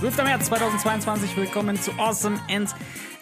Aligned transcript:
12. 0.00 0.16
März 0.24 0.46
2022, 0.46 1.36
willkommen 1.36 1.76
zu 1.76 1.92
Awesome 1.98 2.38
and 2.50 2.74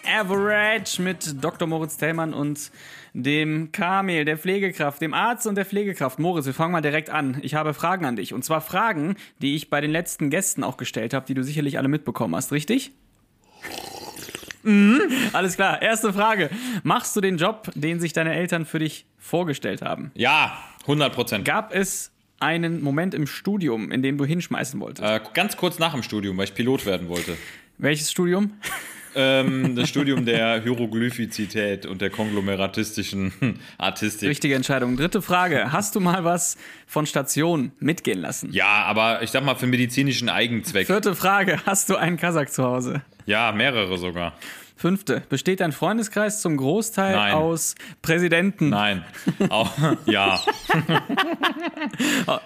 Average 0.07 1.03
mit 1.03 1.43
Dr. 1.43 1.67
Moritz 1.67 1.97
Tellmann 1.97 2.33
und 2.33 2.71
dem 3.15 3.73
Kamel, 3.73 4.25
der 4.25 4.39
Pflegekraft, 4.39 5.03
dem 5.03 5.13
Arzt 5.13 5.49
und 5.49 5.57
der 5.57 5.65
Pflegekraft. 5.65 6.21
Moritz, 6.21 6.47
wir 6.47 6.55
fangen 6.55 6.71
mal 6.71 6.81
direkt 6.81 7.11
an. 7.11 7.39
Ich 7.43 7.57
habe 7.57 7.75
Fragen 7.75 8.05
an 8.05 8.15
dich. 8.15 8.33
Und 8.33 8.45
zwar 8.45 8.61
Fragen, 8.61 9.17
die 9.43 9.57
ich 9.57 9.71
bei 9.71 9.81
den 9.81 9.91
letzten 9.91 10.31
Gästen 10.31 10.63
auch 10.63 10.77
gestellt 10.77 11.15
habe, 11.15 11.27
die 11.27 11.35
du 11.35 11.43
sicherlich 11.43 11.79
alle 11.79 11.89
mitbekommen 11.89 12.37
hast, 12.37 12.53
richtig? 12.53 12.93
Mhm, 14.63 15.01
alles 15.33 15.57
klar. 15.57 15.83
Erste 15.83 16.13
Frage. 16.13 16.49
Machst 16.85 17.17
du 17.17 17.21
den 17.21 17.39
Job, 17.39 17.73
den 17.75 17.99
sich 17.99 18.13
deine 18.13 18.35
Eltern 18.35 18.65
für 18.65 18.79
dich 18.79 19.05
vorgestellt 19.19 19.83
haben? 19.83 20.13
Ja, 20.15 20.57
100 20.83 21.13
Prozent. 21.13 21.45
Gab 21.45 21.75
es 21.75 22.13
einen 22.41 22.83
Moment 22.83 23.15
im 23.15 23.27
Studium, 23.27 23.91
in 23.91 24.03
dem 24.03 24.19
du 24.19 24.25
hinschmeißen 24.25 24.81
wolltest? 24.81 25.09
Äh, 25.09 25.21
ganz 25.35 25.57
kurz 25.57 25.79
nach 25.79 25.93
dem 25.93 26.03
Studium, 26.03 26.37
weil 26.37 26.45
ich 26.45 26.55
Pilot 26.55 26.87
werden 26.87 27.09
wollte. 27.09 27.37
Welches 27.79 28.11
Studium? 28.11 28.53
Ähm, 29.15 29.75
das 29.77 29.89
Studium 29.89 30.25
der 30.25 30.63
Hieroglyphizität 30.63 31.87
und 31.87 32.01
der 32.01 32.11
konglomeratistischen 32.11 33.33
Artistik. 33.79 34.29
Richtige 34.29 34.55
Entscheidung. 34.55 34.97
Dritte 34.97 35.23
Frage. 35.23 35.73
Hast 35.73 35.95
du 35.95 36.01
mal 36.01 36.25
was 36.25 36.57
von 36.87 37.07
Station 37.07 37.73
mitgehen 37.81 38.21
lassen? 38.21 38.53
Ja, 38.53 38.85
aber 38.85 39.23
ich 39.23 39.31
sag 39.31 39.45
mal 39.45 39.55
für 39.55 39.67
medizinischen 39.67 40.29
Eigenzweck. 40.29 40.87
Vierte 40.87 41.15
Frage. 41.15 41.61
Hast 41.67 41.91
du 41.91 41.97
einen 41.97 42.17
Kasach 42.17 42.47
zu 42.47 42.65
Hause? 42.65 43.03
Ja, 43.27 43.53
mehrere 43.53 43.99
sogar. 43.99 44.35
Fünfte. 44.79 45.25
Besteht 45.29 45.59
dein 45.59 45.73
Freundeskreis 45.73 46.41
zum 46.41 46.57
Großteil 46.57 47.17
Nein. 47.17 47.35
aus 47.35 47.75
Präsidenten? 48.01 48.69
Nein. 48.69 49.05
Auch, 49.49 49.73
ja. 50.07 50.41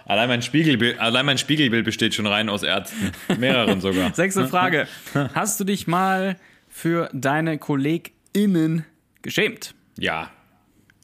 allein, 0.06 0.28
mein 0.30 0.40
Spiegelbild, 0.40 0.98
allein 0.98 1.26
mein 1.26 1.36
Spiegelbild 1.36 1.84
besteht 1.84 2.14
schon 2.14 2.26
rein 2.26 2.48
aus 2.48 2.62
Ärzten. 2.62 3.12
Mehreren 3.38 3.82
sogar. 3.82 4.14
Sechste 4.14 4.48
Frage. 4.48 4.88
Hast 5.34 5.60
du 5.60 5.64
dich 5.64 5.86
mal 5.86 6.36
für 6.68 7.10
deine 7.12 7.58
KollegInnen 7.58 8.86
geschämt? 9.20 9.74
Ja. 9.98 10.30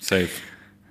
Safe. 0.01 0.31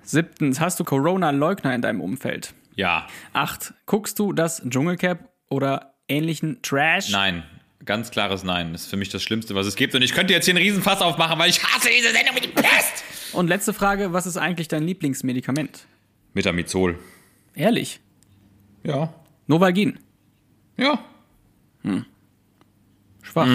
Siebtens. 0.04 0.60
Hast 0.60 0.78
du 0.78 0.84
Corona-Leugner 0.84 1.74
in 1.74 1.82
deinem 1.82 2.00
Umfeld? 2.00 2.54
Ja. 2.76 3.08
Acht. 3.32 3.74
Guckst 3.86 4.20
du 4.20 4.32
das 4.32 4.62
Dschungelcap 4.68 5.30
oder 5.48 5.94
ähnlichen 6.06 6.62
Trash? 6.62 7.10
Nein. 7.10 7.42
Ganz 7.88 8.10
klares 8.10 8.44
Nein. 8.44 8.74
Das 8.74 8.82
ist 8.82 8.90
für 8.90 8.98
mich 8.98 9.08
das 9.08 9.22
Schlimmste, 9.22 9.54
was 9.54 9.66
es 9.66 9.74
gibt. 9.74 9.94
Und 9.94 10.02
ich 10.02 10.12
könnte 10.12 10.34
jetzt 10.34 10.44
hier 10.44 10.52
einen 10.52 10.62
Riesenfass 10.62 11.00
aufmachen, 11.00 11.38
weil 11.38 11.48
ich 11.48 11.64
hasse 11.64 11.88
diese 11.88 12.12
Sendung 12.12 12.34
mit 12.34 12.44
die 12.44 12.48
Pest. 12.48 13.02
Und 13.32 13.48
letzte 13.48 13.72
Frage. 13.72 14.12
Was 14.12 14.26
ist 14.26 14.36
eigentlich 14.36 14.68
dein 14.68 14.82
Lieblingsmedikament? 14.82 15.86
Metamizol. 16.34 16.98
Ehrlich? 17.54 18.00
Ja. 18.82 19.14
Novalgin. 19.46 19.98
Ja. 20.76 21.02
Schwach. 23.22 23.48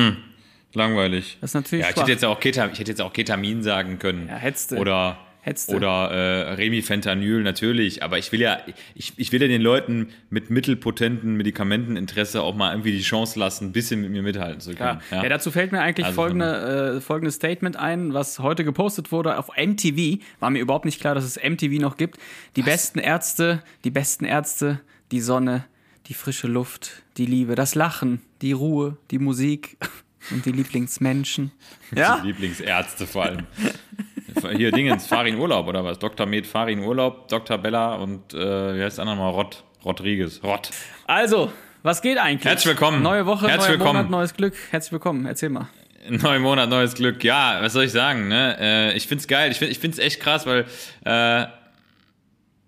Langweilig. 0.74 1.38
Das 1.40 1.52
ist 1.52 1.54
natürlich 1.54 1.84
ja, 1.84 1.90
ich 1.90 1.94
schwach. 1.94 2.02
hätte 2.02 2.12
jetzt 2.14 2.26
auch 2.26 2.40
Ketamin, 2.40 2.74
ich 2.74 2.80
hätte 2.80 2.90
jetzt 2.90 3.02
auch 3.02 3.14
Ketamin 3.14 3.62
sagen 3.62 4.00
können. 4.00 4.30
Ja, 4.30 4.38
hättest 4.38 4.72
du. 4.72 4.78
Oder 4.78 5.20
Hättest 5.46 5.72
oder 5.72 6.10
äh, 6.10 6.54
Remifentanyl 6.54 7.44
natürlich, 7.44 8.02
aber 8.02 8.18
ich 8.18 8.32
will 8.32 8.40
ja 8.40 8.60
ich, 8.96 9.12
ich 9.18 9.34
will 9.34 9.42
ja 9.42 9.50
den 9.50 9.62
Leuten 9.62 10.08
mit 10.30 10.50
mittelpotenten 10.50 11.36
Medikamenteninteresse 11.36 12.42
auch 12.42 12.56
mal 12.56 12.72
irgendwie 12.72 12.94
die 12.94 13.02
Chance 13.02 13.38
lassen, 13.38 13.66
ein 13.66 13.72
bisschen 13.74 14.00
mit 14.00 14.12
mir 14.12 14.22
mithalten 14.22 14.62
zu 14.62 14.74
können. 14.74 15.02
Ja. 15.12 15.22
Ja. 15.22 15.28
dazu 15.28 15.52
fällt 15.52 15.74
mir 15.74 15.82
eigentlich 15.82 16.06
Also 16.06 16.16
folgende, 16.16 16.96
äh, 16.96 17.02
folgendes 17.02 17.36
Statement 17.36 17.76
ein, 17.76 18.14
was 18.14 18.40
heute 18.40 18.64
gepostet 18.64 19.12
wurde 19.12 19.38
auf 19.38 19.50
MTV. 19.58 20.24
War 20.40 20.50
mir 20.50 20.60
überhaupt 20.60 20.86
nicht 20.86 21.02
klar, 21.02 21.14
dass 21.14 21.26
es 21.26 21.36
MTV 21.36 21.82
noch 21.82 21.98
gibt. 21.98 22.20
Die 22.56 22.62
besten 22.62 23.00
Ärzte, 23.00 23.62
die 23.84 23.92
besten 23.92 24.24
Ärzte, 24.24 24.80
die 25.12 25.20
Sonne, 25.20 25.66
die 26.08 26.14
frische 26.14 26.48
Luft, 26.48 27.04
die 27.18 27.26
Liebe, 27.26 27.56
das 27.56 27.76
Lachen, 27.76 28.22
die 28.42 28.54
Ruhe, 28.54 28.96
die 29.12 29.20
Musik 29.20 29.76
und 30.32 30.46
die 30.46 30.54
Lieblingsmenschen. 30.54 31.52
Ja? 31.94 32.22
Die 32.22 32.28
Lieblingsärzte 32.28 33.08
vor 33.08 33.24
allem. 33.24 33.46
Hier 34.56 34.72
Dingens, 34.72 35.08
Farin 35.08 35.38
Urlaub 35.38 35.68
oder 35.68 35.84
was? 35.84 36.00
Dr. 36.00 36.26
Med 36.26 36.46
Farin 36.48 36.80
Urlaub, 36.80 37.28
Dr. 37.28 37.58
Bella 37.58 37.96
und 37.96 38.34
äh, 38.34 38.78
wie 38.78 38.84
heißt 38.84 38.98
der 38.98 39.04
andere 39.04 39.18
mal? 39.18 39.30
Rott. 39.30 39.64
Rodriguez. 39.86 40.40
Rott. 40.44 40.70
Also, 41.08 41.52
was 41.84 42.02
geht 42.02 42.18
eigentlich? 42.18 42.46
Herzlich 42.46 42.68
willkommen. 42.68 43.02
Neue 43.02 43.26
Woche, 43.26 43.48
Herzlich 43.48 43.70
neuer 43.70 43.80
willkommen. 43.80 43.98
Monat, 43.98 44.12
neues 44.12 44.34
Glück. 44.34 44.56
Herzlich 44.72 44.92
willkommen. 44.94 45.26
Erzähl 45.26 45.50
mal. 45.50 45.68
Neuen 46.10 46.42
Monat, 46.42 46.70
neues 46.70 46.96
Glück. 46.96 47.24
Ja, 47.24 47.60
was 47.62 47.74
soll 47.74 47.86
ich 47.86 47.92
sagen? 47.92 48.28
Ne? 48.28 48.58
Äh, 48.60 48.98
ich 48.98 49.08
find's 49.08 49.28
geil. 49.28 49.52
Ich 49.52 49.58
find, 49.58 49.72
ich 49.72 49.80
find's 49.80 50.00
echt 50.00 50.20
krass, 50.20 50.46
weil 50.46 50.66
äh, 51.06 51.46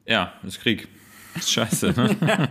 ja, 0.07 0.33
ist 0.45 0.61
Krieg. 0.61 0.87
Ist 1.35 1.51
scheiße. 1.51 1.87
Ne? 1.97 2.15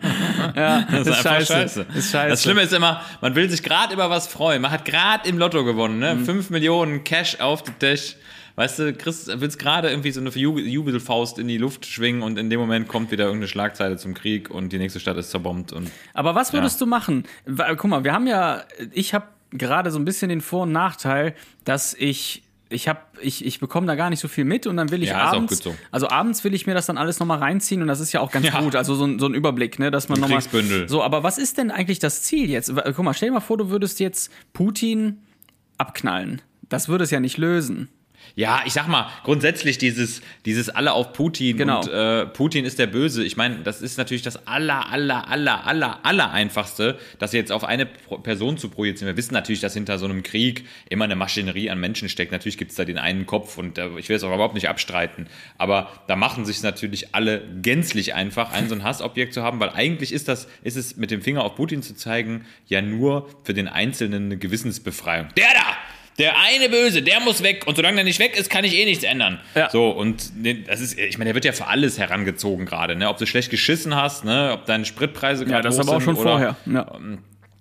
Ja, 0.54 0.82
Das 0.90 1.06
ist, 1.06 1.26
einfach 1.26 1.46
scheiße. 1.46 1.86
Ist 1.94 2.10
scheiße. 2.12 2.28
Das 2.28 2.42
Schlimme 2.42 2.60
ist 2.60 2.72
immer, 2.74 3.00
man 3.22 3.34
will 3.34 3.48
sich 3.48 3.62
gerade 3.62 3.94
über 3.94 4.10
was 4.10 4.26
freuen. 4.26 4.60
Man 4.60 4.70
hat 4.70 4.84
gerade 4.84 5.26
im 5.26 5.38
Lotto 5.38 5.64
gewonnen, 5.64 5.98
ne? 6.00 6.16
Mhm. 6.16 6.26
5 6.26 6.50
Millionen 6.50 7.02
Cash 7.02 7.40
auf 7.40 7.62
den 7.62 7.78
Tisch. 7.78 8.16
Weißt 8.56 8.78
du, 8.78 8.92
Chris 8.92 9.28
willst 9.34 9.58
gerade 9.58 9.90
irgendwie 9.90 10.12
so 10.12 10.20
eine 10.20 10.30
Ju- 10.30 10.58
Jubelfaust 10.60 11.38
in 11.40 11.48
die 11.48 11.58
Luft 11.58 11.86
schwingen 11.86 12.22
und 12.22 12.38
in 12.38 12.50
dem 12.50 12.60
Moment 12.60 12.86
kommt 12.86 13.10
wieder 13.10 13.24
irgendeine 13.24 13.48
Schlagzeile 13.48 13.96
zum 13.96 14.14
Krieg 14.14 14.48
und 14.50 14.72
die 14.72 14.78
nächste 14.78 15.00
Stadt 15.00 15.16
ist 15.16 15.30
zerbombt 15.30 15.72
und 15.72 15.90
Aber 16.12 16.34
was 16.36 16.52
würdest 16.52 16.80
Ja. 16.80 16.84
du 16.84 16.90
machen? 16.90 17.24
Guck 17.46 17.84
mal, 17.84 18.04
wir 18.04 18.12
haben 18.12 18.26
ja, 18.28 18.62
ich 18.92 19.12
habe 19.12 19.26
gerade 19.50 19.90
so 19.90 19.98
ein 19.98 20.04
bisschen 20.04 20.28
den 20.28 20.40
Vor- 20.40 20.62
und 20.62 20.72
Nachteil, 20.72 21.34
dass 21.64 21.94
ich 21.94 22.42
ich 22.70 22.88
habe 22.88 23.00
ich, 23.20 23.44
ich 23.44 23.60
bekomme 23.60 23.86
da 23.86 23.94
gar 23.94 24.08
nicht 24.10 24.18
so 24.20 24.26
viel 24.26 24.44
mit 24.44 24.66
und 24.66 24.76
dann 24.76 24.90
will 24.90 25.02
ich 25.02 25.10
Ja, 25.10 25.18
abends 25.30 25.58
so. 25.58 25.76
also 25.92 26.08
abends 26.08 26.42
will 26.44 26.54
ich 26.54 26.66
mir 26.66 26.74
das 26.74 26.86
dann 26.86 26.96
alles 26.96 27.20
nochmal 27.20 27.38
reinziehen 27.38 27.82
und 27.82 27.88
das 27.88 28.00
ist 28.00 28.12
ja 28.12 28.20
auch 28.20 28.32
ganz 28.32 28.46
Ja. 28.46 28.60
gut 28.60 28.74
also 28.74 28.94
so, 28.94 29.04
ein- 29.04 29.18
so 29.20 29.26
ein 29.26 29.34
Überblick 29.34 29.78
ne 29.78 29.90
dass 29.92 30.08
man 30.08 30.18
nochmal 30.18 30.40
so 30.88 31.02
aber 31.02 31.22
was 31.22 31.38
ist 31.38 31.58
denn 31.58 31.70
eigentlich 31.70 31.98
das 32.00 32.22
Ziel 32.22 32.50
jetzt 32.50 32.72
guck 32.74 32.98
mal 33.04 33.14
stell 33.14 33.28
dir 33.28 33.34
mal 33.34 33.40
vor 33.40 33.58
du 33.58 33.68
würdest 33.70 34.00
jetzt 34.00 34.32
Putin 34.54 35.18
abknallen 35.78 36.40
das 36.68 36.88
würde 36.88 37.04
es 37.04 37.10
ja 37.10 37.20
nicht 37.20 37.36
lösen 37.36 37.90
Ja, 38.36 38.62
ich 38.66 38.72
sag 38.72 38.88
mal, 38.88 39.08
grundsätzlich 39.24 39.78
dieses, 39.78 40.20
dieses 40.44 40.68
alle 40.68 40.92
auf 40.92 41.12
Putin 41.12 41.56
Genau. 41.56 41.80
und 41.80 41.88
äh, 41.90 42.26
Putin 42.26 42.64
ist 42.64 42.78
der 42.78 42.86
Böse. 42.86 43.24
Ich 43.24 43.36
meine, 43.36 43.58
das 43.60 43.80
ist 43.82 43.96
natürlich 43.98 44.22
das 44.22 44.46
aller, 44.46 44.90
aller, 44.90 45.28
aller, 45.28 45.66
aller, 45.66 46.04
aller 46.04 46.30
einfachste, 46.32 46.98
das 47.18 47.32
jetzt 47.32 47.52
auf 47.52 47.64
eine 47.64 47.86
Person 47.86 48.58
zu 48.58 48.68
projizieren. 48.68 49.12
Wir 49.12 49.16
wissen 49.16 49.34
natürlich, 49.34 49.60
dass 49.60 49.74
hinter 49.74 49.98
so 49.98 50.04
einem 50.06 50.22
Krieg 50.22 50.64
immer 50.88 51.04
eine 51.04 51.16
Maschinerie 51.16 51.70
an 51.70 51.78
Menschen 51.78 52.08
steckt. 52.08 52.32
Natürlich 52.32 52.58
gibt 52.58 52.70
es 52.72 52.76
da 52.76 52.84
den 52.84 52.98
einen 52.98 53.26
Kopf 53.26 53.56
und 53.58 53.78
äh, 53.78 53.88
ich 53.98 54.08
will 54.08 54.16
es 54.16 54.24
auch 54.24 54.34
überhaupt 54.34 54.54
nicht 54.54 54.68
abstreiten. 54.68 55.28
Aber 55.58 55.90
da 56.08 56.16
machen 56.16 56.44
sich 56.44 56.62
natürlich 56.62 57.14
alle 57.14 57.42
gänzlich 57.62 58.14
einfach, 58.14 58.52
ein 58.52 58.68
so 58.68 58.74
ein 58.74 58.82
Hassobjekt 58.84 59.34
zu 59.34 59.42
haben, 59.42 59.60
weil 59.60 59.70
eigentlich 59.70 60.12
ist 60.12 60.28
das, 60.28 60.48
ist 60.62 60.76
es 60.76 60.96
mit 60.96 61.10
dem 61.10 61.22
Finger 61.22 61.44
auf 61.44 61.54
Putin 61.54 61.82
zu 61.82 61.94
zeigen, 61.94 62.46
ja 62.66 62.82
nur 62.82 63.28
für 63.44 63.54
den 63.54 63.68
Einzelnen 63.68 64.24
eine 64.26 64.36
Gewissensbefreiung. 64.36 65.28
Der 65.36 65.46
da! 65.54 65.76
Der 66.18 66.38
eine 66.38 66.68
Böse, 66.68 67.02
der 67.02 67.20
muss 67.20 67.42
weg. 67.42 67.64
Und 67.66 67.76
solange 67.76 67.96
der 67.96 68.04
nicht 68.04 68.18
weg 68.20 68.36
ist, 68.36 68.50
kann 68.50 68.64
ich 68.64 68.74
eh 68.74 68.84
nichts 68.84 69.04
ändern. 69.04 69.40
Ja. 69.54 69.68
So, 69.70 69.90
und 69.90 70.32
das 70.68 70.80
ist, 70.80 70.98
ich 70.98 71.18
meine, 71.18 71.28
der 71.28 71.34
wird 71.34 71.44
ja 71.44 71.52
für 71.52 71.66
alles 71.66 71.98
herangezogen 71.98 72.66
gerade, 72.66 72.94
ne? 72.94 73.08
Ob 73.08 73.18
du 73.18 73.26
schlecht 73.26 73.50
geschissen 73.50 73.94
hast, 73.94 74.24
ne? 74.24 74.52
Ob 74.52 74.66
deine 74.66 74.84
Spritpreise 74.84 75.44
ja 75.44 75.50
gerade 75.50 75.68
das 75.68 75.78
hoch 75.78 75.82
aber 75.82 75.96
auch 75.96 76.00
schon 76.00 76.16
oder, 76.16 76.30
vorher 76.30 76.56
ja. 76.66 76.86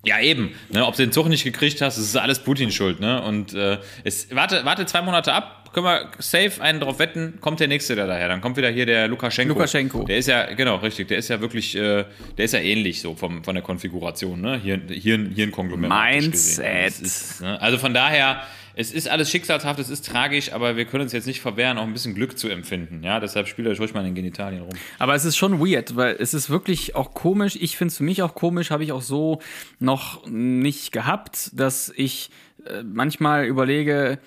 Ja, 0.06 0.20
eben. 0.20 0.54
Ne? 0.70 0.86
Ob 0.86 0.96
du 0.98 1.04
den 1.04 1.14
Zug 1.14 1.30
nicht 1.30 1.46
gekriegt 1.46 1.82
hast, 1.82 1.98
das 1.98 2.04
ist 2.04 2.18
alles 2.18 2.40
Putins 2.40 2.76
Schuld, 2.76 3.00
ne? 3.00 3.22
Und 3.24 3.54
äh, 3.54 3.78
es, 4.04 4.28
warte, 4.32 4.66
warte 4.66 4.86
zwei 4.86 5.02
Monate 5.02 5.34
ab, 5.34 5.63
können 5.74 5.86
wir 5.86 6.12
safe 6.20 6.62
einen 6.62 6.80
drauf 6.80 7.00
wetten, 7.00 7.40
kommt 7.42 7.60
der 7.60 7.68
nächste 7.68 7.96
da 7.96 8.08
daher. 8.08 8.28
Dann 8.28 8.42
kommt 8.42 8.58
wieder 8.58 8.70
hier 8.70 8.86
der 8.86 9.08
Lukaschenko. 9.08 9.54
Lukaschenko. 9.54 10.04
Der 10.06 10.18
ist 10.18 10.28
ja, 10.28 10.54
genau, 10.54 10.78
richtig, 10.78 11.08
der 11.08 11.18
ist 11.18 11.30
ja 11.30 11.42
wirklich, 11.42 11.76
äh, 11.76 12.06
der 12.38 12.46
ist 12.46 12.54
ja 12.54 12.60
ähnlich 12.60 13.02
so 13.02 13.16
vom, 13.16 13.44
von 13.44 13.56
der 13.56 13.64
Konfiguration, 13.64 14.40
ne? 14.40 14.60
Hier, 14.62 14.80
hier, 14.88 15.18
hier 15.34 15.48
ein 15.48 15.52
Konglomerat. 15.52 16.12
Mindset. 16.14 16.86
Das 16.88 17.02
ist, 17.02 17.42
ne? 17.42 17.60
Also 17.62 17.78
von 17.78 17.94
daher, 17.94 18.44
es 18.76 18.92
ist 18.92 19.08
alles 19.08 19.30
schicksalshaft, 19.30 19.80
es 19.80 19.90
ist 19.90 20.06
tragisch, 20.06 20.52
aber 20.52 20.76
wir 20.76 20.86
können 20.86 21.04
uns 21.04 21.14
jetzt 21.14 21.28
nicht 21.28 21.42
verwehren, 21.42 21.78
auch 21.78 21.84
ein 21.84 21.94
bisschen 21.94 22.16
Glück 22.16 22.38
zu 22.40 22.50
empfinden. 22.50 23.04
Ja, 23.04 23.20
deshalb 23.20 23.48
spielt 23.48 23.68
euch 23.68 23.80
ruhig 23.80 23.94
mal 23.94 24.00
in 24.00 24.08
den 24.08 24.16
Genitalien 24.16 24.64
rum. 24.64 24.74
Aber 24.98 25.14
es 25.14 25.26
ist 25.26 25.38
schon 25.38 25.60
weird, 25.60 25.96
weil 25.96 26.16
es 26.20 26.34
ist 26.34 26.50
wirklich 26.50 26.96
auch 26.96 27.14
komisch. 27.14 27.56
Ich 27.60 27.78
finde 27.78 27.92
es 27.92 27.98
für 27.98 28.04
mich 28.04 28.24
auch 28.24 28.34
komisch, 28.34 28.72
habe 28.72 28.84
ich 28.84 28.92
auch 28.92 29.04
so 29.04 29.42
noch 29.80 30.26
nicht 30.28 30.92
gehabt, 30.92 31.52
dass 31.54 31.94
ich 31.96 32.32
äh, 32.66 32.82
manchmal 32.84 33.46
überlege, 33.46 34.18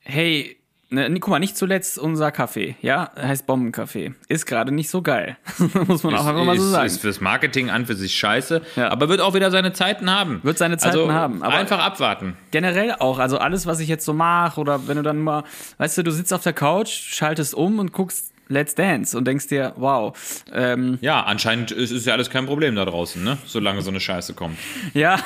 hey, 0.00 0.57
Ne, 0.90 1.10
guck 1.20 1.28
mal, 1.28 1.38
nicht 1.38 1.54
zuletzt 1.54 1.98
unser 1.98 2.32
Kaffee, 2.32 2.74
ja, 2.80 3.10
heißt 3.14 3.46
Bombenkaffee. 3.46 4.14
Ist 4.28 4.46
gerade 4.46 4.72
nicht 4.72 4.88
so 4.88 5.02
geil. 5.02 5.36
Muss 5.86 6.02
man 6.02 6.14
auch 6.14 6.24
einfach 6.24 6.44
mal 6.44 6.56
so 6.58 6.64
sagen. 6.70 6.86
Ist 6.86 7.02
fürs 7.02 7.20
Marketing 7.20 7.68
an 7.68 7.84
für 7.84 7.94
sich 7.94 8.14
scheiße, 8.14 8.62
Ja. 8.76 8.90
aber 8.90 9.10
wird 9.10 9.20
auch 9.20 9.34
wieder 9.34 9.50
seine 9.50 9.74
Zeiten 9.74 10.10
haben. 10.10 10.40
Wird 10.44 10.56
seine 10.56 10.78
Zeiten 10.78 10.96
also, 11.00 11.12
haben, 11.12 11.42
aber- 11.42 11.54
einfach 11.56 11.78
abwarten. 11.84 12.38
Generell 12.52 12.92
auch, 12.98 13.18
also 13.18 13.36
alles, 13.36 13.66
was 13.66 13.80
ich 13.80 13.88
jetzt 13.88 14.06
so 14.06 14.14
mache, 14.14 14.58
oder 14.58 14.88
wenn 14.88 14.96
du 14.96 15.02
dann 15.02 15.18
mal, 15.18 15.44
weißt 15.76 15.98
du, 15.98 16.04
du 16.04 16.10
sitzt 16.10 16.32
auf 16.32 16.42
der 16.42 16.54
Couch, 16.54 16.88
schaltest 16.88 17.54
um 17.54 17.78
und 17.80 17.92
guckst 17.92 18.32
Let's 18.48 18.74
Dance 18.74 19.16
und 19.16 19.26
denkst 19.26 19.48
dir, 19.48 19.72
wow, 19.76 20.16
ähm, 20.52 20.98
Ja, 21.00 21.22
anscheinend 21.22 21.70
ist, 21.70 21.90
ist 21.90 22.06
ja 22.06 22.14
alles 22.14 22.30
kein 22.30 22.46
Problem 22.46 22.74
da 22.76 22.84
draußen, 22.84 23.22
ne? 23.22 23.38
Solange 23.46 23.82
so 23.82 23.90
eine 23.90 24.00
Scheiße 24.00 24.34
kommt. 24.34 24.58
Ja, 24.94 25.18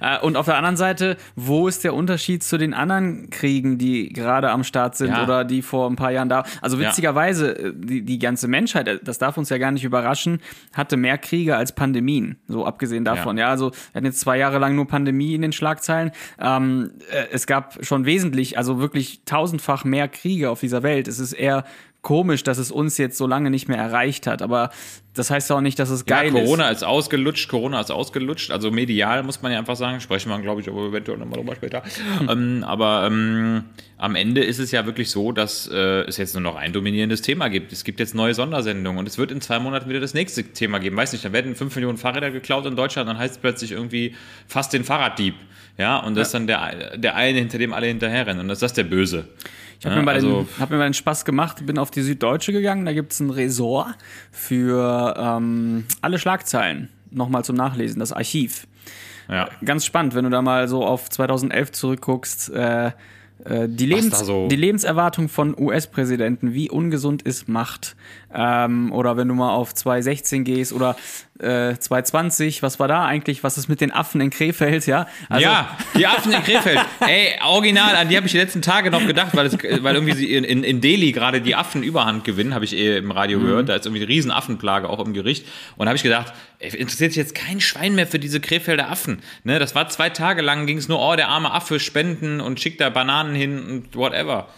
äh, 0.00 0.18
und 0.20 0.36
auf 0.36 0.46
der 0.46 0.56
anderen 0.56 0.76
Seite, 0.76 1.16
wo 1.36 1.68
ist 1.68 1.84
der 1.84 1.94
Unterschied 1.94 2.42
zu 2.42 2.58
den 2.58 2.74
anderen 2.74 3.30
Kriegen, 3.30 3.78
die 3.78 4.12
gerade 4.12 4.50
am 4.50 4.64
Start 4.64 4.96
sind 4.96 5.10
Ja. 5.10 5.22
oder 5.22 5.44
die 5.44 5.62
vor 5.62 5.88
ein 5.88 5.96
paar 5.96 6.10
Jahren 6.10 6.28
da? 6.28 6.44
Also 6.60 6.76
Ja. 6.76 6.88
witzigerweise, 6.88 7.56
äh, 7.58 7.72
die, 7.74 8.02
die 8.02 8.18
ganze 8.18 8.48
Menschheit, 8.48 8.88
äh, 8.88 8.98
das 9.02 9.18
darf 9.18 9.36
uns 9.36 9.48
ja 9.48 9.58
gar 9.58 9.70
nicht 9.70 9.84
überraschen, 9.84 10.40
hatte 10.74 10.96
mehr 10.96 11.18
Kriege 11.18 11.56
als 11.56 11.72
Pandemien. 11.74 12.36
So 12.48 12.66
abgesehen 12.66 13.04
davon. 13.04 13.38
Ja, 13.38 13.48
also 13.48 13.70
wir 13.70 13.94
hatten 13.94 14.06
jetzt 14.06 14.20
zwei 14.20 14.38
Jahre 14.38 14.58
lang 14.58 14.74
nur 14.74 14.86
Pandemie 14.88 15.34
in 15.34 15.42
den 15.42 15.52
Schlagzeilen. 15.52 16.10
Ähm, 16.40 16.90
äh, 17.12 17.26
es 17.32 17.46
gab 17.46 17.84
schon 17.84 18.04
wesentlich, 18.06 18.58
also 18.58 18.80
wirklich 18.80 19.20
tausendfach 19.24 19.84
mehr 19.84 20.08
Kriege 20.08 20.50
auf 20.50 20.60
dieser 20.60 20.82
Welt. 20.82 21.06
Es 21.08 21.18
ist 21.20 21.32
eher 21.32 21.64
komisch, 22.06 22.44
dass 22.44 22.58
es 22.58 22.70
uns 22.70 22.98
jetzt 22.98 23.18
so 23.18 23.26
lange 23.26 23.50
nicht 23.50 23.66
mehr 23.66 23.78
erreicht 23.78 24.28
hat. 24.28 24.40
Aber 24.40 24.70
das 25.14 25.28
heißt 25.28 25.50
ja 25.50 25.56
auch 25.56 25.60
nicht, 25.60 25.76
dass 25.80 25.90
es 25.90 26.06
geil 26.06 26.32
ja, 26.32 26.38
ist. 26.38 26.44
Corona 26.44 26.68
ist. 26.68 26.84
ausgelutscht, 26.84 27.48
Corona 27.48 27.80
ist 27.80 27.90
ausgelutscht. 27.90 28.52
Also 28.52 28.70
medial 28.70 29.24
muss 29.24 29.42
man 29.42 29.50
ja 29.50 29.58
einfach 29.58 29.74
sagen. 29.74 30.00
Sprechen 30.00 30.28
wir, 30.28 30.38
glaube 30.38 30.60
ich, 30.60 30.68
aber 30.68 30.86
eventuell 30.86 31.18
nochmal 31.18 31.40
drüber 31.40 31.56
später. 31.56 31.82
ähm, 32.28 32.62
aber 32.64 33.08
ähm, 33.08 33.64
am 33.98 34.14
Ende 34.14 34.44
ist 34.44 34.60
es 34.60 34.70
ja 34.70 34.86
wirklich 34.86 35.10
so, 35.10 35.32
dass 35.32 35.66
äh, 35.66 36.02
es 36.02 36.16
jetzt 36.16 36.34
nur 36.34 36.42
noch 36.42 36.54
ein 36.54 36.72
dominierendes 36.72 37.22
Thema 37.22 37.48
gibt. 37.48 37.72
Es 37.72 37.82
gibt 37.82 37.98
jetzt 37.98 38.14
neue 38.14 38.34
Sondersendungen 38.34 39.00
und 39.00 39.08
es 39.08 39.18
wird 39.18 39.32
in 39.32 39.40
zwei 39.40 39.58
Monaten 39.58 39.88
wieder 39.88 39.98
das 39.98 40.14
nächste 40.14 40.44
Thema 40.44 40.78
geben. 40.78 40.96
Weiß 40.96 41.10
nicht, 41.10 41.24
dann 41.24 41.32
werden 41.32 41.56
fünf 41.56 41.74
Millionen 41.74 41.98
Fahrräder 41.98 42.30
geklaut 42.30 42.66
in 42.66 42.76
Deutschland, 42.76 43.08
dann 43.08 43.18
heißt 43.18 43.34
es 43.34 43.40
plötzlich 43.40 43.72
irgendwie 43.72 44.14
fast 44.46 44.72
den 44.72 44.84
Fahrraddieb. 44.84 45.34
Ja, 45.76 45.98
und 45.98 46.14
das 46.14 46.28
ist 46.28 46.34
dann 46.34 46.46
der, 46.46 46.98
der 46.98 47.16
eine, 47.16 47.40
hinter 47.40 47.58
dem 47.58 47.72
alle 47.72 47.88
hinterherrennen. 47.88 48.42
Und 48.42 48.48
das 48.48 48.58
ist 48.58 48.62
das 48.62 48.72
der 48.74 48.84
Böse. 48.84 49.26
Ich 49.86 49.92
habe 49.92 50.02
mir, 50.02 50.10
also- 50.12 50.42
den- 50.42 50.60
hab 50.60 50.70
mir 50.70 50.76
mal 50.78 50.84
den 50.88 50.94
Spaß 50.94 51.24
gemacht, 51.24 51.64
bin 51.66 51.78
auf 51.78 51.90
die 51.90 52.02
Süddeutsche 52.02 52.52
gegangen, 52.52 52.84
da 52.84 52.92
gibt's 52.92 53.20
ein 53.20 53.30
Ressort 53.30 53.94
für 54.32 55.14
ähm, 55.18 55.84
alle 56.02 56.18
Schlagzeilen. 56.18 56.88
Nochmal 57.10 57.44
zum 57.44 57.56
Nachlesen, 57.56 58.00
das 58.00 58.12
Archiv. 58.12 58.66
Ja. 59.28 59.48
Ganz 59.64 59.84
spannend, 59.84 60.14
wenn 60.14 60.24
du 60.24 60.30
da 60.30 60.42
mal 60.42 60.68
so 60.68 60.84
auf 60.84 61.08
2011 61.10 61.72
zurückguckst. 61.72 62.50
Äh, 62.50 62.86
äh, 63.44 63.68
die, 63.68 63.86
Lebens 63.86 64.18
so- 64.20 64.48
die 64.48 64.56
Lebenserwartung 64.56 65.28
von 65.28 65.54
US-Präsidenten, 65.58 66.52
wie 66.54 66.70
ungesund 66.70 67.22
ist 67.22 67.48
Macht. 67.48 67.96
Ähm, 68.34 68.92
oder 68.92 69.16
wenn 69.16 69.28
du 69.28 69.34
mal 69.34 69.50
auf 69.54 69.72
2016 69.74 70.44
gehst 70.44 70.72
oder 70.72 70.96
äh, 71.38 71.76
2020, 71.78 72.62
was 72.62 72.80
war 72.80 72.88
da 72.88 73.04
eigentlich? 73.04 73.44
Was 73.44 73.56
ist 73.56 73.68
mit 73.68 73.80
den 73.80 73.92
Affen 73.92 74.20
in 74.20 74.30
Krefeld? 74.30 74.86
Ja, 74.86 75.06
also, 75.28 75.44
ja, 75.44 75.76
die 75.96 76.06
Affen 76.06 76.32
in 76.32 76.42
Krefeld. 76.42 76.80
Ey, 77.00 77.38
original, 77.44 77.94
an 77.94 78.08
die 78.08 78.16
habe 78.16 78.26
ich 78.26 78.32
die 78.32 78.38
letzten 78.38 78.62
Tage 78.62 78.90
noch 78.90 79.06
gedacht, 79.06 79.36
weil, 79.36 79.46
es, 79.46 79.56
weil 79.82 79.94
irgendwie 79.94 80.14
sie 80.14 80.34
in, 80.34 80.44
in, 80.44 80.64
in 80.64 80.80
Delhi 80.80 81.12
gerade 81.12 81.40
die 81.40 81.54
Affen 81.54 81.82
überhand 81.82 82.24
gewinnen, 82.24 82.52
habe 82.54 82.64
ich 82.64 82.74
eh 82.76 82.98
im 82.98 83.10
Radio 83.10 83.38
Mhm. 83.38 83.42
gehört. 83.44 83.68
Da 83.68 83.76
ist 83.76 83.86
irgendwie 83.86 84.02
eine 84.02 84.08
riesen 84.08 84.30
Affenplage 84.30 84.88
auch 84.88 85.04
im 85.04 85.12
Gericht. 85.14 85.46
Und 85.76 85.86
da 85.86 85.90
habe 85.90 85.96
ich 85.96 86.02
gedacht, 86.02 86.32
ey, 86.58 86.74
interessiert 86.76 87.12
sich 87.12 87.18
jetzt 87.18 87.34
kein 87.34 87.60
Schwein 87.60 87.94
mehr 87.94 88.06
für 88.06 88.18
diese 88.18 88.40
Krefelder 88.40 88.90
Affen. 88.90 89.20
Ne, 89.44 89.58
das 89.58 89.74
war 89.74 89.88
zwei 89.88 90.10
Tage 90.10 90.42
lang, 90.42 90.66
ging 90.66 90.78
es 90.78 90.88
nur, 90.88 91.00
oh, 91.00 91.14
der 91.16 91.28
arme 91.28 91.52
Affe 91.52 91.78
spenden 91.80 92.40
und 92.40 92.60
schickt 92.60 92.80
da 92.80 92.90
Bananen 92.90 93.34
hin 93.34 93.58
und 93.70 93.96
whatever. 93.96 94.48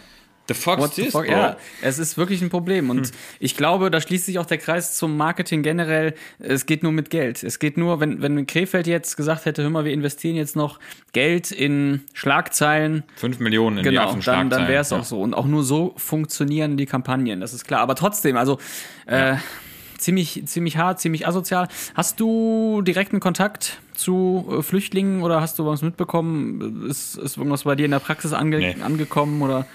The 0.49 0.55
fuck's 0.55 0.81
What 0.81 0.95
the 0.95 1.03
this, 1.03 1.11
fuck? 1.11 1.29
Ja, 1.29 1.57
es 1.83 1.99
ist 1.99 2.17
wirklich 2.17 2.41
ein 2.41 2.49
Problem. 2.49 2.89
Und 2.89 3.11
ich 3.39 3.55
glaube, 3.55 3.91
da 3.91 4.01
schließt 4.01 4.25
sich 4.25 4.39
auch 4.39 4.47
der 4.47 4.57
Kreis 4.57 4.95
zum 4.95 5.15
Marketing 5.15 5.61
generell. 5.61 6.15
Es 6.39 6.65
geht 6.65 6.81
nur 6.81 6.91
mit 6.91 7.11
Geld. 7.11 7.43
Es 7.43 7.59
geht 7.59 7.77
nur, 7.77 7.99
wenn, 7.99 8.23
wenn 8.23 8.47
Krefeld 8.47 8.87
jetzt 8.87 9.15
gesagt 9.15 9.45
hätte, 9.45 9.61
hör 9.61 9.69
mal, 9.69 9.85
wir 9.85 9.93
investieren 9.93 10.35
jetzt 10.35 10.55
noch 10.55 10.79
Geld 11.13 11.51
in 11.51 12.01
Schlagzeilen, 12.13 13.03
Fünf 13.15 13.37
Millionen 13.39 13.77
in 13.77 13.83
die 13.83 13.89
genau, 13.91 14.01
dann, 14.01 14.09
Affenschlagzeilen. 14.09 14.49
dann 14.49 14.67
wäre 14.67 14.81
es 14.81 14.89
ja. 14.89 14.97
auch 14.97 15.03
so. 15.03 15.21
Und 15.21 15.35
auch 15.35 15.45
nur 15.45 15.63
so 15.63 15.93
funktionieren 15.97 16.77
die 16.77 16.87
Kampagnen, 16.87 17.41
das 17.41 17.53
ist 17.53 17.65
klar. 17.65 17.81
Aber 17.81 17.93
trotzdem, 17.93 18.35
also 18.35 18.57
äh, 19.05 19.35
ziemlich, 19.99 20.41
ziemlich 20.45 20.77
hart, 20.77 20.99
ziemlich 20.99 21.27
asozial. 21.27 21.67
Hast 21.93 22.19
du 22.19 22.81
direkten 22.81 23.19
Kontakt 23.19 23.79
zu 23.93 24.47
äh, 24.59 24.61
Flüchtlingen 24.63 25.21
oder 25.21 25.41
hast 25.41 25.59
du 25.59 25.65
was 25.65 25.81
mitbekommen? 25.81 26.87
Ist, 26.89 27.15
ist 27.17 27.37
irgendwas 27.37 27.63
bei 27.63 27.75
dir 27.75 27.85
in 27.85 27.91
der 27.91 27.99
Praxis 27.99 28.33
ange 28.33 28.57
Nee. 28.59 28.75
angekommen? 28.81 29.41
Oder? 29.41 29.65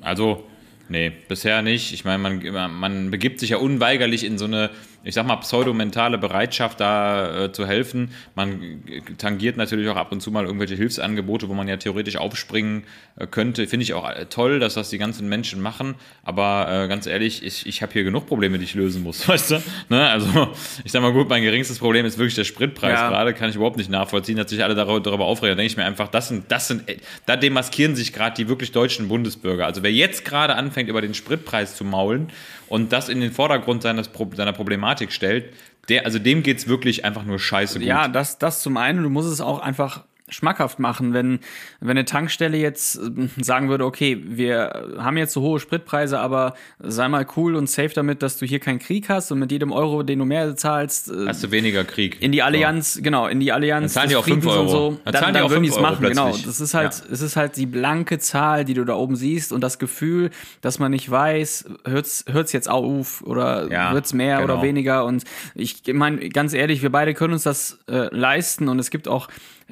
Also, 0.00 0.44
nee, 0.88 1.10
bisher 1.28 1.62
nicht. 1.62 1.92
Ich 1.92 2.04
meine, 2.04 2.18
man, 2.18 2.74
man 2.74 3.10
begibt 3.10 3.40
sich 3.40 3.50
ja 3.50 3.56
unweigerlich 3.56 4.24
in 4.24 4.38
so 4.38 4.44
eine, 4.44 4.70
ich 5.04 5.14
sag 5.14 5.26
mal, 5.26 5.36
pseudomentale 5.36 6.18
Bereitschaft, 6.18 6.80
da 6.80 7.44
äh, 7.44 7.52
zu 7.52 7.66
helfen. 7.66 8.10
Man 8.34 8.82
tangiert 9.18 9.56
natürlich 9.56 9.88
auch 9.88 9.96
ab 9.96 10.12
und 10.12 10.20
zu 10.20 10.30
mal 10.30 10.44
irgendwelche 10.44 10.74
Hilfsangebote, 10.74 11.48
wo 11.48 11.54
man 11.54 11.68
ja 11.68 11.76
theoretisch 11.76 12.16
aufspringen 12.16 12.84
äh, 13.16 13.26
könnte. 13.26 13.66
Finde 13.66 13.84
ich 13.84 13.94
auch 13.94 14.08
äh, 14.08 14.26
toll, 14.26 14.58
dass 14.58 14.74
das 14.74 14.90
die 14.90 14.98
ganzen 14.98 15.28
Menschen 15.28 15.60
machen. 15.60 15.94
Aber 16.22 16.84
äh, 16.84 16.88
ganz 16.88 17.06
ehrlich, 17.06 17.42
ich, 17.42 17.66
ich 17.66 17.82
habe 17.82 17.92
hier 17.92 18.04
genug 18.04 18.26
Probleme, 18.26 18.58
die 18.58 18.64
ich 18.64 18.74
lösen 18.74 19.02
muss, 19.02 19.28
weißt 19.28 19.50
du? 19.52 19.62
Ne? 19.88 20.08
Also, 20.08 20.48
ich 20.84 20.92
sag 20.92 21.02
mal 21.02 21.12
gut, 21.12 21.28
mein 21.28 21.42
geringstes 21.42 21.78
Problem 21.78 22.06
ist 22.06 22.18
wirklich 22.18 22.34
der 22.34 22.44
Spritpreis 22.44 22.98
Ja. 22.98 23.08
gerade. 23.08 23.34
Kann 23.34 23.50
ich 23.50 23.56
überhaupt 23.56 23.76
nicht 23.76 23.90
nachvollziehen, 23.90 24.36
dass 24.36 24.50
sich 24.50 24.64
alle 24.64 24.74
darüber, 24.74 25.00
darüber 25.00 25.26
aufregen. 25.26 25.50
Da 25.52 25.56
denke 25.56 25.70
ich 25.70 25.76
mir 25.76 25.84
einfach, 25.84 26.08
das 26.08 26.28
sind, 26.28 26.50
das 26.50 26.68
sind, 26.68 26.88
äh, 26.88 26.96
da 27.26 27.36
demaskieren 27.36 27.94
sich 27.96 28.12
gerade 28.12 28.34
die 28.36 28.48
wirklich 28.48 28.72
deutschen 28.72 29.08
Bundesbürger. 29.08 29.66
Also 29.66 29.82
wer 29.82 29.92
jetzt 29.92 30.24
gerade 30.24 30.54
anfängt, 30.54 30.88
über 30.88 31.00
den 31.00 31.14
Spritpreis 31.14 31.76
zu 31.76 31.84
maulen 31.84 32.28
und 32.74 32.92
das 32.92 33.08
in 33.08 33.20
den 33.20 33.30
Vordergrund 33.30 33.84
seines, 33.84 34.10
seiner 34.34 34.52
Problematik 34.52 35.12
stellt, 35.12 35.54
der, 35.88 36.06
also 36.06 36.18
dem 36.18 36.42
geht's 36.42 36.66
wirklich 36.66 37.04
einfach 37.04 37.22
nur 37.22 37.38
scheiße 37.38 37.78
gut. 37.78 37.86
Ja, 37.86 38.08
das, 38.08 38.38
das 38.38 38.62
zum 38.62 38.76
einen. 38.76 39.04
Du 39.04 39.10
musst 39.10 39.30
es 39.30 39.40
auch 39.40 39.60
einfach 39.60 40.02
schmackhaft 40.30 40.78
machen, 40.78 41.12
wenn, 41.12 41.40
wenn 41.80 41.90
eine 41.90 42.06
Tankstelle 42.06 42.56
jetzt 42.56 42.96
äh, 42.96 43.28
sagen 43.42 43.68
würde, 43.68 43.84
okay, 43.84 44.22
wir 44.26 44.94
haben 44.98 45.18
jetzt 45.18 45.34
so 45.34 45.42
hohe 45.42 45.60
Spritpreise, 45.60 46.18
aber 46.18 46.54
sei 46.78 47.08
mal 47.08 47.26
cool 47.36 47.54
und 47.56 47.68
safe 47.68 47.90
damit, 47.94 48.22
dass 48.22 48.38
du 48.38 48.46
hier 48.46 48.58
keinen 48.58 48.78
Krieg 48.78 49.10
hast 49.10 49.30
und 49.32 49.38
mit 49.38 49.52
jedem 49.52 49.70
Euro, 49.70 50.02
den 50.02 50.18
du 50.20 50.24
mehr 50.24 50.56
zahlst, 50.56 51.10
äh, 51.10 51.26
Hast 51.28 51.44
du 51.44 51.50
weniger 51.50 51.84
Krieg. 51.84 52.22
in 52.22 52.32
die 52.32 52.42
Allianz, 52.42 53.00
genau, 53.02 53.26
in 53.26 53.38
die 53.38 53.52
Allianz 53.52 53.92
Dann 53.92 54.00
zahlen 54.00 54.08
die 54.08 54.16
auch 54.16 54.24
Friedens 54.24 54.46
und 54.46 54.50
Euro. 54.52 54.68
so, 54.68 54.90
Dann 55.04 55.12
dann, 55.12 55.14
zahlen 55.14 55.26
die 55.26 55.38
dann 55.38 55.42
auch 55.46 55.50
würden 55.50 55.62
die 55.62 55.68
es 55.68 55.78
machen, 55.80 56.08
genau. 56.08 56.30
Das 56.34 56.58
ist 56.60 56.72
halt, 56.72 56.94
Ja. 56.94 57.12
es 57.12 57.20
ist 57.20 57.36
halt 57.36 57.56
die 57.58 57.66
blanke 57.66 58.18
Zahl, 58.18 58.64
die 58.64 58.72
du 58.74 58.84
da 58.86 58.94
oben 58.94 59.16
siehst 59.16 59.52
und 59.52 59.60
das 59.60 59.78
Gefühl, 59.78 60.30
dass 60.62 60.78
man 60.78 60.90
nicht 60.90 61.10
weiß, 61.10 61.66
hört's, 61.84 62.24
hört's 62.30 62.52
jetzt 62.52 62.70
auf 62.70 63.22
oder 63.26 63.70
Ja, 63.70 63.92
wird's 63.92 64.14
mehr 64.14 64.40
genau. 64.40 64.54
oder 64.54 64.62
weniger 64.62 65.04
und 65.04 65.24
ich 65.54 65.82
meine, 65.92 66.30
ganz 66.30 66.54
ehrlich, 66.54 66.80
wir 66.80 66.90
beide 66.90 67.12
können 67.12 67.34
uns 67.34 67.42
das 67.42 67.78
äh, 67.90 68.08
leisten 68.14 68.68
und 68.68 68.78
es 68.78 68.90
gibt 68.90 69.06
auch 69.06 69.28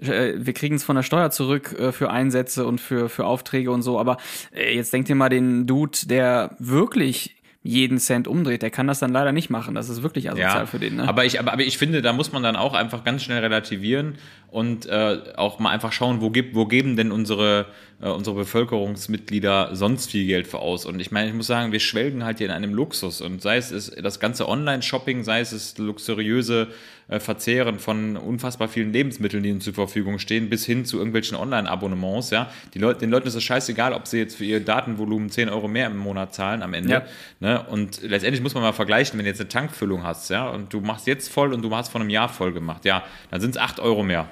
wir 0.06 0.52
kriegen 0.52 0.76
es 0.76 0.85
von 0.85 0.97
der 0.97 1.02
Steuer 1.02 1.30
zurück 1.30 1.78
äh, 1.78 1.92
für 1.92 2.11
Einsätze 2.11 2.66
und 2.66 2.80
für, 2.80 3.09
für 3.09 3.25
Aufträge 3.26 3.71
und 3.71 3.82
so. 3.82 3.99
Aber 3.99 4.16
äh, 4.54 4.75
jetzt 4.75 4.92
denkt 4.92 5.09
ihr 5.09 5.14
mal 5.14 5.28
den 5.28 5.66
Dude, 5.66 5.99
der 6.06 6.56
wirklich 6.59 7.37
jeden 7.64 7.99
Cent 7.99 8.26
umdreht, 8.26 8.62
der 8.62 8.71
kann 8.71 8.88
das 8.88 8.99
dann 8.99 9.12
leider 9.12 9.30
nicht 9.30 9.49
machen. 9.49 9.76
Das 9.76 9.88
ist 9.88 10.02
wirklich 10.02 10.28
asozial 10.28 10.66
für 10.66 10.80
den. 10.80 10.97
Ne? 10.97 11.09
Aber 11.09 11.25
ich, 11.25 11.38
aber, 11.38 11.52
aber 11.52 11.62
ich 11.62 11.78
finde, 11.78 12.02
da 12.02 12.12
muss 12.12 12.32
man 12.32 12.42
dann 12.42 12.56
auch 12.56 12.75
einfach 12.75 13.04
ganz 13.04 13.23
schnell 13.23 13.38
relativieren 13.38 14.16
und 14.50 14.87
äh, 14.87 15.18
auch 15.37 15.61
mal 15.61 15.71
einfach 15.71 15.92
schauen, 15.92 16.21
wo, 16.21 16.30
gibt, 16.30 16.56
wo 16.56 16.66
geben 16.66 16.97
denn 16.97 17.12
unsere, 17.12 17.66
äh, 18.00 18.09
unsere 18.09 18.35
Bevölkerungsmitglieder 18.35 19.76
sonst 19.76 20.11
viel 20.11 20.26
Geld 20.26 20.49
für 20.49 20.59
aus. 20.59 20.87
Und 20.87 20.99
ich 20.99 21.12
meine, 21.12 21.28
ich 21.28 21.35
muss 21.35 21.47
sagen, 21.47 21.71
wir 21.71 21.78
schwelgen 21.78 22.25
halt 22.25 22.38
hier 22.38 22.49
in 22.49 22.52
einem 22.52 22.75
Luxus. 22.75 23.21
Und 23.21 23.42
sei 23.42 23.59
es, 23.59 23.92
das 23.94 24.18
ganze 24.18 24.49
Online-Shopping, 24.49 25.23
sei 25.23 25.38
es 25.38 25.50
das 25.50 25.78
luxuriöse 25.78 26.62
äh, 26.62 26.73
Verzehren 27.21 27.78
von 27.78 28.16
unfassbar 28.16 28.69
vielen 28.69 28.92
Lebensmitteln, 28.92 29.42
die 29.42 29.49
ihnen 29.50 29.61
zur 29.61 29.75
Verfügung 29.75 30.19
stehen, 30.19 30.49
bis 30.50 30.64
hin 30.66 30.85
zu 30.85 30.99
irgendwelchen 30.99 31.37
Online-Abonnements. 31.37 32.31
Ja? 32.31 32.50
Die 32.75 32.78
Leute, 32.78 33.00
den 33.00 33.11
Leuten 33.11 33.28
ist 33.28 33.35
es 33.35 33.42
scheißegal, 33.45 33.92
ob 33.92 34.07
sie 34.07 34.19
jetzt 34.19 34.37
für 34.37 34.45
ihr 34.45 34.61
Datenvolumen 34.61 35.31
10 35.31 35.49
Euro 35.49 35.69
mehr 35.69 35.87
im 35.87 35.97
Monat 35.97 36.35
zahlen 36.35 36.62
am 36.62 36.75
Ende. 36.75 36.90
Ja. 36.92 37.02
Ne? 37.40 37.62
Und 37.69 38.02
letztendlich 38.02 38.42
muss 38.42 38.54
man 38.54 38.62
mal 38.62 38.73
vergleichen, 38.73 39.19
wenn 39.19 39.25
du 39.25 39.31
jetzt 39.31 39.40
eine 39.40 39.49
Tankfüllung 39.49 40.02
hast, 40.02 40.31
ja, 40.31 40.49
und 40.49 40.73
du 40.73 40.81
machst 40.81 41.07
jetzt 41.07 41.33
voll 41.33 41.52
und 41.52 41.62
du 41.62 41.75
hast 41.75 41.88
vor 41.90 42.00
einem 42.00 42.11
Jahr 42.11 42.28
voll 42.28 42.52
gemacht, 42.52 42.85
ja, 42.85 43.02
dann 43.31 43.40
sind 43.40 43.50
es 43.52 43.57
8 43.59 43.81
Euro 43.81 44.02
mehr. 44.02 44.28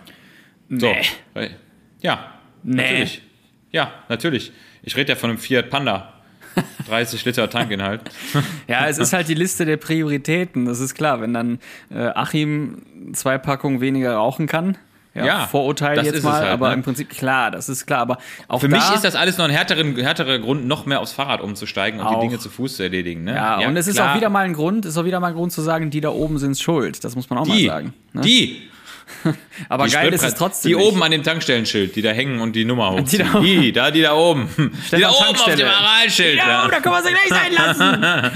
So. 0.69 0.93
Nee. 1.35 1.43
Äh, 1.47 1.51
Ja, 2.01 2.35
Nee. 2.63 2.77
natürlich. 2.83 3.23
Ja, 3.73 3.93
natürlich. 4.09 4.53
Ich 4.83 4.97
rede 4.97 5.11
ja 5.11 5.17
von 5.17 5.31
einem 5.31 5.39
Fiat 5.39 5.71
Panda. 5.71 6.20
30 6.89 7.25
Liter 7.25 7.49
Tankinhalt. 7.49 8.03
Ja, 8.67 8.87
es 8.87 8.99
ist 8.99 9.13
halt 9.13 9.29
die 9.29 9.35
Liste 9.35 9.65
der 9.65 9.77
Prioritäten, 9.77 10.65
das 10.67 10.81
ist 10.81 10.95
klar. 10.95 11.21
Wenn 11.21 11.35
dann 11.35 11.59
äh, 11.91 12.07
Achim 12.15 12.83
zwei 13.15 13.39
Packungen 13.39 13.81
weniger 13.81 14.15
rauchen 14.15 14.47
kann, 14.47 14.77
ja, 15.15 15.27
Ja, 15.27 15.47
Vorurteil 15.47 16.05
jetzt 16.05 16.15
ist 16.15 16.23
mal, 16.23 16.35
halt, 16.35 16.49
aber 16.49 16.69
ne? 16.69 16.75
im 16.75 16.83
Prinzip 16.83 17.11
klar, 17.11 17.51
das 17.51 17.69
ist 17.69 17.87
klar. 17.87 18.01
Aber 18.01 18.19
auch 18.47 18.61
Für 18.61 18.69
da, 18.69 18.77
mich 18.77 18.95
ist 18.95 19.03
das 19.03 19.17
alles 19.17 19.39
noch 19.39 19.45
ein 19.45 19.51
härteren, 19.51 19.97
härterer 19.97 20.39
Grund, 20.39 20.67
noch 20.67 20.87
mehr 20.87 21.01
aufs 21.01 21.13
Fahrrad 21.13 21.41
umzusteigen 21.41 21.99
und 21.99 22.07
Auch. 22.07 22.21
die 22.21 22.29
Dinge 22.29 22.39
zu 22.39 22.49
Fuß 22.49 22.77
zu 22.77 22.83
erledigen. 22.85 23.25
Ne? 23.25 23.35
Ja, 23.35 23.67
und 23.67 23.77
es 23.77 23.89
ist 23.89 23.97
klar. 23.97 24.13
auch 24.13 24.17
wieder 24.17 24.29
mal 24.29 24.45
ein 24.45 24.53
Grund, 24.53 24.87
ist 24.87 24.97
auch 24.97 25.05
wieder 25.05 25.19
mal 25.19 25.29
ein 25.29 25.35
Grund 25.35 25.53
zu 25.53 25.63
sagen, 25.63 25.91
die 25.91 26.01
da 26.01 26.11
oben 26.11 26.39
sind 26.39 26.59
schuld. 26.59 27.03
Das 27.03 27.17
muss 27.17 27.29
man 27.29 27.41
auch 27.41 27.45
die, 27.45 27.67
mal 27.67 27.75
sagen. 27.75 27.95
Ne? 28.13 28.21
die, 28.21 28.63
Aber 29.69 29.87
Die 29.87 29.93
geil 29.93 30.13
ist 30.13 30.23
es 30.25 30.35
trotzdem. 30.35 30.71
Die 30.73 30.77
nicht. 30.77 30.87
oben 30.87 31.03
an 31.03 31.11
dem 31.11 31.23
Tankstellenschild, 31.23 31.95
die 31.95 32.03
da 32.03 32.11
hängen 32.11 32.41
und 32.41 32.55
die 32.57 32.65
Nummer 32.65 32.91
hochziehen. 32.93 33.29
da- 33.33 33.41
Die, 33.41 33.73
da, 33.73 33.91
die 33.91 34.03
da 34.03 34.15
oben. 34.15 34.49
Die 34.57 35.01
da 35.01 35.11
oben 35.11 35.37
auf 35.39 35.55
dem 35.55 35.67
Aralschild. 35.69 36.37
Ja, 36.39 36.69
da 36.69 36.81
können 36.81 36.95
wir 36.95 37.03
sie 37.03 37.11
gleich 37.13 37.29
sein 37.29 37.53
lassen. 37.53 38.31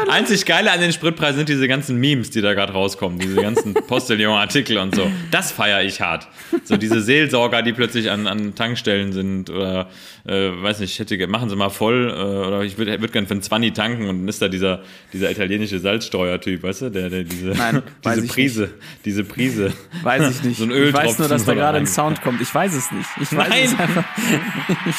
Einzig 0.10 0.46
geile 0.46 0.70
an 0.72 0.80
den 0.80 0.92
Spritpreisen 0.92 1.38
sind 1.38 1.48
diese 1.48 1.66
ganzen 1.68 1.96
Memes, 1.98 2.30
die 2.30 2.40
da 2.40 2.54
gerade 2.54 2.72
rauskommen, 2.72 3.18
diese 3.18 3.36
ganzen 3.36 3.74
Postillon-Artikel 3.86 4.78
und 4.78 4.94
so. 4.94 5.10
Das 5.30 5.50
feiere 5.52 5.82
ich 5.82 6.00
hart. 6.00 6.28
So 6.64 6.76
diese 6.76 7.00
Seelsorger, 7.00 7.62
die 7.62 7.72
plötzlich 7.72 8.10
an, 8.10 8.26
an 8.26 8.54
Tankstellen 8.54 9.12
sind 9.12 9.50
oder, 9.50 9.88
äh, 10.26 10.50
weiß 10.62 10.80
nicht, 10.80 10.92
ich 10.92 10.98
hätte, 10.98 11.26
machen 11.26 11.48
sie 11.50 11.56
mal 11.56 11.70
voll 11.70 12.08
äh, 12.10 12.46
oder 12.46 12.62
ich 12.62 12.78
würde 12.78 13.00
würd 13.00 13.12
gerne 13.12 13.26
für 13.26 13.32
einen 13.34 13.42
20 13.42 13.74
tanken 13.74 14.08
und 14.08 14.20
dann 14.20 14.28
ist 14.28 14.40
da 14.42 14.48
dieser, 14.48 14.80
dieser 15.12 15.29
italienische 15.30 15.78
Salzsteuertyp, 15.78 16.62
weißt 16.62 16.82
du, 16.82 16.90
der, 16.90 17.10
der 17.10 17.24
diese, 17.24 17.48
Nein, 17.48 17.82
diese 18.04 18.26
Prise, 18.26 18.70
diese 19.04 19.24
Prise. 19.24 19.72
Weiß 20.02 20.30
ich 20.30 20.42
nicht. 20.42 20.50
So 20.60 20.64
ein 20.64 20.72
ich 20.72 20.92
weiß 20.92 21.18
nur, 21.18 21.28
dass 21.28 21.44
da 21.44 21.54
gerade 21.54 21.78
ein. 21.78 21.86
Sound 21.86 22.20
kommt. 22.20 22.40
Ich 22.40 22.54
weiß 22.54 22.74
es 22.74 22.90
nicht. 22.90 23.08
Ich 23.20 23.34
weiß 23.34 23.48
Nein. 23.48 23.64
es 23.64 23.78
einfach. 23.78 24.04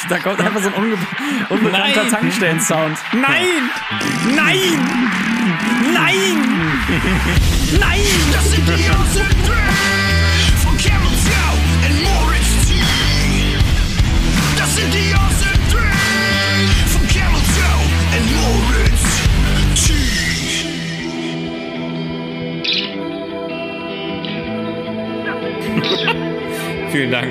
Da 0.08 0.18
kommt 0.18 0.40
einfach 0.40 0.60
so 0.60 0.68
ein 0.68 0.74
unge 0.74 0.96
unbekannter. 1.50 2.08
Tankstellen-Sound. 2.08 2.98
Nein! 3.12 3.70
Nein! 4.34 4.58
Nein! 5.94 6.36
Nein! 7.78 8.00
Das 8.32 8.50
sind 8.50 8.68
die 8.68 10.01
Vielen 26.92 27.10
Dank. 27.10 27.28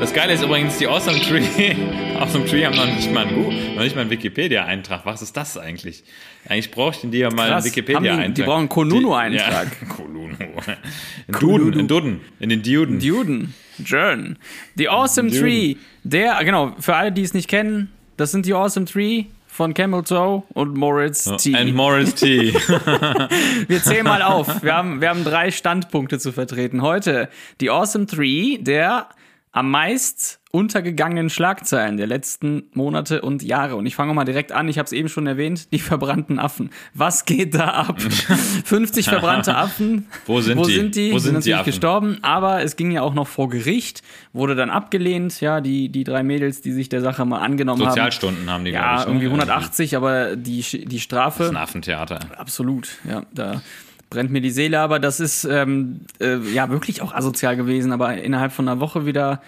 Das 0.00 0.14
Geile 0.14 0.32
ist 0.32 0.42
übrigens, 0.42 0.78
die 0.78 0.86
Awesome 0.86 1.20
Tree, 1.20 1.42
Awesome 2.18 2.46
Tree 2.46 2.64
haben 2.64 2.76
noch 2.76 2.86
nicht 2.86 3.12
mal 3.12 3.26
einen, 3.26 3.34
Gu- 3.34 3.50
noch 3.74 3.82
nicht 3.82 3.94
mal 3.94 4.02
einen 4.02 4.10
Wikipedia-Eintrag. 4.10 5.04
Was 5.04 5.20
ist 5.20 5.36
das 5.36 5.58
eigentlich? 5.58 6.04
Eigentlich 6.48 6.70
bräuchten 6.70 7.10
die 7.10 7.18
ja 7.18 7.30
mal 7.30 7.48
Krass. 7.48 7.64
einen 7.64 7.72
Wikipedia-Eintrag. 7.74 8.26
Die- 8.28 8.34
die 8.34 8.42
brauchen 8.42 8.60
einen 8.60 8.68
Konunu-Eintrag. 8.70 9.68
Die- 9.80 9.84
Ja, 9.86 9.94
Konunu. 9.94 10.28
Ein 10.36 11.32
Duden, 11.38 11.78
ein 11.80 11.88
Duden, 11.88 12.20
in 12.38 12.48
den 12.48 12.62
Duden. 12.62 12.98
Duden. 13.00 13.54
Jern. 13.84 14.38
The 14.76 14.88
Awesome 14.88 15.30
Tree. 15.30 15.74
Der, 16.04 16.38
genau, 16.44 16.74
für 16.78 16.94
alle, 16.96 17.12
die 17.12 17.22
es 17.22 17.34
nicht 17.34 17.48
kennen, 17.48 17.90
das 18.16 18.30
sind 18.32 18.46
die 18.46 18.54
Awesome 18.54 18.86
Tree 18.86 19.24
von 19.60 19.74
Camel 19.74 20.02
Toe 20.02 20.42
und 20.54 20.74
Moritz 20.74 21.24
T. 21.36 21.54
And 21.54 21.74
Morris 21.74 22.14
T. 22.14 22.54
Wir 23.68 23.82
zählen 23.82 24.04
mal 24.04 24.22
auf. 24.22 24.62
Wir 24.62 24.74
haben, 24.74 25.02
wir 25.02 25.10
haben 25.10 25.22
drei 25.22 25.50
Standpunkte 25.50 26.18
zu 26.18 26.32
vertreten. 26.32 26.80
Heute 26.80 27.28
die 27.60 27.68
Awesome 27.68 28.06
Three 28.06 28.56
der 28.56 29.08
am 29.52 29.70
meist 29.70 30.38
untergegangenen 30.52 31.30
Schlagzeilen 31.30 31.96
der 31.96 32.06
letzten 32.08 32.64
Monate 32.72 33.22
und 33.22 33.42
Jahre. 33.42 33.76
Und 33.76 33.86
ich 33.86 33.94
fange 33.96 34.14
mal 34.14 34.24
direkt 34.24 34.52
an. 34.52 34.68
Ich 34.68 34.78
habe 34.78 34.86
es 34.86 34.92
eben 34.92 35.08
schon 35.08 35.26
erwähnt. 35.26 35.72
Die 35.72 35.78
verbrannten 35.78 36.38
Affen. 36.40 36.70
Was 36.94 37.24
geht 37.24 37.54
da 37.54 37.66
ab? 37.70 38.00
50 38.64 39.08
verbrannte 39.08 39.54
Affen. 39.56 40.06
Wo 40.26 40.40
sind 40.40 40.58
Wo 40.58 40.64
die? 40.64 40.74
sind 40.74 40.94
die? 40.96 41.12
Wo 41.12 41.18
sind 41.18 41.32
die 41.32 41.34
natürlich 41.36 41.54
Affen? 41.56 41.66
gestorben. 41.66 42.18
Aber 42.22 42.62
es 42.62 42.76
ging 42.76 42.90
ja 42.92 43.02
auch 43.02 43.14
noch 43.14 43.28
vor 43.28 43.48
Gericht. 43.48 44.02
Wurde 44.32 44.54
dann 44.56 44.70
abgelehnt. 44.70 45.40
Ja, 45.40 45.60
die, 45.60 45.88
die 45.88 46.04
drei 46.04 46.22
Mädels, 46.22 46.60
die 46.62 46.72
sich 46.72 46.88
der 46.88 47.00
Sache 47.00 47.24
mal 47.24 47.38
angenommen 47.38 47.82
haben. 47.82 47.90
Sozialstunden 47.90 48.50
haben 48.50 48.64
die, 48.64 48.72
Ja, 48.72 49.00
ich. 49.00 49.06
ne? 49.06 49.10
irgendwie 49.12 49.26
180, 49.26 49.96
aber 49.96 50.36
die, 50.36 50.62
die 50.62 51.00
Strafe. 51.00 51.38
Das 51.40 51.46
ist 51.48 51.56
ein 51.56 51.62
Affentheater. 51.62 52.18
Absolut, 52.36 52.88
ja, 53.08 53.22
da 53.32 53.62
brennt 54.10 54.30
mir 54.30 54.40
die 54.40 54.50
Seele, 54.50 54.80
aber 54.80 54.98
das 54.98 55.20
ist 55.20 55.44
ähm, 55.44 56.00
äh, 56.20 56.36
ja 56.52 56.68
wirklich 56.70 57.00
auch 57.02 57.14
asozial 57.14 57.56
gewesen, 57.56 57.92
aber 57.92 58.16
innerhalb 58.16 58.52
von 58.52 58.68
einer 58.68 58.80
Woche 58.80 59.06
wieder 59.06 59.40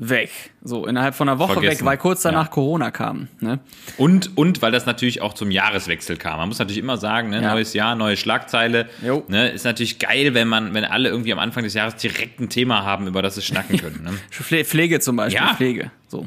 weg. 0.00 0.30
So, 0.62 0.86
innerhalb 0.86 1.14
von 1.16 1.28
einer 1.28 1.38
Woche 1.40 1.54
Vergessen. 1.54 1.80
weg, 1.80 1.84
weil 1.84 1.98
kurz 1.98 2.22
danach 2.22 2.44
Ja. 2.46 2.50
Corona 2.52 2.90
kam. 2.92 3.26
Ne? 3.40 3.58
Und, 3.96 4.36
und 4.36 4.62
weil 4.62 4.70
das 4.70 4.86
natürlich 4.86 5.20
auch 5.22 5.34
zum 5.34 5.50
Jahreswechsel 5.50 6.16
kam. 6.16 6.38
Man 6.38 6.48
muss 6.48 6.58
natürlich 6.60 6.78
immer 6.78 6.96
sagen, 6.98 7.30
ne, 7.30 7.42
Ja. 7.42 7.52
neues 7.52 7.74
Jahr, 7.74 7.96
neue 7.96 8.16
Schlagzeile. 8.16 8.88
Jo. 9.04 9.24
Ne, 9.28 9.48
ist 9.50 9.64
natürlich 9.64 9.98
geil, 9.98 10.34
wenn 10.34 10.46
man, 10.46 10.72
wenn 10.72 10.84
alle 10.84 11.08
irgendwie 11.08 11.32
am 11.32 11.40
Anfang 11.40 11.64
des 11.64 11.74
Jahres 11.74 11.96
direkt 11.96 12.38
ein 12.40 12.48
Thema 12.48 12.84
haben, 12.84 13.08
über 13.08 13.22
das 13.22 13.34
sie 13.34 13.42
schnacken 13.42 13.76
können. 13.80 14.04
Ne? 14.04 14.10
Pfle 14.30 14.64
Pflege 14.64 15.00
zum 15.00 15.16
Beispiel, 15.16 15.42
Ja. 15.44 15.54
Pflege. 15.54 15.90
So, 16.06 16.26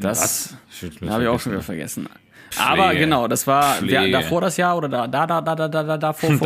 das 0.00 0.54
Was? 0.82 1.10
habe 1.10 1.22
ich 1.22 1.28
auch 1.28 1.38
schon 1.40 1.52
wieder 1.52 1.62
vergessen. 1.62 2.08
Aber 2.58 2.94
genau, 2.94 3.28
das 3.28 3.46
war 3.46 3.80
davor 3.82 4.40
das 4.40 4.56
Jahr 4.56 4.76
oder 4.76 4.88
da, 4.88 5.06
da, 5.06 5.26
da, 5.26 5.40
da, 5.40 5.68
da, 5.68 5.68
da, 5.68 5.98
davor, 5.98 6.40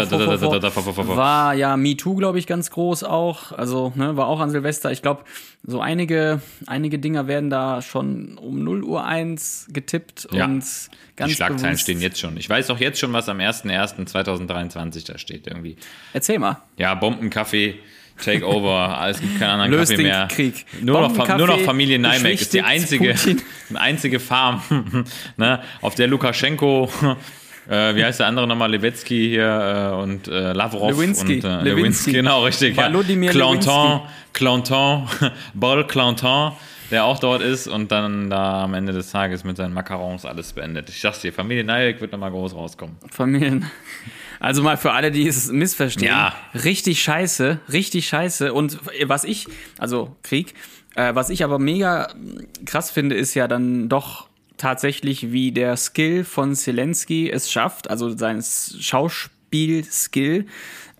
war 1.16 1.54
ja 1.54 1.76
MeToo, 1.76 2.14
glaube 2.16 2.38
ich, 2.38 2.46
ganz 2.46 2.70
groß 2.70 3.04
auch. 3.04 3.52
Also, 3.52 3.92
ne, 3.94 4.16
war 4.16 4.26
auch 4.26 4.40
an 4.40 4.50
Silvester. 4.50 4.92
Ich 4.92 5.02
glaube, 5.02 5.24
so 5.62 5.80
einige, 5.80 6.40
einige 6.66 6.98
Dinger 6.98 7.26
werden 7.26 7.50
da 7.50 7.80
schon 7.80 8.36
um 8.38 8.62
0 8.62 8.84
Uhr 8.84 9.04
1 9.04 9.68
getippt 9.72 10.28
ja. 10.30 10.44
und 10.44 10.64
ganz 11.16 11.30
Die 11.30 11.34
Schlagzeilen 11.34 11.72
bewusst. 11.72 11.82
stehen 11.82 12.00
jetzt 12.00 12.18
schon. 12.18 12.36
Ich 12.36 12.48
weiß 12.50 12.70
auch 12.70 12.78
jetzt 12.78 12.98
schon, 12.98 13.12
was 13.12 13.28
am 13.28 13.38
01.01.2023 13.38 15.06
da 15.06 15.18
steht 15.18 15.46
irgendwie. 15.46 15.76
Erzähl 16.12 16.38
mal. 16.38 16.58
Ja, 16.76 16.94
Bombenkaffee 16.94 17.76
Takeover, 18.22 19.06
es 19.08 19.20
gibt 19.20 19.38
keinen 19.38 19.60
anderen 19.60 19.72
Löst 19.72 19.90
Kaffee 19.90 20.02
mehr. 20.02 20.28
Krieg. 20.30 20.64
Nur 20.80 21.00
noch, 21.00 21.36
nur 21.36 21.46
noch 21.46 21.60
Familie 21.60 21.98
Neimek 21.98 22.40
ist 22.40 22.54
die 22.54 22.62
einzige, 22.62 23.14
Putin. 23.14 23.42
einzige 23.74 24.20
Farm, 24.20 24.62
ne, 25.36 25.60
auf 25.80 25.94
der 25.94 26.06
Lukaschenko, 26.06 26.88
äh, 27.68 27.94
wie 27.94 28.04
heißt 28.04 28.20
der 28.20 28.28
andere 28.28 28.46
nochmal, 28.46 28.70
Lewitzki 28.70 29.28
hier 29.30 29.92
äh, 29.92 30.02
und 30.02 30.28
äh, 30.28 30.52
Lavrov 30.52 30.92
Lewinsky. 30.92 31.36
und 31.36 31.44
äh, 31.44 31.48
Lewinsky. 31.48 31.70
Lewinsky, 31.70 32.12
genau, 32.12 32.44
richtig. 32.44 32.76
Ja. 32.76 32.86
Volodymyr 32.86 33.30
Clanton, 33.30 34.02
Clanton, 34.32 35.08
Bol 35.54 35.84
Clanton, 35.86 36.52
der 36.90 37.04
auch 37.04 37.18
dort 37.18 37.42
ist 37.42 37.66
und 37.66 37.90
dann 37.90 38.30
da 38.30 38.62
am 38.62 38.74
Ende 38.74 38.92
des 38.92 39.10
Tages 39.10 39.42
mit 39.44 39.56
seinen 39.56 39.74
Macarons 39.74 40.24
alles 40.24 40.52
beendet. 40.52 40.88
Ich 40.88 41.00
sag's 41.00 41.20
dir, 41.20 41.32
Familie 41.32 41.64
Neimek 41.64 42.00
wird 42.00 42.12
nochmal 42.12 42.30
groß 42.30 42.54
rauskommen. 42.54 42.96
Familien. 43.10 43.68
Also 44.40 44.62
mal 44.62 44.76
für 44.76 44.92
alle, 44.92 45.10
die 45.10 45.26
es 45.26 45.50
missverstehen. 45.50 46.08
Ja. 46.08 46.34
Richtig 46.54 47.02
scheiße, 47.02 47.60
richtig 47.72 48.08
scheiße. 48.08 48.52
Und 48.52 48.78
was 49.04 49.24
ich, 49.24 49.46
also 49.78 50.16
Krieg, 50.22 50.54
äh, 50.94 51.14
was 51.14 51.30
ich 51.30 51.44
aber 51.44 51.58
mega 51.58 52.14
krass 52.64 52.90
finde, 52.90 53.14
ist 53.14 53.34
ja 53.34 53.48
dann 53.48 53.88
doch 53.88 54.28
tatsächlich, 54.56 55.32
wie 55.32 55.52
der 55.52 55.76
Skill 55.76 56.24
von 56.24 56.54
Zelensky 56.54 57.30
es 57.30 57.50
schafft, 57.50 57.90
also 57.90 58.16
sein 58.16 58.42
Schauspiel-Skill, 58.42 60.46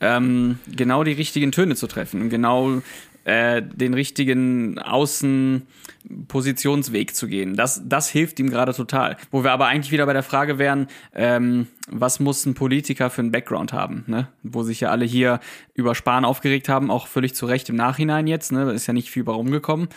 ähm, 0.00 0.59
genau 0.67 1.05
die 1.05 1.12
richtigen 1.12 1.53
Töne 1.53 1.76
zu 1.76 1.87
treffen 1.87 2.23
und 2.23 2.31
genau 2.31 2.83
äh, 3.25 3.62
den 3.62 3.95
richtigen 3.95 4.78
Außenpositionsweg 4.78 7.14
zu 7.14 7.26
gehen. 7.26 7.57
Das, 7.57 7.83
das 7.85 8.09
hilft 8.09 8.38
ihm 8.38 8.50
gerade 8.50 8.75
total. 8.75 9.16
Wo 9.31 9.45
wir 9.45 9.52
aber 9.52 9.66
eigentlich 9.66 9.93
wieder 9.93 10.07
bei 10.07 10.12
der 10.12 10.23
Frage 10.23 10.59
wären, 10.59 10.88
ähm, 11.14 11.69
was 11.88 12.21
muss 12.21 12.47
ein 12.47 12.54
Politiker 12.54 13.11
für 13.11 13.23
einen 13.23 13.33
Background 13.33 13.73
haben, 13.73 14.04
ne? 14.07 14.28
Wo 14.43 14.62
sich 14.62 14.81
ja 14.81 14.90
alle 14.90 15.04
hier 15.04 15.40
über 15.75 15.95
Spahn 15.95 16.25
aufgeregt 16.25 16.69
haben, 16.69 16.90
auch 16.90 17.07
völlig 17.07 17.35
zu 17.35 17.47
Recht 17.47 17.69
im 17.69 17.76
Nachhinein 17.76 18.26
jetzt, 18.26 18.52
ne? 18.52 18.66
Da 18.66 18.73
ist 18.73 18.87
ja 18.87 18.93
nicht 18.93 19.11
viel 19.11 19.25
bei 19.25 19.33
rumgekommen. 19.33 19.88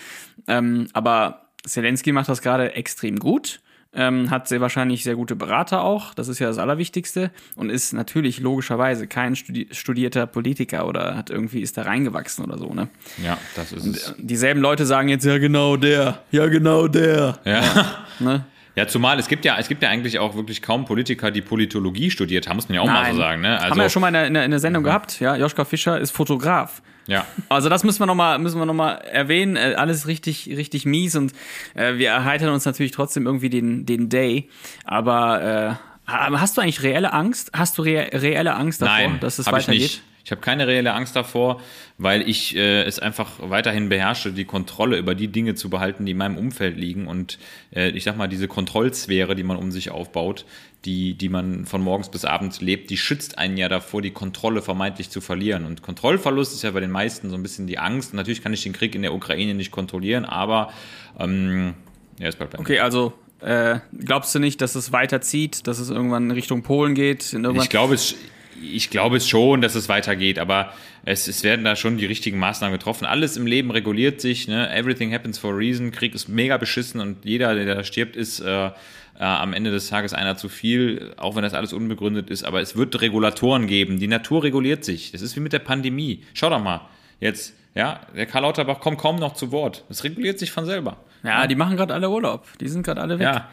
Ähm, 0.47 0.87
aber 0.93 1.49
Zelensky 1.65 2.11
macht 2.11 2.29
das 2.29 2.41
gerade 2.41 2.73
extrem 2.73 3.19
gut. 3.19 3.61
Ähm, 3.99 4.29
hat 4.29 4.47
sehr 4.47 4.61
wahrscheinlich 4.61 5.03
sehr 5.03 5.15
gute 5.15 5.35
Berater 5.35 5.81
auch, 5.81 6.13
das 6.13 6.27
ist 6.27 6.37
ja 6.37 6.47
das 6.47 6.59
Allerwichtigste 6.59 7.31
und 7.55 7.71
ist 7.71 7.93
natürlich 7.93 8.39
logischerweise 8.39 9.07
kein 9.07 9.35
studi 9.35 9.67
studierter 9.71 10.27
Politiker 10.27 10.87
oder 10.87 11.17
hat 11.17 11.31
irgendwie 11.31 11.61
ist 11.61 11.77
da 11.77 11.81
reingewachsen 11.81 12.45
oder 12.45 12.59
so, 12.59 12.73
ne? 12.73 12.89
Ja, 13.23 13.39
das 13.55 13.71
ist 13.71 13.85
es. 13.85 14.15
Dieselben 14.19 14.61
Leute 14.61 14.85
sagen 14.85 15.09
jetzt, 15.09 15.25
ja 15.25 15.39
genau 15.39 15.77
der, 15.77 16.19
ja 16.31 16.45
genau 16.45 16.87
der. 16.87 17.39
Ja. 17.43 17.63
Ne? 18.19 18.45
Ja, 18.77 18.87
zumal 18.87 19.17
es 19.19 19.27
gibt 19.27 19.43
ja, 19.43 19.57
es 19.57 19.67
gibt 19.67 19.81
ja 19.83 19.89
eigentlich 19.89 20.19
auch 20.19 20.35
wirklich 20.35 20.61
kaum 20.61 20.85
Politiker, 20.85 21.31
die 21.31 21.41
Politologie 21.41 22.11
studiert 22.11 22.47
haben, 22.47 22.55
muss 22.57 22.69
man 22.69 22.75
ja 22.75 22.81
auch 22.81 22.85
mal 22.85 23.11
so 23.11 23.17
sagen. 23.17 23.41
Ne? 23.41 23.55
Also, 23.57 23.71
Haben 23.71 23.77
wir 23.77 23.83
ja 23.83 23.89
schon 23.89 24.01
mal 24.01 24.07
in 24.09 24.13
der, 24.13 24.27
in 24.27 24.33
der, 24.35 24.45
in 24.45 24.51
der 24.51 24.59
Sendung 24.59 24.83
gehabt, 24.83 25.19
ja, 25.19 25.35
Joschka 25.35 25.65
Fischer 25.65 25.99
ist 25.99 26.11
Fotograf. 26.11 26.81
ja. 27.07 27.25
Also 27.49 27.69
das 27.69 27.83
müssen 27.83 27.99
wir 27.99 28.05
nochmal 28.05 28.37
müssen 28.39 28.59
wir 28.59 28.65
noch 28.65 28.73
mal 28.75 28.93
erwähnen. 28.95 29.55
Äh, 29.55 29.73
alles 29.77 30.07
richtig 30.07 30.47
richtig 30.55 30.85
mies 30.85 31.15
und 31.15 31.33
äh, 31.73 31.95
wir 31.95 32.09
erheitern 32.09 32.49
uns 32.49 32.65
natürlich 32.65 32.91
trotzdem 32.91 33.25
irgendwie 33.25 33.49
den 33.49 33.85
den 33.87 34.09
Day. 34.09 34.49
Aber 34.85 35.77
äh, 36.07 36.11
ha- 36.11 36.39
hast 36.39 36.55
du 36.57 36.61
eigentlich 36.61 36.83
reelle 36.83 37.13
Angst? 37.13 37.51
Hast 37.53 37.77
du 37.77 37.81
rea 37.81 38.03
reelle 38.13 38.55
Angst 38.55 38.81
davor, 38.81 38.93
Nein, 38.95 39.19
dass 39.21 39.39
es 39.39 39.47
habe 39.47 39.57
ich 39.59 39.67
weitergeht? 39.67 39.81
nicht. 39.81 40.03
Ich 40.27 40.31
habe 40.31 40.41
keine 40.41 40.67
reelle 40.67 40.91
Angst 40.91 41.15
davor, 41.15 41.61
weil 41.97 42.27
ich 42.27 42.53
äh, 42.53 42.83
es 42.83 42.99
einfach 42.99 43.35
weiterhin 43.39 43.87
beherrsche, 43.87 44.33
die 44.33 44.43
Kontrolle 44.43 44.97
über 44.97 45.15
die 45.15 45.29
Dinge 45.29 45.55
zu 45.55 45.69
behalten, 45.69 46.05
die 46.05 46.11
in 46.11 46.17
meinem 46.17 46.37
Umfeld 46.37 46.75
liegen. 46.75 47.07
Und 47.07 47.39
äh, 47.73 47.91
ich 47.91 48.03
sag 48.03 48.17
mal, 48.17 48.27
diese 48.27 48.49
Kontrollsphäre, 48.49 49.35
die 49.35 49.43
man 49.43 49.55
um 49.55 49.71
sich 49.71 49.89
aufbaut, 49.89 50.43
die, 50.83 51.13
die 51.13 51.29
man 51.29 51.65
von 51.65 51.81
morgens 51.81 52.09
bis 52.09 52.25
abends 52.25 52.59
lebt, 52.59 52.89
die 52.89 52.97
schützt 52.97 53.37
einen 53.37 53.55
ja 53.55 53.69
davor, 53.69 54.01
die 54.01 54.11
Kontrolle 54.11 54.61
vermeintlich 54.61 55.09
zu 55.09 55.21
verlieren. 55.21 55.63
Und 55.63 55.81
Kontrollverlust 55.81 56.51
ist 56.53 56.63
ja 56.63 56.71
bei 56.71 56.81
den 56.81 56.91
meisten 56.91 57.29
so 57.29 57.37
ein 57.37 57.41
bisschen 57.41 57.65
die 57.65 57.79
Angst. 57.79 58.11
Und 58.11 58.17
natürlich 58.17 58.43
kann 58.43 58.51
ich 58.51 58.61
den 58.63 58.73
Krieg 58.73 58.95
in 58.95 59.03
der 59.03 59.13
Ukraine 59.13 59.53
nicht 59.53 59.71
kontrollieren, 59.71 60.25
aber 60.25 60.73
ähm, 61.17 61.73
ja, 62.19 62.27
ist 62.27 62.37
bald 62.37 62.51
beendet. 62.51 62.69
Okay, 62.69 62.79
also 62.81 63.13
Äh, 63.39 63.79
glaubst 63.97 64.33
du 64.35 64.39
nicht, 64.39 64.59
dass 64.61 64.75
es 64.75 64.91
weiterzieht, 64.91 65.67
dass 65.67 65.79
es 65.79 65.89
irgendwann 65.89 66.23
in 66.23 66.31
Richtung 66.31 66.63
Polen 66.63 66.95
geht? 66.95 67.33
Ich 67.33 67.69
glaube 67.69 67.93
es, 67.93 68.15
ich 68.61 68.89
glaube 68.89 69.17
es 69.17 69.27
schon, 69.27 69.61
dass 69.61 69.75
es 69.75 69.89
weitergeht, 69.89 70.39
aber 70.39 70.73
es, 71.05 71.27
es 71.27 71.43
werden 71.43 71.63
da 71.63 71.75
schon 71.75 71.97
die 71.97 72.05
richtigen 72.05 72.37
Maßnahmen 72.39 72.77
getroffen. 72.77 73.05
Alles 73.05 73.37
im 73.37 73.45
Leben 73.45 73.71
reguliert 73.71 74.19
sich, 74.19 74.47
ne? 74.47 74.69
Everything 74.73 75.13
happens 75.13 75.37
for 75.37 75.53
a 75.53 75.55
reason. 75.55 75.91
Krieg 75.91 76.13
ist 76.13 76.27
mega 76.27 76.57
beschissen 76.57 76.99
und 76.99 77.23
jeder, 77.25 77.55
der 77.55 77.75
da 77.75 77.83
stirbt, 77.83 78.15
ist 78.15 78.39
äh, 78.39 78.67
äh, 79.19 79.23
am 79.23 79.53
Ende 79.53 79.71
des 79.71 79.89
Tages 79.89 80.13
einer 80.13 80.37
zu 80.37 80.49
viel, 80.49 81.13
auch 81.17 81.35
wenn 81.35 81.43
das 81.43 81.53
alles 81.53 81.73
unbegründet 81.73 82.29
ist. 82.29 82.43
Aber 82.43 82.61
es 82.61 82.75
wird 82.75 82.99
Regulatoren 83.01 83.67
geben. 83.67 83.99
Die 83.99 84.07
Natur 84.07 84.43
reguliert 84.43 84.83
sich. 84.83 85.11
Das 85.11 85.21
ist 85.21 85.35
wie 85.35 85.39
mit 85.39 85.53
der 85.53 85.59
Pandemie. 85.59 86.23
Schau 86.33 86.49
doch 86.49 86.61
mal. 86.61 86.81
Jetzt, 87.19 87.55
ja, 87.73 88.01
der 88.15 88.25
Karl 88.25 88.43
Lauterbach 88.43 88.79
kommt 88.79 88.99
kaum 88.99 89.15
noch 89.17 89.33
zu 89.33 89.51
Wort. 89.51 89.85
Es 89.89 90.03
reguliert 90.03 90.39
sich 90.39 90.51
von 90.51 90.65
selber. 90.65 90.97
ja, 91.23 91.47
die 91.47 91.55
machen 91.55 91.77
gerade 91.77 91.93
alle 91.93 92.09
Urlaub. 92.09 92.45
Die 92.59 92.67
sind 92.67 92.83
gerade 92.83 93.01
alle 93.01 93.17
weg. 93.17 93.25
Ja. 93.25 93.49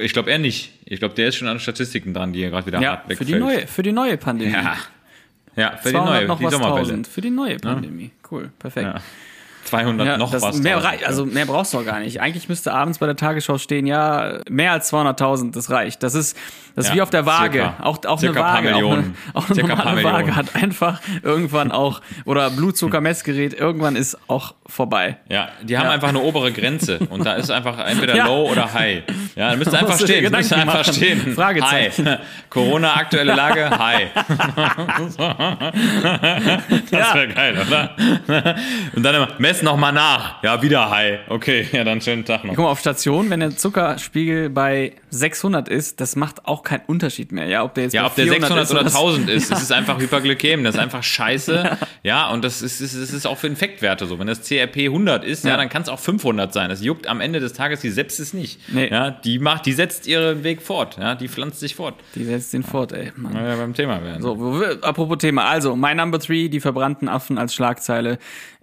Ich 0.00 0.12
glaube 0.12 0.30
er 0.30 0.38
nicht. 0.38 0.72
Ich 0.84 0.98
glaube, 0.98 1.14
der 1.14 1.28
ist 1.28 1.36
schon 1.36 1.48
an 1.48 1.60
Statistiken 1.60 2.12
dran, 2.12 2.32
die 2.32 2.42
er 2.42 2.50
gerade 2.50 2.66
wieder 2.66 2.80
Ja, 2.80 2.90
hart 3.04 3.14
für 3.14 3.24
die 3.24 3.36
neue, 3.36 3.66
für 3.66 3.82
die 3.82 3.92
neue 3.92 4.16
Pandemie. 4.16 4.52
Ja. 4.52 4.76
Ja, 5.54 5.76
für 5.76 5.88
die 5.88 5.94
200 5.94 6.14
neue, 6.14 6.26
noch 6.28 6.38
die 6.38 6.44
was 6.44 6.52
Sommerwelle. 6.52 6.80
tausend. 6.80 7.06
Für 7.08 7.20
die 7.20 7.30
neue 7.30 7.56
Pandemie. 7.56 8.10
Cool, 8.30 8.50
perfekt. 8.58 8.86
Ja. 8.86 9.00
200 9.66 10.06
Ja, 10.06 10.16
noch 10.18 10.32
was. 10.32 10.58
mehr, 10.58 10.74
tausend. 10.76 10.92
rei- 11.02 11.06
also 11.06 11.26
mehr 11.26 11.46
brauchst 11.46 11.74
du 11.74 11.78
auch 11.78 11.84
gar 11.84 12.00
nicht. 12.00 12.20
Eigentlich 12.20 12.48
müsste 12.48 12.72
abends 12.72 12.98
bei 12.98 13.06
der 13.06 13.16
Tagesschau 13.16 13.58
stehen, 13.58 13.86
ja, 13.86 14.38
mehr 14.48 14.72
als 14.72 14.92
200.000, 14.92 15.52
das 15.54 15.70
reicht. 15.70 16.02
Das 16.02 16.14
ist, 16.14 16.36
das 16.74 16.84
ist 16.86 16.90
Ja, 16.90 16.96
wie 16.96 17.02
auf 17.02 17.10
der 17.10 17.26
Waage. 17.26 17.58
circa. 17.60 17.76
Auch, 17.82 18.04
auch 18.04 18.18
Circa 18.20 18.40
eine 18.40 18.52
paar 18.52 18.54
Waage. 18.64 18.68
Auch 18.68 18.78
eine, 18.78 18.86
Millionen. 18.96 19.16
auch 19.34 19.46
eine 19.46 19.54
Circa 19.54 19.76
paar 19.76 19.84
normale 19.94 20.04
Waage 20.04 20.36
hat 20.36 20.54
einfach 20.56 21.00
irgendwann 21.22 21.72
auch, 21.72 22.00
oder 22.24 22.50
Blutzuckermessgerät, 22.50 23.54
irgendwann 23.54 23.96
ist 23.96 24.16
auch 24.28 24.54
vorbei. 24.66 25.16
Ja, 25.28 25.48
die 25.62 25.76
haben 25.78 25.86
Ja. 25.86 25.90
einfach 25.92 26.08
eine 26.08 26.20
obere 26.20 26.52
Grenze 26.52 26.98
und 27.10 27.24
da 27.24 27.34
ist 27.34 27.50
einfach 27.50 27.78
entweder 27.86 28.16
low 28.26 28.50
oder 28.50 28.72
high. 28.72 29.02
Ja, 29.34 29.50
dann 29.50 29.58
müsst 29.58 29.72
ihr 29.72 29.78
einfach 29.78 29.98
stehen. 29.98 30.30
Müsst 30.32 30.50
ihr 30.50 30.56
einfach 30.58 30.74
machen. 30.78 30.92
stehen. 30.94 31.34
Fragezeichen. 31.34 32.08
Hi. 32.08 32.16
Corona, 32.50 32.94
aktuelle 32.96 33.34
Lage, 33.34 33.70
hi. 33.70 34.06
Das 36.90 37.14
wäre 37.14 37.28
geil, 37.28 37.56
oder? 37.66 37.94
Und 38.94 39.02
dann 39.02 39.14
immer, 39.14 39.28
mess 39.38 39.55
nochmal 39.62 39.92
nach. 39.92 40.42
Ja, 40.42 40.60
wieder 40.62 40.90
hi. 40.90 41.18
Okay, 41.28 41.66
ja, 41.72 41.84
dann 41.84 42.00
schönen 42.00 42.24
Tag 42.24 42.44
noch. 42.44 42.54
Guck 42.54 42.64
mal, 42.64 42.70
auf 42.70 42.80
Station, 42.80 43.30
wenn 43.30 43.40
der 43.40 43.56
Zuckerspiegel 43.56 44.50
bei 44.50 44.92
600 45.10 45.68
ist, 45.68 46.00
das 46.00 46.16
macht 46.16 46.46
auch 46.46 46.62
keinen 46.62 46.82
Unterschied 46.86 47.32
mehr. 47.32 47.46
Ja, 47.46 47.62
ob 47.64 47.74
der 47.74 47.84
jetzt 47.84 47.92
Ja, 47.92 48.02
bei 48.02 48.08
ob 48.08 48.14
der 48.16 48.24
400 48.26 48.48
600 48.50 48.64
ist 48.64 48.70
oder 48.72 48.84
das- 48.84 48.94
1000 48.94 49.30
ist, 49.30 49.50
das 49.50 49.62
ist 49.62 49.72
einfach 49.72 49.98
Hyperglykäm, 49.98 50.64
das 50.64 50.74
ist 50.74 50.80
einfach 50.80 51.02
scheiße. 51.02 51.78
Ja, 52.02 52.30
und 52.30 52.44
das 52.44 52.62
ist, 52.62 52.80
ist, 52.80 52.94
das 52.94 53.12
ist 53.12 53.26
auch 53.26 53.36
für 53.36 53.48
Infektwerte 53.48 54.06
so. 54.06 54.20
Wenn 54.20 54.28
das 54.28 54.40
CRP 54.42 54.84
100 54.86 55.24
ist, 55.24 55.42
ja, 55.44 55.50
Ja. 55.52 55.56
dann 55.56 55.68
kann 55.68 55.82
es 55.82 55.88
auch 55.88 55.98
500 55.98 56.52
sein. 56.52 56.68
Das 56.68 56.80
juckt 56.84 57.08
am 57.08 57.20
Ende 57.20 57.40
des 57.40 57.52
Tages 57.52 57.80
die 57.80 57.90
Sepsis 57.90 58.32
nicht. 58.32 58.60
Nee. 58.72 58.88
Ja, 58.92 59.10
die 59.10 59.40
macht, 59.40 59.66
die 59.66 59.72
setzt 59.72 60.06
ihren 60.06 60.44
Weg 60.44 60.62
fort. 60.62 60.98
Ja, 61.00 61.16
die 61.16 61.26
pflanzt 61.26 61.58
sich 61.58 61.74
fort. 61.74 61.94
Die 62.14 62.22
setzt 62.24 62.52
den 62.52 62.62
fort, 62.62 62.92
ey. 62.92 63.10
Mann. 63.16 63.34
Wir 63.34 63.56
beim 63.56 63.74
Thema 63.74 64.04
werden. 64.04 64.22
So, 64.22 64.62
apropos 64.82 65.18
Thema. 65.18 65.46
Also, 65.46 65.74
mein 65.74 65.96
Number 65.96 66.18
3, 66.18 66.46
die 66.46 66.60
verbrannten 66.60 67.08
Affen 67.08 67.38
als 67.38 67.54
Schlagzeile 67.56 68.18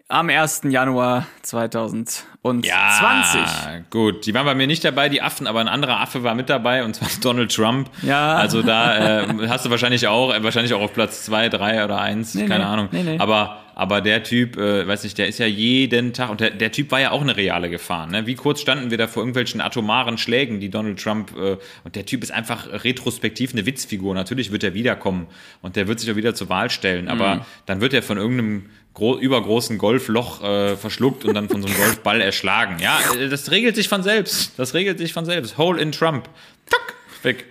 am 0.10 0.30
1. 0.30 0.62
Januar 0.70 1.26
2020. 1.42 2.70
Ja, 2.70 3.80
gut. 3.90 4.26
Die 4.26 4.34
waren 4.34 4.46
bei 4.46 4.54
mir 4.56 4.68
nicht 4.68 4.84
dabei, 4.84 5.10
die 5.10 5.22
Affen, 5.22 5.48
aber 5.48 5.60
ein 5.62 5.68
anderer 5.68 6.00
Affe 6.00 6.24
war 6.24 6.36
mit 6.36 6.50
dabei 6.50 6.84
und 6.84 6.96
zwar 6.96 7.08
Donald 7.22 7.54
Trump. 7.56 7.90
Ja. 8.02 8.36
Also 8.36 8.62
da 8.62 9.22
äh, 9.24 9.48
hast 9.48 9.66
du 9.66 9.70
wahrscheinlich 9.70 10.08
auch, 10.08 10.34
äh, 10.34 10.44
wahrscheinlich 10.44 10.74
auch 10.74 10.82
auf 10.82 10.94
Platz 10.94 11.24
zwei, 11.26 11.50
drei 11.50 11.84
oder 11.84 12.00
eins, 12.00 12.36
Nee, 12.36 12.46
keine 12.46 12.64
nee, 12.66 12.70
Ahnung. 12.70 12.90
nee, 12.92 13.04
nee. 13.04 13.18
Aber, 13.20 13.60
aber 13.76 14.02
der 14.02 14.22
Typ, 14.24 14.58
äh, 14.58 14.86
weiß 14.88 15.04
nicht, 15.04 15.18
der 15.18 15.28
ist 15.28 15.40
ja 15.40 15.46
jeden 15.48 16.14
Tag, 16.14 16.30
und 16.30 16.42
der, 16.42 16.52
der 16.52 16.72
Typ 16.72 16.92
war 16.92 17.00
ja 17.00 17.12
auch 17.12 17.22
eine 17.22 17.36
reale 17.38 17.70
Gefahr. 17.70 18.06
Ne? 18.06 18.28
Wie 18.28 18.36
kurz 18.36 18.62
standen 18.62 18.92
wir 18.92 18.98
da 18.98 19.08
vor 19.08 19.24
irgendwelchen 19.24 19.62
atomaren 19.62 20.18
Schlägen, 20.20 20.60
die 20.60 20.70
Donald 20.70 21.02
Trump, 21.02 21.32
äh, 21.38 21.58
und 21.84 21.96
der 21.96 22.06
Typ 22.06 22.22
ist 22.24 22.32
einfach 22.32 22.68
retrospektiv 22.84 23.54
eine 23.54 23.66
Witzfigur. 23.66 24.14
Natürlich 24.14 24.52
wird 24.52 24.64
er 24.64 24.74
wiederkommen 24.74 25.28
und 25.62 25.76
der 25.76 25.88
wird 25.88 26.00
sich 26.02 26.12
auch 26.12 26.16
wieder 26.18 26.36
zur 26.36 26.50
Wahl 26.50 26.70
stellen, 26.70 27.08
aber 27.08 27.36
Mhm. 27.36 27.42
dann 27.66 27.82
wird 27.82 27.94
er 27.94 28.04
von 28.04 28.18
irgendeinem 28.18 28.70
gro 28.94 29.18
übergroßen 29.18 29.78
Golfloch 29.78 30.44
äh, 30.44 30.76
verschluckt 30.78 31.26
und 31.26 31.34
dann 31.34 31.50
von 31.50 31.62
so 31.62 31.68
einem 31.68 31.78
Golfball 31.84 32.22
erschlagen. 32.22 32.78
Ja, 32.80 33.00
äh, 33.20 33.30
das 33.30 33.50
regelt 33.52 33.76
sich 33.76 33.90
von 33.90 34.04
selbst. 34.04 34.54
Das 34.58 34.74
regelt 34.74 34.98
sich 35.00 35.14
von 35.14 35.26
selbst. 35.26 35.58
Hole 35.58 35.82
in 35.82 35.92
Trump. 35.92 36.30
Tuck, 36.70 36.94
weg. 37.24 37.46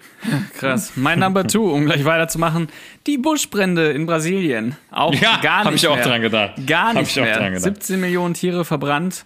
Krass. 0.57 0.93
Mein 0.95 1.19
Number 1.19 1.49
2, 1.49 1.59
um 1.59 1.85
gleich 1.85 2.05
weiterzumachen, 2.05 2.69
die 3.09 3.19
Buschbrände 3.19 3.91
in 3.91 4.07
Brasilien. 4.07 4.77
Auch 4.93 5.13
Ja, 5.15 5.41
gar 5.43 5.65
hab 5.65 5.73
nicht 5.73 5.83
ich 5.83 5.89
auch 5.89 5.97
mehr. 5.97 6.05
dran 6.05 6.23
gedacht. 6.23 6.53
Gar 6.65 6.89
Hab 6.95 7.01
nicht 7.03 7.17
mehr. 7.17 7.37
dran 7.37 7.55
gedacht. 7.55 7.65
17 7.65 8.01
Millionen 8.01 8.35
Tiere 8.35 8.65
verbrannt, 8.65 9.25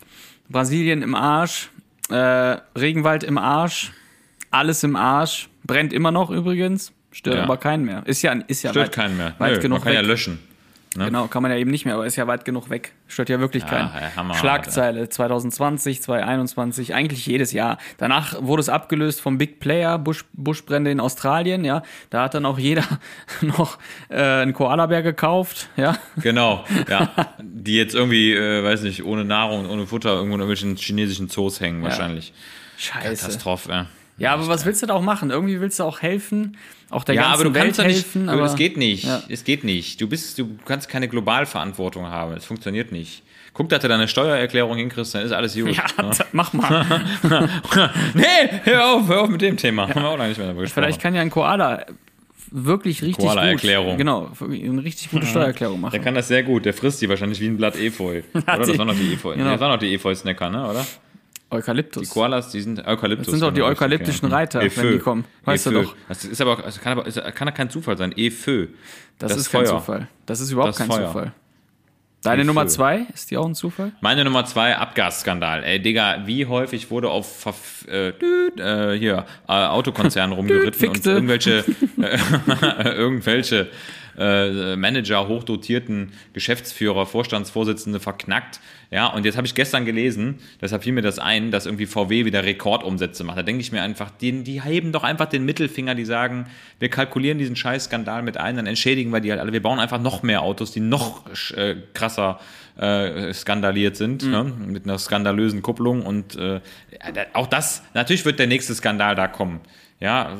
Brasilien 0.48 1.02
im 1.02 1.14
Arsch, 1.14 1.68
äh, 2.08 2.14
Regenwald 2.78 3.24
im 3.24 3.36
Arsch, 3.36 3.92
alles 4.50 4.82
im 4.84 4.96
Arsch, 4.96 5.50
brennt 5.64 5.92
immer 5.92 6.12
noch 6.12 6.30
übrigens, 6.30 6.92
stört 7.12 7.36
Ja. 7.36 7.42
aber 7.42 7.58
keinen 7.58 7.84
mehr. 7.84 8.02
Ist 8.06 8.22
ja, 8.22 8.32
ist 8.46 8.62
ja 8.62 8.70
Stört 8.70 8.86
weit, 8.86 8.94
keinen 8.94 9.16
mehr. 9.18 9.34
weit 9.36 9.56
Nö, 9.56 9.58
genug 9.60 9.78
man 9.80 9.84
kann 9.84 9.92
weg. 9.92 10.00
ja 10.02 10.08
löschen. 10.08 10.38
Genau, 11.04 11.26
kann 11.28 11.42
man 11.42 11.50
ja 11.50 11.58
eben 11.58 11.70
nicht 11.70 11.84
mehr, 11.84 11.94
aber 11.94 12.06
ist 12.06 12.16
ja 12.16 12.26
weit 12.26 12.44
genug 12.44 12.70
weg. 12.70 12.92
Stört 13.06 13.28
ja 13.28 13.38
wirklich 13.40 13.66
keinen. 13.66 13.88
ja, 13.88 14.16
Hammer, 14.16 14.34
Schlagzeile 14.34 15.08
2020, 15.08 16.02
2021, 16.02 16.94
eigentlich 16.94 17.26
jedes 17.26 17.52
Jahr. 17.52 17.78
Danach 17.98 18.42
wurde 18.42 18.60
es 18.60 18.68
abgelöst 18.68 19.20
vom 19.20 19.38
Big 19.38 19.60
Player, 19.60 19.98
Busch, 19.98 20.24
Buschbrände 20.32 20.90
in 20.90 21.00
Australien, 21.00 21.64
ja. 21.64 21.82
Da 22.10 22.22
hat 22.24 22.34
dann 22.34 22.46
auch 22.46 22.58
jeder 22.58 22.84
noch 23.40 23.78
äh, 24.08 24.22
einen 24.22 24.52
Koalabär 24.52 25.02
gekauft, 25.02 25.68
ja. 25.76 25.96
Genau, 26.22 26.64
ja. 26.88 27.10
Die 27.40 27.76
jetzt 27.76 27.94
irgendwie, 27.94 28.32
äh, 28.32 28.64
weiß 28.64 28.82
nicht, 28.82 29.04
ohne 29.04 29.24
Nahrung, 29.24 29.68
ohne 29.68 29.86
Futter 29.86 30.10
irgendwo 30.10 30.34
in 30.34 30.40
irgendwelchen 30.40 30.76
chinesischen 30.76 31.28
Zoos 31.28 31.60
hängen 31.60 31.82
wahrscheinlich. 31.82 32.32
Scheiße. 32.78 33.22
Katastrophe, 33.22 33.70
ja. 33.70 33.86
Ja, 34.18 34.32
aber 34.32 34.48
was 34.48 34.64
willst 34.64 34.82
du 34.82 34.86
da 34.86 34.94
auch 34.94 35.02
machen? 35.02 35.30
Irgendwie 35.30 35.60
willst 35.60 35.78
du 35.78 35.84
auch 35.84 36.00
helfen, 36.00 36.56
auch 36.90 37.04
der 37.04 37.14
Ja, 37.16 37.22
ganzen 37.22 37.34
aber 37.34 37.44
du 37.44 37.54
Welt 37.54 37.64
kannst 37.64 37.78
ja 37.80 37.86
nicht, 37.86 37.96
helfen. 37.96 38.26
du, 38.26 38.32
aber 38.32 38.44
es 38.44 38.54
geht 38.56 38.76
nicht, 38.78 39.04
Ja. 39.04 39.22
es 39.28 39.44
geht 39.44 39.62
nicht. 39.64 40.00
Du 40.00 40.08
bist, 40.08 40.38
du 40.38 40.56
kannst 40.64 40.88
keine 40.88 41.06
Globalverantwortung 41.08 42.06
haben, 42.06 42.32
es 42.32 42.44
funktioniert 42.46 42.92
nicht. 42.92 43.22
Guck, 43.52 43.68
dass 43.70 43.80
du 43.80 43.88
deine 43.88 44.06
Steuererklärung 44.08 44.76
hinkriegst, 44.76 45.14
dann 45.14 45.22
ist 45.22 45.32
alles 45.32 45.54
gut. 45.54 45.70
Ja, 45.76 45.84
mach 46.32 46.52
mal. 46.52 46.84
nee, 48.14 48.24
hör 48.64 48.86
auf, 48.94 49.08
hör 49.08 49.22
auf 49.22 49.28
mit 49.28 49.40
dem 49.42 49.56
Thema. 49.56 49.88
Haben 49.88 50.02
wir 50.02 50.08
auch 50.08 50.18
noch 50.18 50.26
nicht 50.26 50.38
mehr 50.38 50.46
darüber 50.46 50.62
gesprochen. 50.62 50.84
Vielleicht 50.84 51.00
kann 51.00 51.14
ja 51.14 51.20
ein 51.22 51.30
Koala 51.30 51.84
wirklich 52.50 53.02
richtig 53.02 53.16
gut. 53.18 53.26
Koala-Erklärung. 53.26 53.96
Genau, 53.98 54.30
eine 54.40 54.84
richtig 54.84 55.10
gute 55.10 55.26
Steuererklärung 55.26 55.80
machen. 55.80 55.92
Der 55.92 56.00
kann 56.00 56.14
das 56.14 56.28
sehr 56.28 56.42
gut. 56.42 56.64
Der 56.64 56.74
frisst 56.74 57.02
die 57.02 57.08
wahrscheinlich 57.08 57.40
wie 57.40 57.48
ein 57.48 57.56
Blatt 57.56 57.76
Efeu. 57.76 58.22
Oder? 58.34 58.42
Das 58.58 58.78
waren 58.78 58.86
noch 58.86 58.94
die 58.94 59.14
Efeu. 59.14 59.34
genau. 59.34 59.50
Das 59.50 59.60
waren 59.60 59.72
noch 59.72 59.78
die 59.78 59.92
Efeu-Snacker, 59.94 60.48
ne? 60.50 60.68
Oder? 60.70 60.86
Eukalyptus. 61.50 62.08
Die 62.08 62.08
Koalas, 62.12 62.50
die 62.50 62.60
sind 62.60 62.86
Eukalyptus. 62.86 63.26
Das 63.26 63.32
sind 63.32 63.42
doch 63.42 63.52
die 63.54 63.62
eukalyptischen 63.62 64.28
Reiter, 64.28 64.62
Efeu. 64.62 64.82
wenn 64.82 64.92
die 64.92 64.98
kommen. 64.98 65.24
Weißt 65.44 65.66
du 65.66 65.70
Efeu. 65.70 65.82
doch. 65.84 65.96
Das 66.08 66.24
ist 66.24 66.40
aber, 66.40 66.56
das 66.56 66.80
kann 66.80 66.98
aber, 66.98 67.10
kann 67.32 67.54
kein 67.54 67.70
Zufall 67.70 67.96
sein. 67.96 68.12
Efeu. 68.16 68.66
Das, 69.18 69.36
ist 69.36 69.50
kein 69.50 69.66
Zufall. 69.66 70.08
Das 70.26 70.40
ist 70.40 70.50
überhaupt 70.50 70.70
Das 70.70 70.78
kein 70.78 70.88
Feuer. 70.88 71.06
Zufall. 71.06 71.32
Deine 72.22 72.42
Wie 72.42 72.46
Nummer 72.46 72.66
zwei, 72.66 73.06
ist 73.14 73.30
die 73.30 73.36
auch 73.36 73.46
ein 73.46 73.54
Zufall? 73.54 73.92
Meine 74.00 74.24
Nummer 74.24 74.44
zwei, 74.44 74.76
Abgasskandal. 74.76 75.62
Ey, 75.62 75.80
Digga, 75.80 76.26
wie 76.26 76.46
häufig 76.46 76.90
wurde 76.90 77.08
auf 77.08 77.86
äh, 77.86 78.12
düt, 78.12 78.58
äh, 78.58 78.98
hier 78.98 79.26
äh, 79.48 79.52
Autokonzernen 79.52 80.32
rumgeritten 80.36 80.88
und 80.88 81.06
irgendwelche 81.06 81.64
äh, 82.02 82.88
irgendwelche 82.96 83.68
äh, 84.18 84.76
Manager, 84.76 85.28
hochdotierten 85.28 86.12
Geschäftsführer, 86.32 87.06
Vorstandsvorsitzende 87.06 88.00
verknackt. 88.00 88.60
Ja, 88.90 89.08
und 89.08 89.24
jetzt 89.24 89.36
habe 89.36 89.46
ich 89.46 89.54
gestern 89.54 89.84
gelesen, 89.84 90.36
deshalb 90.60 90.84
fiel 90.84 90.92
mir 90.92 91.02
das 91.02 91.18
ein, 91.18 91.50
dass 91.50 91.66
irgendwie 91.66 91.86
VW 91.86 92.24
wieder 92.24 92.44
Rekordumsätze 92.44 93.24
macht. 93.24 93.38
Da 93.38 93.42
denke 93.42 93.60
ich 93.60 93.72
mir 93.72 93.82
einfach, 93.82 94.10
die, 94.10 94.44
die 94.44 94.62
heben 94.62 94.92
doch 94.92 95.02
einfach 95.02 95.26
den 95.26 95.44
Mittelfinger, 95.44 95.94
die 95.94 96.04
sagen, 96.04 96.46
wir 96.78 96.88
kalkulieren 96.88 97.38
diesen 97.38 97.56
scheiß 97.56 97.84
Skandal 97.84 98.22
mit 98.22 98.36
ein, 98.36 98.56
dann 98.56 98.66
entschädigen 98.66 99.12
wir 99.12 99.20
die 99.20 99.30
halt 99.30 99.40
alle. 99.40 99.52
Wir 99.52 99.62
bauen 99.62 99.80
einfach 99.80 100.00
noch 100.00 100.22
mehr 100.22 100.42
Autos, 100.42 100.70
die 100.70 100.80
noch 100.80 101.24
äh, 101.56 101.76
krasser 101.94 102.38
äh, 102.40 102.65
skandaliert 103.32 103.96
sind, 103.96 104.22
Mhm. 104.24 104.30
ne? 104.30 104.44
mit 104.66 104.84
einer 104.84 104.98
skandalösen 104.98 105.62
Kupplung. 105.62 106.04
Und 106.04 106.36
äh, 106.36 106.60
auch 107.32 107.46
das, 107.46 107.82
natürlich 107.94 108.24
wird 108.24 108.38
der 108.38 108.46
nächste 108.46 108.74
Skandal 108.74 109.14
da 109.14 109.28
kommen. 109.28 109.60
Ja, 109.98 110.32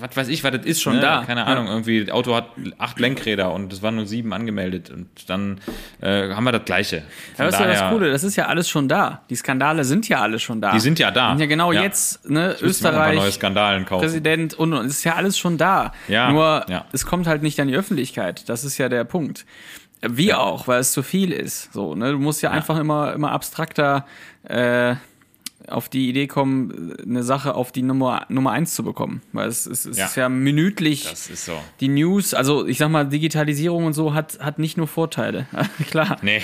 was 0.00 0.16
weiß 0.16 0.26
ich, 0.26 0.42
was 0.42 0.50
das 0.50 0.66
ist 0.66 0.82
Schon 0.82 0.96
ne? 0.96 1.00
da, 1.00 1.22
Keine 1.24 1.42
ja. 1.42 1.46
Ahnung, 1.46 1.68
irgendwie, 1.68 2.04
das 2.04 2.12
Auto 2.12 2.34
hat 2.34 2.48
acht 2.78 2.98
Lenkräder 2.98 3.52
und 3.52 3.72
es 3.72 3.80
waren 3.80 3.94
nur 3.94 4.04
sieben 4.04 4.32
angemeldet. 4.32 4.90
Und 4.90 5.08
dann 5.30 5.60
äh, 6.00 6.30
haben 6.34 6.42
wir 6.42 6.50
das 6.50 6.64
Gleiche. 6.64 7.04
Von 7.36 7.44
Ja, 7.44 7.50
das 7.52 7.54
ist 7.54 7.60
ja 7.60 7.66
das 7.68 7.90
Coole, 7.92 8.10
das 8.10 8.24
ist 8.24 8.34
ja 8.34 8.46
alles 8.46 8.68
schon 8.68 8.88
da. 8.88 9.22
Die 9.30 9.36
Skandale 9.36 9.84
sind 9.84 10.08
ja 10.08 10.22
alle 10.22 10.40
schon 10.40 10.60
da. 10.60 10.72
Die 10.72 10.80
sind 10.80 10.98
ja 10.98 11.12
da. 11.12 11.30
Und 11.30 11.38
ja, 11.38 11.46
genau 11.46 11.70
Ja. 11.70 11.82
jetzt, 11.82 12.28
ne, 12.28 12.30
noch 12.30 12.40
mal 12.40 12.58
neue 12.58 12.68
Österreich, 12.68 13.34
Skandalen 13.34 13.84
kaufen. 13.84 14.02
Präsident 14.02 14.54
und, 14.54 14.72
und, 14.72 14.86
es 14.86 14.94
ist 14.94 15.04
ja 15.04 15.14
alles 15.14 15.38
schon 15.38 15.56
da. 15.56 15.92
Ja, 16.08 16.32
Nur, 16.32 16.66
ja. 16.68 16.84
es 16.90 17.06
kommt 17.06 17.28
halt 17.28 17.42
nicht 17.44 17.60
an 17.60 17.68
die 17.68 17.76
Öffentlichkeit. 17.76 18.48
Das 18.48 18.64
ist 18.64 18.76
ja 18.76 18.88
der 18.88 19.04
Punkt. 19.04 19.46
Wie 20.02 20.34
auch, 20.34 20.68
weil 20.68 20.80
es 20.80 20.92
zu 20.92 21.02
viel 21.02 21.32
ist. 21.32 21.72
So, 21.72 21.94
ne? 21.94 22.12
Du 22.12 22.18
musst 22.18 22.42
ja, 22.42 22.50
einfach 22.50 22.78
immer, 22.78 23.12
immer 23.14 23.32
abstrakter 23.32 24.06
äh, 24.44 24.94
auf 25.68 25.88
die 25.88 26.08
Idee 26.08 26.26
kommen, 26.28 26.94
eine 27.02 27.22
Sache 27.24 27.54
auf 27.54 27.72
die 27.72 27.82
Nummer, 27.82 28.24
Nummer 28.28 28.52
eins 28.52 28.74
zu 28.74 28.84
bekommen. 28.84 29.22
Weil 29.32 29.48
es, 29.48 29.66
es, 29.66 29.84
es 29.84 29.96
Ja. 29.96 30.04
ist 30.06 30.14
ja 30.16 30.28
minütlich 30.28 31.04
Das 31.10 31.28
ist 31.28 31.46
so. 31.46 31.58
die 31.80 31.88
News, 31.88 32.34
also 32.34 32.66
ich 32.66 32.78
sag 32.78 32.90
mal, 32.90 33.08
Digitalisierung 33.08 33.84
und 33.86 33.94
so 33.94 34.14
hat, 34.14 34.38
hat 34.40 34.58
nicht 34.60 34.76
nur 34.76 34.86
Vorteile. 34.86 35.46
Klar. 35.90 36.18
Nee, 36.22 36.42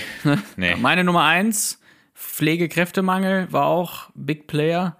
nee. 0.57 0.75
Meine 0.77 1.05
Nummer 1.05 1.25
eins, 1.25 1.79
Pflegekräftemangel, 2.15 3.53
war 3.53 3.67
auch 3.67 4.11
Big 4.15 4.47
Player. 4.49 4.97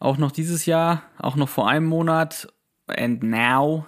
auch 0.00 0.16
noch 0.16 0.32
dieses 0.32 0.64
Jahr, 0.64 1.02
auch 1.18 1.36
noch 1.36 1.48
vor 1.48 1.68
einem 1.68 1.86
Monat. 1.86 2.48
And 2.86 3.22
now, 3.22 3.86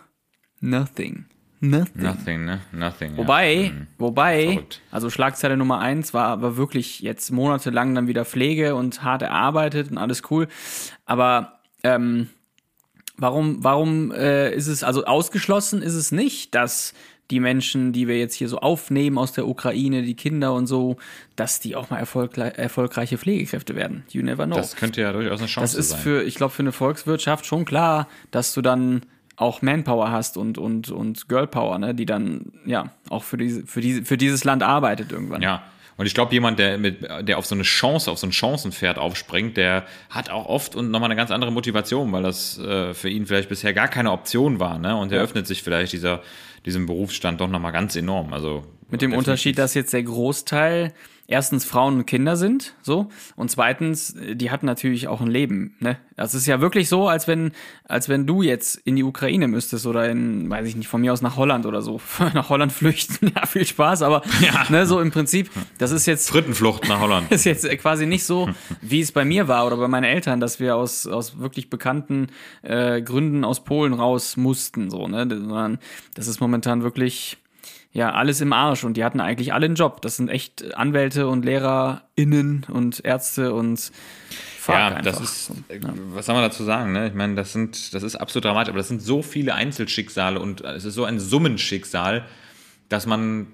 nothing. 0.61 1.25
Nothing. 1.61 2.03
Nothing, 2.03 2.45
ne? 2.47 2.61
Nothing. 2.73 3.17
Wobei, 3.19 3.53
ja. 3.55 3.71
Mhm. 3.71 3.87
wobei, 3.99 4.45
Verrückt. 4.47 4.81
also 4.91 5.11
Schlagzeile 5.11 5.57
Nummer 5.59 5.79
eins 5.79 6.15
war 6.15 6.27
aber 6.27 6.57
wirklich 6.57 7.01
jetzt 7.01 7.31
monatelang 7.31 7.95
dann 7.95 8.09
wieder 8.09 8.25
Pflege 8.25 8.75
und 8.75 9.03
hart 9.03 9.23
erarbeitet 9.23 9.91
und 9.91 9.99
alles 9.99 10.23
cool. 10.31 10.49
Aber 11.05 11.61
ähm, 11.83 12.31
warum, 13.19 13.63
warum 13.63 14.11
äh, 14.13 14.55
ist 14.55 14.69
es, 14.69 14.83
also 14.83 15.05
ausgeschlossen 15.05 15.83
ist 15.83 15.95
es 15.95 16.13
nicht, 16.13 16.55
dass 16.55 16.95
die 17.31 17.41
Menschen, 17.41 17.93
die 17.93 18.09
wir 18.09 18.19
jetzt 18.19 18.35
hier 18.35 18.49
so 18.49 18.59
aufnehmen 18.59 19.17
aus 19.19 19.33
der 19.33 19.47
Ukraine, 19.47 20.03
die 20.03 20.17
Kinder 20.17 20.53
und 20.53 20.67
so, 20.67 20.97
dass 21.37 21.61
die 21.61 21.77
auch 21.77 21.91
mal 21.91 21.99
erfolgre 21.99 22.57
erfolgreiche 22.59 23.19
Pflegekräfte 23.19 23.77
werden. 23.77 24.03
You 24.11 24.23
never 24.23 24.47
know. 24.47 24.57
Das 24.57 24.75
könnte 24.77 25.03
ja 25.03 25.13
durchaus 25.13 25.39
eine 25.39 25.47
Chance 25.47 25.77
Das 25.77 25.79
ist 25.79 25.91
sein. 25.91 26.01
für, 26.01 26.23
ich 26.25 26.35
glaube, 26.35 26.53
für 26.53 26.63
eine 26.63 26.73
Volkswirtschaft 26.73 27.47
schon 27.47 27.65
klar, 27.65 28.09
dass 28.31 28.53
du 28.53 28.63
dann 28.63 29.03
auch 29.41 29.63
Manpower 29.63 30.11
hast 30.11 30.37
und, 30.37 30.59
und, 30.59 30.91
und 30.91 31.29
Girlpower, 31.29 31.79
ne, 31.79 31.95
die 31.95 32.05
dann, 32.05 32.53
ja, 32.67 32.91
auch 33.09 33.23
für, 33.23 33.39
diese, 33.39 33.67
für, 33.67 33.81
diese, 33.81 34.05
für 34.05 34.19
dieses 34.19 34.45
Land 34.45 34.63
arbeitet 34.63 35.13
irgendwann. 35.13 35.41
Ja. 35.41 35.63
Und 35.97 36.07
ich 36.07 36.15
glaube, 36.15 36.33
jemand, 36.33 36.59
der, 36.59 36.77
mit, 36.79 37.03
der 37.23 37.39
auf 37.39 37.47
so 37.47 37.55
eine 37.55 37.65
Chance, 37.65 38.11
auf 38.11 38.19
so 38.19 38.27
ein 38.27 38.33
Chancenpferd 38.33 38.99
aufspringt, 38.99 39.57
der 39.57 39.87
hat 40.11 40.31
auch 40.31 40.47
oft 40.47 40.75
und 40.75 40.91
nochmal 40.91 41.09
eine 41.09 41.17
ganz 41.17 41.31
andere 41.31 41.53
Motivation, 41.53 42.13
weil 42.13 42.23
das 42.23 42.59
äh, 42.59 42.93
für 42.93 43.09
ihn 43.09 43.27
vielleicht 43.27 43.49
bisher 43.49 43.73
gar 43.73 43.89
keine 43.89 44.13
Option 44.13 44.61
war. 44.61 44.79
Ne? 44.79 44.95
Und 44.97 45.11
er 45.13 45.23
öffnet 45.23 45.47
sich 45.47 45.63
vielleicht 45.63 45.93
dieser, 45.93 46.23
diesem 46.67 46.87
Berufsstand 46.87 47.41
doch 47.41 47.49
nochmal 47.49 47.73
ganz 47.73 47.97
enorm. 47.97 48.33
Also 48.33 48.65
Mit 48.91 49.03
dem 49.03 49.11
definitiv. 49.11 49.19
Unterschied, 49.19 49.59
dass 49.59 49.75
jetzt 49.75 49.93
der 49.93 50.03
Großteil 50.03 50.93
erstens 51.31 51.65
Frauen 51.65 51.95
und 51.95 52.07
Kinder 52.07 52.37
sind, 52.37 52.75
so, 52.83 53.09
und 53.37 53.51
zweitens, 53.51 54.17
die 54.33 54.51
hatten 54.51 54.67
natürlich 54.67 55.07
auch 55.07 55.21
ein 55.21 55.29
Leben, 55.29 55.77
ne? 55.79 55.97
Das 56.17 56.35
ist 56.35 56.47
ja 56.47 56.61
wirklich 56.61 56.89
so, 56.89 57.09
als 57.09 57.29
wenn, 57.29 57.53
als 57.85 58.11
wenn 58.11 58.27
du 58.27 58.43
jetzt 58.43 58.75
in 58.77 58.97
die 58.97 59.05
Ukraine 59.05 59.49
müsstest 59.49 59.87
oder 59.87 60.11
in, 60.11 60.51
weiß 60.51 60.67
ich 60.67 60.77
nicht, 60.77 60.89
von 60.89 61.01
mir 61.01 61.13
aus 61.13 61.23
nach 61.23 61.37
Holland 61.37 61.67
oder 61.67 61.83
so, 61.83 62.01
nach 62.35 62.49
Holland 62.51 62.73
flüchten, 62.73 63.33
ja, 63.35 63.47
viel 63.47 63.65
Spaß, 63.65 64.03
aber, 64.03 64.23
ne, 64.69 64.87
so 64.87 65.01
im 65.01 65.13
Prinzip, 65.13 65.51
das 65.79 65.93
ist 65.93 66.07
jetzt, 66.07 66.29
Frittenflucht 66.29 66.89
nach 66.89 67.01
Holland. 67.01 67.31
ist 67.31 67.45
jetzt 67.45 67.67
quasi 67.79 68.07
nicht 68.07 68.25
so, 68.25 68.51
wie 68.83 69.01
es 69.01 69.13
bei 69.13 69.25
mir 69.25 69.47
war 69.47 69.67
oder 69.67 69.77
bei 69.77 69.89
meinen 69.89 70.05
Eltern, 70.05 70.41
dass 70.41 70.59
wir 70.59 70.77
aus, 70.77 71.07
aus 71.07 71.39
wirklich 71.39 71.71
bekannten 71.71 72.27
äh, 72.63 73.01
Gründen 73.03 73.45
aus 73.45 73.63
Polen 73.63 73.95
raus 73.95 74.37
mussten, 74.37 74.91
so, 74.91 75.07
ne, 75.07 75.29
sondern 75.31 75.79
das 76.15 76.27
ist 76.27 76.41
momentan 76.41 76.83
wirklich, 76.83 77.39
ja, 77.93 78.13
alles 78.13 78.41
im 78.41 78.53
Arsch 78.53 78.85
und 78.85 78.97
die 78.97 79.05
hatten 79.05 79.21
eigentlich 79.21 79.53
alle 79.53 79.67
einen 79.67 79.75
Job. 79.75 80.01
Das 80.03 80.17
sind 80.17 80.29
echt 80.29 80.75
Anwälte 80.77 81.27
und 81.27 81.45
LehrerInnen 81.45 82.67
und 82.69 83.05
Ärzte 83.05 83.53
und 83.53 83.91
fuck 84.59 84.75
Ja, 84.75 84.89
einfach. 84.89 85.03
das 85.03 85.21
ist, 85.21 85.51
äh, 85.69 85.81
was 86.13 86.27
soll 86.27 86.37
man 86.37 86.45
dazu 86.45 86.63
sagen, 86.65 86.93
ne? 86.93 87.09
Ich 87.09 87.15
meine, 87.15 87.35
das 87.35 87.53
sind, 87.53 87.93
das 87.93 88.03
ist 88.03 88.15
absolut 88.17 88.45
dramatisch, 88.45 88.71
aber 88.71 88.79
das 88.79 88.89
sind 88.89 89.03
so 89.03 89.23
viele 89.23 89.55
Einzelschicksale 89.55 90.39
und 90.39 90.61
es 90.61 90.85
ist 90.85 90.95
so 90.95 91.05
ein 91.05 91.19
Summenschicksal, 91.19 92.25
dass 92.89 93.07
man, 93.07 93.47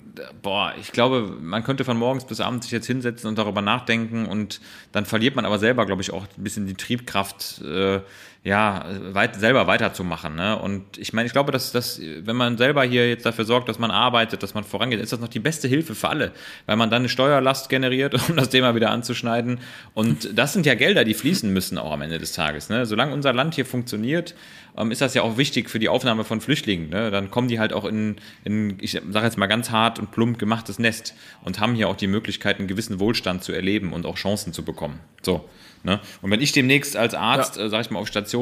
boah, 0.43 0.73
ich 0.81 0.93
glaube, 0.93 1.37
man 1.41 1.63
könnte 1.63 1.85
von 1.85 1.97
morgens 1.99 2.27
bis 2.27 2.41
abends 2.41 2.67
sich 2.67 2.73
jetzt 2.73 2.87
hinsetzen 2.87 3.29
und 3.29 3.39
darüber 3.39 3.61
nachdenken 3.63 4.27
und 4.27 4.61
dann 4.93 5.05
verliert 5.05 5.37
man 5.37 5.45
aber 5.45 5.59
selber, 5.59 5.85
glaube 5.87 6.01
ich, 6.03 6.11
auch 6.11 6.25
ein 6.25 6.43
bisschen 6.43 6.67
die 6.67 6.75
Triebkraft, 6.75 7.61
äh, 7.63 8.01
ja, 8.47 8.85
weit, 9.13 9.35
selber 9.35 9.67
weiterzumachen. 9.67 10.37
Ne? 10.37 10.57
Und 10.57 10.99
ich 10.99 11.13
meine, 11.13 11.27
ich 11.27 11.33
glaube, 11.33 11.51
dass, 11.51 11.73
dass, 11.73 12.01
wenn 12.01 12.37
man 12.37 12.57
selber 12.57 12.85
hier 12.85 13.09
jetzt 13.09 13.27
dafür 13.27 13.45
sorgt, 13.45 13.69
dass 13.69 13.81
man 13.81 13.91
arbeitet, 13.91 14.45
dass 14.45 14.55
man 14.55 14.63
vorangeht, 14.63 15.01
ist 15.01 15.13
das 15.13 15.19
noch 15.19 15.27
die 15.27 15.41
beste 15.41 15.67
Hilfe 15.67 15.97
für 15.97 16.09
alle, 16.09 16.31
weil 16.67 16.77
man 16.77 16.89
dann 16.89 17.03
eine 17.03 17.09
Steuerlast 17.09 17.69
generiert, 17.69 18.15
um 18.29 18.37
das 18.37 18.49
Thema 18.49 18.77
wieder 18.77 18.93
anzuschneiden. 18.93 19.59
Und 19.95 20.39
das 20.39 20.53
sind 20.53 20.65
ja 20.65 20.75
Gelder, 20.75 21.03
die 21.03 21.15
fließen 21.15 21.53
müssen 21.53 21.77
auch 21.77 21.91
am 21.91 22.03
Ende 22.03 22.21
des 22.21 22.35
Tages. 22.35 22.69
Ne? 22.69 22.87
Solange 22.87 23.13
unser 23.13 23.33
Land 23.33 23.57
hier 23.57 23.67
funktioniert, 23.67 24.37
ähm, 24.77 24.93
ist 24.93 25.01
das 25.01 25.15
ja 25.15 25.23
auch 25.23 25.39
wichtig 25.39 25.69
für 25.69 25.81
die 25.81 25.89
Aufnahme 25.89 26.23
von 26.23 26.41
Flüchtlingen. 26.41 26.91
Ne? 26.91 27.11
Dann 27.11 27.33
kommen 27.33 27.49
die 27.49 27.59
halt 27.59 27.73
auch 27.73 27.85
in, 27.85 28.15
in 28.45 28.79
ich 28.81 28.93
sage 28.93 29.27
jetzt 29.27 29.39
mal 29.39 29.49
ganz 29.49 29.71
hart 29.71 29.99
und 29.99 30.13
plump 30.13 30.39
gemachtes 30.39 30.79
Nest 30.79 31.15
und 31.43 31.59
haben 31.59 31.75
hier 31.75 31.89
auch 31.89 31.97
die 31.97 32.07
Möglichkeit, 32.07 32.61
einen 32.61 32.69
gewissen 32.69 33.01
Wohlstand 33.01 33.43
zu 33.43 33.51
erleben 33.51 33.93
und 33.93 34.07
auch 34.07 34.15
Chancen 34.15 34.53
zu 34.53 34.65
bekommen. 34.65 35.01
So. 35.23 35.49
Ne? 35.87 36.01
Und 36.21 36.33
wenn 36.33 36.41
ich 36.41 36.51
demnächst 36.51 36.97
als 36.97 37.15
Arzt, 37.15 37.59
äh, 37.59 37.69
sage 37.69 37.83
ich 37.83 37.91
mal, 37.91 38.01
auf 38.01 38.09
Station 38.09 38.36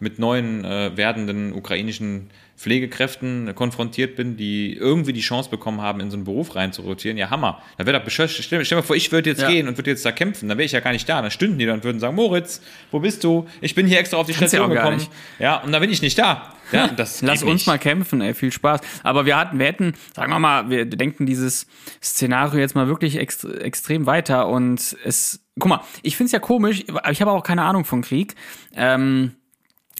mit 0.00 0.18
neuen 0.18 0.64
äh, 0.64 0.96
werdenden 0.96 1.52
ukrainischen 1.52 2.30
Pflegekräften 2.56 3.48
äh, 3.48 3.54
konfrontiert 3.54 4.14
bin, 4.16 4.36
die 4.36 4.74
irgendwie 4.76 5.12
die 5.12 5.20
Chance 5.20 5.50
bekommen 5.50 5.80
haben, 5.80 6.00
in 6.00 6.10
so 6.10 6.16
einen 6.16 6.24
Beruf 6.24 6.54
reinzurotieren, 6.54 7.18
ja 7.18 7.28
Hammer. 7.30 7.60
Da 7.78 7.86
wäre 7.86 8.00
das. 8.00 8.12
Stell, 8.12 8.28
stell 8.28 8.62
dir 8.62 8.74
mal 8.76 8.82
vor, 8.82 8.94
ich 8.96 9.10
würde 9.10 9.30
jetzt 9.30 9.42
Ja. 9.42 9.48
gehen 9.48 9.66
und 9.68 9.76
würde 9.78 9.90
jetzt 9.90 10.04
da 10.06 10.12
kämpfen, 10.12 10.48
dann 10.48 10.58
wäre 10.58 10.66
ich 10.66 10.72
ja 10.72 10.80
gar 10.80 10.92
nicht 10.92 11.08
da. 11.08 11.20
Dann 11.20 11.30
stünden 11.30 11.58
die 11.58 11.66
da 11.66 11.72
und 11.74 11.82
würden 11.84 11.98
sagen, 11.98 12.14
Moritz, 12.14 12.60
wo 12.90 13.00
bist 13.00 13.24
du? 13.24 13.46
Ich 13.60 13.74
bin 13.74 13.86
hier 13.86 13.98
extra 13.98 14.16
auf 14.18 14.26
die 14.26 14.32
Kannst 14.32 14.54
Station 14.54 14.70
gekommen. 14.70 14.96
nicht. 14.98 15.10
Ja, 15.38 15.56
und 15.62 15.72
da 15.72 15.78
bin 15.80 15.90
ich 15.90 16.02
nicht 16.02 16.18
da. 16.18 16.54
Ja, 16.70 16.88
Lass 16.96 17.20
uns 17.22 17.42
nicht. 17.42 17.66
mal 17.66 17.78
kämpfen, 17.78 18.20
ey, 18.20 18.32
viel 18.34 18.52
Spaß. 18.52 18.80
Aber 19.02 19.26
wir 19.26 19.36
hatten, 19.36 19.58
wir 19.58 19.66
hätten, 19.66 19.94
sagen 20.14 20.30
wir 20.32 20.38
mal, 20.38 20.70
wir 20.70 20.84
denken 20.86 21.26
dieses 21.26 21.66
Szenario 22.02 22.60
jetzt 22.60 22.74
mal 22.74 22.86
wirklich 22.86 23.16
ext 23.18 23.44
extrem 23.44 24.06
weiter 24.06 24.48
und 24.48 24.96
es, 25.04 25.41
guck 25.58 25.68
mal, 25.68 25.80
ich 26.02 26.16
find's 26.16 26.32
ja 26.32 26.38
komisch, 26.38 26.84
ich 27.10 27.20
habe 27.20 27.30
auch 27.32 27.42
keine 27.42 27.62
Ahnung 27.62 27.84
von 27.84 28.02
Krieg. 28.02 28.34
Ähm, 28.74 29.32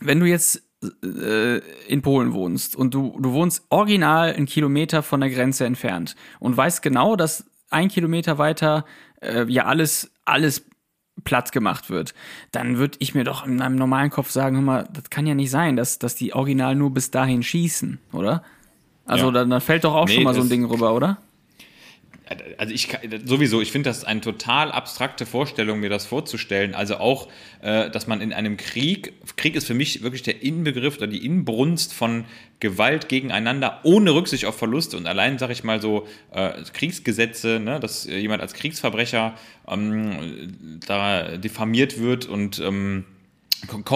wenn 0.01 0.19
du 0.21 0.27
jetzt 0.27 0.63
äh, 1.05 1.59
in 1.87 2.03
Polen 2.03 2.33
wohnst 2.33 2.75
und 2.75 2.95
du, 2.95 3.17
du 3.21 3.33
wohnst 3.33 3.65
original 3.71 4.33
einen 4.33 4.47
Kilometer 4.47 5.03
von 5.03 5.21
der 5.21 5.31
Grenze 5.31 5.65
entfernt 5.65 6.17
und 6.41 6.57
weißt 6.57 6.83
genau, 6.83 7.17
dass 7.17 7.45
ein 7.71 7.89
Kilometer 7.89 8.39
weiter 8.39 8.85
äh, 9.21 9.45
ja 9.45 9.67
alles, 9.67 10.11
alles 10.25 10.65
platt 11.25 11.53
gemacht 11.53 11.91
wird, 11.91 12.15
dann 12.51 12.79
würde 12.79 12.97
ich 13.01 13.15
mir 13.15 13.23
doch 13.25 13.47
in 13.47 13.57
meinem 13.57 13.77
normalen 13.77 14.11
Kopf 14.11 14.31
sagen, 14.31 14.57
hör 14.57 14.63
mal, 14.63 14.89
das 14.93 15.11
kann 15.11 15.27
ja 15.27 15.35
nicht 15.35 15.51
sein, 15.51 15.77
dass, 15.77 15.99
dass 15.99 16.15
die 16.17 16.33
original 16.35 16.75
nur 16.75 16.93
bis 16.93 17.11
dahin 17.11 17.43
schießen, 17.43 18.01
oder? 18.13 18.43
Also 19.05 19.27
Ja. 19.27 19.33
dann, 19.33 19.51
dann 19.51 19.61
fällt 19.61 19.85
doch 19.85 19.95
auch 19.95 20.07
Nee, 20.07 20.15
schon 20.15 20.25
mal 20.25 20.35
so 20.35 20.41
ein 20.41 20.49
Ding 20.49 20.65
rüber, 20.65 20.95
oder? 20.95 21.19
Also 22.59 22.75
ich 22.75 22.89
sowieso, 23.25 23.61
ich 23.61 23.73
finde 23.73 23.91
das 23.91 24.05
eine 24.05 24.21
total 24.21 24.71
abstrakte 24.71 25.27
Vorstellung, 25.27 25.81
mir 25.81 25.91
das 25.91 26.07
vorzustellen. 26.07 26.75
Also 26.75 26.97
auch, 26.97 27.29
äh, 27.63 27.91
dass 27.91 28.07
man 28.07 28.21
in 28.21 28.33
einem 28.33 28.57
Krieg, 28.57 29.13
Krieg 29.37 29.57
ist 29.57 29.67
für 29.67 29.75
mich 29.75 30.03
wirklich 30.03 30.23
der 30.23 30.43
Inbegriff 30.43 30.99
oder 30.99 31.07
die 31.07 31.25
Inbrunst 31.25 31.93
von 31.93 32.25
Gewalt 32.61 33.09
gegeneinander 33.09 33.81
ohne 33.83 34.15
Rücksicht 34.15 34.45
auf 34.45 34.57
Verluste. 34.57 34.97
Und 34.97 35.07
allein, 35.07 35.39
sage 35.39 35.53
ich 35.53 35.65
mal 35.65 35.81
so, 35.81 36.07
äh, 36.33 36.53
Kriegsgesetze, 36.73 37.61
ne, 37.61 37.81
dass 37.81 38.05
jemand 38.05 38.43
als 38.43 38.55
Kriegsverbrecher 38.55 39.35
ähm, 39.69 40.81
da 40.87 41.37
diffamiert 41.37 41.99
wird 42.01 42.27
und 42.27 42.59
ähm, 42.61 43.05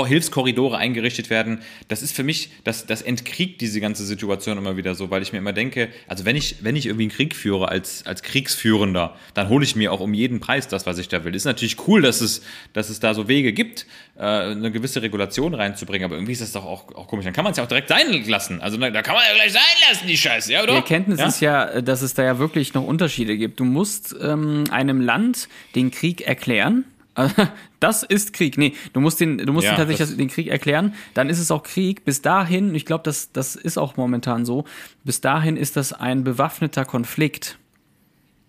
Hilfskorridore 0.06 0.78
eingerichtet 0.78 1.30
werden. 1.30 1.60
Das 1.88 2.02
ist 2.02 2.14
für 2.14 2.22
mich, 2.22 2.50
das, 2.64 2.86
das 2.86 3.02
entkriegt 3.02 3.60
diese 3.60 3.80
ganze 3.80 4.04
Situation 4.04 4.58
immer 4.58 4.76
wieder 4.76 4.94
so, 4.94 5.10
weil 5.10 5.22
ich 5.22 5.32
mir 5.32 5.38
immer 5.38 5.52
denke, 5.52 5.88
also 6.06 6.24
wenn 6.24 6.36
ich, 6.36 6.56
wenn 6.62 6.76
ich 6.76 6.86
irgendwie 6.86 7.04
einen 7.04 7.12
Krieg 7.12 7.34
führe 7.34 7.68
als, 7.68 8.06
als 8.06 8.22
Kriegsführender, 8.22 9.16
dann 9.34 9.48
hole 9.48 9.64
ich 9.64 9.76
mir 9.76 9.92
auch 9.92 10.00
um 10.00 10.14
jeden 10.14 10.40
Preis 10.40 10.68
das, 10.68 10.86
was 10.86 10.98
ich 10.98 11.08
da 11.08 11.24
will. 11.24 11.34
Ist 11.34 11.44
natürlich 11.44 11.76
cool, 11.88 12.02
dass 12.02 12.20
es, 12.20 12.42
dass 12.72 12.90
es 12.90 13.00
da 13.00 13.14
so 13.14 13.28
Wege 13.28 13.52
gibt, 13.52 13.86
äh, 14.16 14.22
eine 14.22 14.70
gewisse 14.70 15.02
Regulation 15.02 15.54
reinzubringen, 15.54 16.04
aber 16.04 16.16
irgendwie 16.16 16.32
ist 16.32 16.42
das 16.42 16.52
doch 16.52 16.64
auch, 16.64 16.94
auch 16.94 17.08
komisch. 17.08 17.24
Dann 17.24 17.34
kann 17.34 17.44
man 17.44 17.50
es 17.50 17.58
ja 17.58 17.64
auch 17.64 17.68
direkt 17.68 17.88
sein 17.88 18.24
lassen. 18.26 18.60
Also 18.60 18.76
da 18.76 19.02
kann 19.02 19.14
man 19.14 19.24
ja 19.28 19.34
gleich 19.34 19.52
sein 19.52 19.62
lassen, 19.90 20.06
die 20.06 20.16
Scheiße, 20.16 20.52
ja, 20.52 20.62
oder? 20.62 20.72
Die 20.72 20.78
Erkenntnis 20.78 21.18
ja? 21.18 21.26
ist 21.26 21.40
ja, 21.40 21.80
dass 21.80 22.02
es 22.02 22.14
da 22.14 22.22
ja 22.22 22.38
wirklich 22.38 22.74
noch 22.74 22.84
Unterschiede 22.84 23.36
gibt. 23.36 23.60
Du 23.60 23.64
musst 23.64 24.14
ähm, 24.20 24.64
einem 24.70 25.00
Land 25.00 25.48
den 25.74 25.90
Krieg 25.90 26.20
erklären. 26.20 26.84
Das 27.80 28.02
ist 28.02 28.32
Krieg. 28.32 28.56
Nee, 28.58 28.72
du 28.94 29.00
musst 29.00 29.20
den, 29.20 29.38
du 29.38 29.52
musst 29.52 29.64
Ja, 29.66 29.72
den 29.72 29.76
tatsächlich 29.78 30.08
das- 30.08 30.16
den 30.16 30.28
Krieg 30.28 30.46
erklären. 30.48 30.94
Dann 31.14 31.28
ist 31.28 31.38
es 31.38 31.50
auch 31.50 31.62
Krieg. 31.62 32.04
Bis 32.04 32.22
dahin, 32.22 32.74
ich 32.74 32.86
glaube, 32.86 33.04
das, 33.04 33.32
das 33.32 33.54
ist 33.56 33.76
auch 33.78 33.96
momentan 33.96 34.44
so. 34.46 34.64
Bis 35.04 35.20
dahin 35.20 35.56
ist 35.56 35.76
das 35.76 35.92
ein 35.92 36.24
bewaffneter 36.24 36.84
Konflikt. 36.84 37.58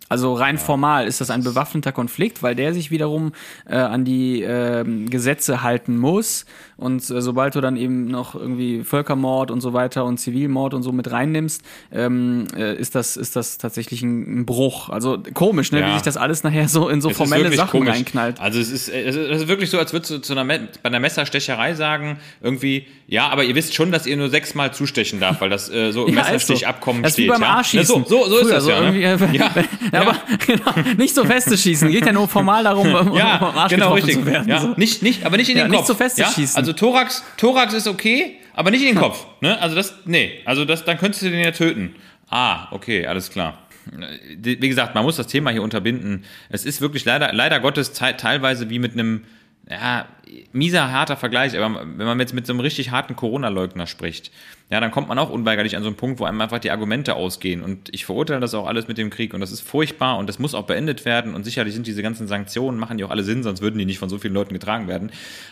Also 0.10 0.34
rein 0.34 0.58
formal 0.58 1.06
ist 1.08 1.20
das 1.22 1.30
ein 1.30 1.44
bewaffneter 1.44 1.92
Konflikt, 1.92 2.42
weil 2.44 2.56
der 2.56 2.74
sich 2.74 2.92
wiederum 2.92 3.34
äh, 3.70 3.76
an 3.76 4.06
die 4.06 4.42
ähm, 4.42 5.10
Gesetze 5.10 5.64
halten 5.64 5.98
muss. 5.98 6.46
Und 6.78 7.10
äh, 7.10 7.22
sobald 7.22 7.56
du 7.56 7.62
dann 7.62 7.76
eben 7.76 8.06
noch 8.06 8.36
irgendwie 8.36 8.84
Völkermord 8.84 9.52
und 9.52 9.62
so 9.62 9.74
weiter 9.74 10.06
und 10.06 10.18
Zivilmord 10.20 10.74
und 10.74 10.84
so 10.84 10.92
mit 10.92 11.12
reinnimmst, 11.12 11.62
ähm, 11.92 12.46
äh, 12.56 12.76
ist 12.76 12.96
das 12.96 13.18
ist 13.18 13.36
das 13.36 13.58
tatsächlich 13.58 14.02
ein, 14.04 14.42
ein 14.42 14.46
Bruch. 14.46 14.90
Also 14.90 15.18
komisch, 15.34 15.72
ne, 15.72 15.82
Ja. 15.82 15.88
wie 15.90 15.94
sich 15.94 16.04
das 16.04 16.18
alles 16.18 16.44
nachher 16.44 16.68
so 16.70 16.88
in 16.90 17.02
so 17.02 17.10
Es 17.10 17.14
ist 17.14 17.18
formelle 17.18 17.52
Sachen 17.56 17.80
komisch. 17.80 17.94
reinknallt. 17.96 18.40
Also 18.40 18.60
es 18.60 18.70
ist, 18.72 18.90
es 18.90 19.16
ist 19.16 19.28
ist 19.42 19.48
wirklich 19.48 19.70
so, 19.70 19.78
als 19.80 19.92
würdest 19.92 20.12
du 20.12 20.18
zu 20.20 20.34
einer, 20.34 20.44
Me- 20.44 20.68
bei 20.84 20.88
einer 20.90 21.00
Messerstecherei 21.00 21.74
sagen, 21.74 22.18
irgendwie, 22.42 22.86
ja, 23.08 23.28
aber 23.30 23.44
ihr 23.44 23.56
wisst 23.56 23.74
schon, 23.74 23.92
dass 23.92 24.06
ihr 24.06 24.16
nur 24.16 24.30
sechsmal 24.30 24.74
zustechen 24.74 25.20
darf, 25.20 25.42
weil 25.42 25.50
das 25.50 25.70
äh, 25.70 25.92
so 25.92 26.06
im 26.06 26.14
Ja, 26.16 26.22
ist 26.22 26.28
so. 26.28 26.34
Messerstechabkommen 26.54 27.04
Das 27.04 27.12
ist 27.12 27.16
steht. 27.16 27.26
wie 27.26 27.30
beim 27.30 27.42
ja? 27.42 27.62
Ne, 27.74 27.84
So, 27.86 28.04
so, 28.08 28.26
so 28.30 28.38
ist 28.38 28.42
Früher, 28.44 28.54
das 28.54 28.64
so 28.64 28.70
ja. 28.70 28.92
Ne? 28.92 29.68
ja. 30.04 30.10
aber 30.10 30.18
genau, 30.46 30.96
nicht 30.98 31.14
so 31.16 31.24
feste 31.26 31.58
schießen. 31.58 31.92
Geht 31.92 32.06
ja 32.06 32.14
nur 32.14 32.28
formal 32.28 32.64
darum, 32.64 32.94
um 32.94 33.14
Ja, 33.16 33.40
am 33.42 33.58
Arsch 33.58 33.72
genau, 33.74 33.94
richtig. 33.94 34.16
zu 34.16 34.26
werden. 34.26 34.48
Ja. 34.50 34.60
So. 34.60 34.74
Nicht, 34.78 35.02
nicht, 35.04 35.26
aber 35.26 35.38
nicht 35.38 35.50
in 35.50 35.58
den 35.58 35.68
nicht 35.70 35.78
Kopf. 35.78 35.88
so 35.88 35.96
feste 35.96 36.24
schießen. 36.26 36.58
Also 36.58 36.74
Thorax, 36.74 37.24
Thorax 37.38 37.74
ist 37.74 37.88
okay, 37.88 38.38
aber 38.54 38.72
nicht 38.72 38.82
in 38.82 38.90
den 38.96 38.98
Kopf. 38.98 39.26
Ne? 39.42 39.60
Also 39.62 39.76
das, 39.76 39.94
nee, 40.06 40.40
also 40.46 40.66
das, 40.66 40.84
dann 40.86 40.98
könntest 40.98 41.24
du 41.24 41.30
den 41.30 41.40
ja 41.44 41.52
töten. 41.52 41.96
Ah, 42.30 42.68
okay, 42.72 43.06
alles 43.08 43.30
klar. 43.30 43.58
Wie 44.38 44.58
gesagt, 44.68 44.96
man 44.96 45.04
muss 45.06 45.16
das 45.16 45.28
Thema 45.28 45.50
hier 45.52 45.64
unterbinden. 45.64 46.26
Es 46.50 46.66
ist 46.66 46.82
wirklich 46.82 47.06
leider, 47.06 47.32
leider 47.32 47.60
Gottes 47.62 47.94
te- 47.94 48.18
teilweise 48.18 48.70
wie 48.70 48.80
mit 48.80 48.94
einem 48.94 49.24
ja, 49.70 50.06
mieser, 50.54 50.92
harter 50.92 51.18
Vergleich, 51.18 51.58
aber 51.58 51.82
wenn 51.98 52.06
man 52.06 52.20
jetzt 52.20 52.34
mit 52.34 52.48
so 52.48 52.54
einem 52.54 52.60
richtig 52.62 52.92
harten 52.92 53.16
Corona-Leugner 53.16 53.86
spricht, 53.88 54.32
ja, 54.70 54.80
dann 54.80 54.92
kommt 54.92 55.08
man 55.10 55.18
auch 55.20 55.30
unweigerlich 55.30 55.76
an 55.78 55.84
so 55.84 55.88
einen 55.88 55.96
Punkt, 55.98 56.20
wo 56.20 56.26
einem 56.26 56.40
einfach 56.42 56.60
die 56.60 56.72
Argumente 56.72 57.16
ausgehen. 57.16 57.62
Und 57.64 57.94
ich 57.94 58.06
verurteile 58.06 58.40
das 58.42 58.54
auch 58.54 58.68
alles 58.68 58.88
mit 58.88 58.98
dem 58.98 59.10
Krieg 59.10 59.34
und 59.34 59.40
das 59.40 59.52
ist 59.52 59.62
furchtbar 59.62 60.18
und 60.18 60.28
das 60.28 60.40
muss 60.40 60.54
auch 60.56 60.66
beendet 60.68 61.06
werden. 61.06 61.36
Und 61.36 61.44
sicherlich 61.44 61.74
sind 61.74 61.88
diese 61.88 62.02
ganzen 62.02 62.28
Sanktionen, 62.28 62.78
machen 62.80 62.98
die 62.98 63.04
auch 63.04 63.10
alle 63.12 63.24
Sinn, 63.24 63.44
sonst 63.44 63.62
würden 63.62 63.78
die 63.78 63.86
nicht 63.86 64.00
von 64.00 64.10
so 64.10 64.18
vielen 64.18 64.34
Leuten 64.34 64.54
getragen 64.54 64.88
werden. 64.88 65.12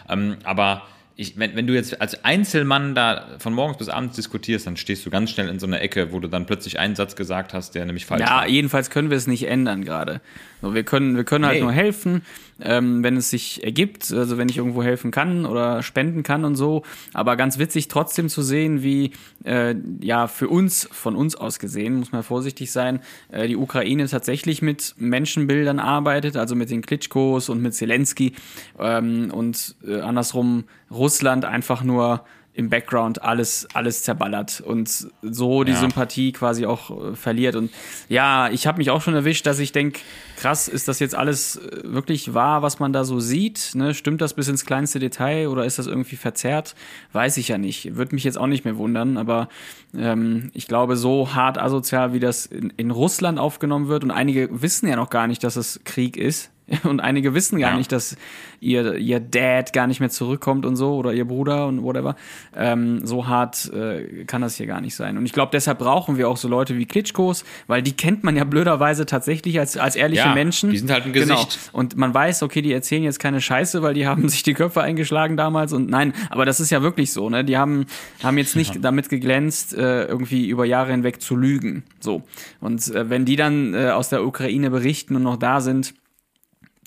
Ähm, 0.10 0.38
aber 0.43 0.84
ich, 1.17 1.39
wenn, 1.39 1.56
wenn 1.56 1.65
du 1.65 1.73
jetzt 1.73 2.01
als 2.01 2.25
Einzelmann 2.25 2.93
da 2.93 3.25
von 3.39 3.54
morgens 3.54 3.78
bis 3.78 3.88
abends 3.88 4.17
diskutierst, 4.17 4.67
dann 4.67 4.75
stehst 4.75 5.06
du 5.06 5.10
ganz 5.10 5.32
schnell 5.32 5.47
in 5.47 5.60
so 5.60 5.65
einer 5.65 5.80
Ecke, 5.82 6.12
wo 6.12 6.19
du 6.19 6.28
dann 6.28 6.45
plötzlich 6.45 6.78
einen 6.78 6.95
Satz 6.95 7.15
gesagt 7.15 7.54
hast, 7.54 7.73
der 7.73 7.86
nämlich 7.86 8.06
falsch 8.06 8.19
Ja, 8.21 8.32
war. 8.39 8.47
jedenfalls 8.49 8.89
können 8.89 9.10
wir 9.10 9.15
es 9.15 9.25
nicht 9.25 9.47
ändern 9.47 9.86
gerade. 9.86 10.19
So, 10.62 10.73
wir 10.73 10.84
können, 10.84 11.15
wir 11.15 11.23
können 11.23 11.45
halt 11.45 11.56
Nee. 11.56 11.62
nur 11.62 11.71
helfen, 11.71 12.21
ähm, 12.61 13.03
wenn 13.03 13.17
es 13.17 13.29
sich 13.29 13.63
ergibt, 13.63 14.11
also 14.11 14.37
wenn 14.37 14.49
ich 14.49 14.57
irgendwo 14.57 14.83
helfen 14.83 15.11
kann 15.11 15.45
oder 15.45 15.83
spenden 15.83 16.23
kann 16.23 16.45
und 16.45 16.55
so. 16.55 16.83
Aber 17.13 17.35
ganz 17.35 17.59
witzig 17.59 17.87
trotzdem 17.87 18.29
zu 18.29 18.41
sehen, 18.41 18.81
wie 18.83 19.11
äh, 19.43 19.75
ja 20.01 20.27
für 20.27 20.47
uns, 20.47 20.87
von 20.91 21.15
uns 21.15 21.35
aus 21.35 21.59
gesehen, 21.59 21.95
muss 21.95 22.11
man 22.11 22.23
vorsichtig 22.23 22.71
sein, 22.71 22.99
äh, 23.29 23.47
die 23.47 23.57
Ukraine 23.57 24.07
tatsächlich 24.07 24.61
mit 24.61 24.95
Menschenbildern 24.97 25.79
arbeitet, 25.79 26.37
also 26.37 26.55
mit 26.55 26.69
den 26.69 26.81
Klitschkos 26.81 27.49
und 27.49 27.61
mit 27.61 27.73
Zelensky 27.73 28.33
ähm, 28.79 29.31
und 29.31 29.75
äh, 29.85 29.99
andersrum 29.99 30.65
Russland 30.91 31.45
einfach 31.45 31.83
nur 31.83 32.23
im 32.55 32.69
Background 32.69 33.21
alles, 33.21 33.67
alles 33.73 34.03
zerballert 34.03 34.61
und 34.61 35.07
so 35.21 35.63
die 35.63 35.73
Ja. 35.73 35.79
Sympathie 35.79 36.31
quasi 36.31 36.65
auch 36.65 37.11
äh, 37.11 37.15
verliert. 37.15 37.55
Und 37.55 37.69
ja, 38.07 38.49
ich 38.49 38.65
habe 38.65 38.77
mich 38.77 38.89
auch 38.89 39.01
schon 39.01 39.13
erwischt, 39.13 39.45
dass 39.45 39.59
ich 39.59 39.73
denke, 39.73 39.99
krass, 40.37 40.67
ist 40.69 40.87
das 40.87 40.99
jetzt 40.99 41.15
alles 41.15 41.57
äh, 41.57 41.81
wirklich 41.83 42.33
wahr, 42.33 42.61
was 42.61 42.79
man 42.79 42.93
da 42.93 43.03
so 43.03 43.19
sieht? 43.19 43.71
Ne? 43.75 43.93
Stimmt 43.93 44.21
das 44.21 44.33
bis 44.33 44.47
ins 44.47 44.65
kleinste 44.65 44.99
Detail 44.99 45.49
oder 45.49 45.65
ist 45.65 45.79
das 45.79 45.87
irgendwie 45.87 46.15
verzerrt? 46.15 46.75
Weiß 47.11 47.35
ich 47.37 47.49
ja 47.49 47.57
nicht. 47.57 47.95
Würde 47.95 48.15
mich 48.15 48.23
jetzt 48.23 48.37
auch 48.37 48.47
nicht 48.47 48.63
mehr 48.63 48.77
wundern, 48.77 49.17
aber 49.17 49.49
ähm, 49.97 50.49
ich 50.53 50.67
glaube, 50.67 50.95
so 50.95 51.33
hart 51.35 51.57
asozial, 51.57 52.13
wie 52.13 52.19
das 52.21 52.45
in, 52.45 52.71
in 52.77 52.91
Russland 52.91 53.37
aufgenommen 53.37 53.89
wird 53.89 54.03
und 54.05 54.11
einige 54.11 54.61
wissen 54.61 54.87
ja 54.87 54.95
noch 54.95 55.09
gar 55.09 55.27
nicht, 55.27 55.43
dass 55.43 55.57
es 55.57 55.81
Krieg 55.83 56.15
ist. 56.15 56.51
Und 56.84 56.99
einige 56.99 57.34
wissen 57.34 57.60
gar 57.60 57.71
Ja. 57.71 57.78
nicht, 57.78 57.91
dass 57.91 58.17
ihr, 58.60 58.95
ihr 58.95 59.19
Dad 59.19 59.71
gar 59.73 59.86
nicht 59.86 59.99
mehr 59.99 60.10
zurückkommt 60.10 60.65
und 60.65 60.75
so 60.75 60.95
oder 60.95 61.13
ihr 61.13 61.25
Bruder 61.25 61.67
und 61.67 61.84
whatever. 61.84 62.15
Ähm, 62.56 63.06
so 63.06 63.28
hart 63.28 63.71
äh, 63.73 64.23
kann 64.25 64.41
das 64.41 64.56
hier 64.56 64.65
gar 64.65 64.82
nicht 64.82 64.95
sein. 64.95 65.17
Und 65.17 65.25
ich 65.25 65.34
glaube, 65.34 65.51
deshalb 65.54 65.78
brauchen 65.78 66.17
wir 66.17 66.28
auch 66.28 66.38
so 66.38 66.47
Leute 66.47 66.75
wie 66.78 66.86
Klitschkos, 66.88 67.45
weil 67.67 67.84
die 67.84 67.91
kennt 67.91 68.23
man 68.23 68.36
ja 68.36 68.43
blöderweise 68.45 69.06
tatsächlich 69.06 69.60
als, 69.60 69.78
als 69.78 69.95
ehrliche 69.95 70.23
Ja, 70.23 70.34
Menschen. 70.34 70.71
die 70.71 70.78
sind 70.80 70.89
halt 70.89 71.06
ein 71.06 71.13
Genau. 71.13 71.36
Gesicht. 71.36 71.69
Und 71.71 71.97
man 71.97 72.13
weiß, 72.13 72.41
okay, 72.41 72.63
die 72.63 72.73
erzählen 72.73 73.04
jetzt 73.04 73.19
keine 73.19 73.41
Scheiße, 73.41 73.84
weil 73.84 73.93
die 73.93 74.08
haben 74.08 74.28
sich 74.30 74.41
die 74.41 74.54
Köpfe 74.56 74.82
eingeschlagen 74.82 75.38
damals 75.38 75.71
und 75.73 75.89
nein, 75.89 76.13
aber 76.32 76.45
das 76.45 76.60
ist 76.60 76.71
ja 76.71 76.82
wirklich 76.82 77.12
so, 77.13 77.30
ne? 77.30 77.43
Die 77.45 77.58
haben, 77.58 77.86
haben 78.23 78.38
jetzt 78.39 78.56
nicht 78.56 78.84
damit 78.84 79.10
geglänzt, 79.10 79.75
äh, 79.75 80.06
irgendwie 80.06 80.47
über 80.49 80.65
Jahre 80.65 80.91
hinweg 80.91 81.21
zu 81.21 81.36
lügen. 81.36 81.84
So. 81.99 82.23
Und 82.60 82.88
äh, 82.95 83.10
wenn 83.10 83.25
die 83.25 83.36
dann 83.36 83.73
äh, 83.75 83.89
aus 83.89 84.10
der 84.10 84.25
Ukraine 84.25 84.71
berichten 84.71 85.15
und 85.15 85.23
noch 85.23 85.38
da 85.38 85.62
sind, 85.62 85.93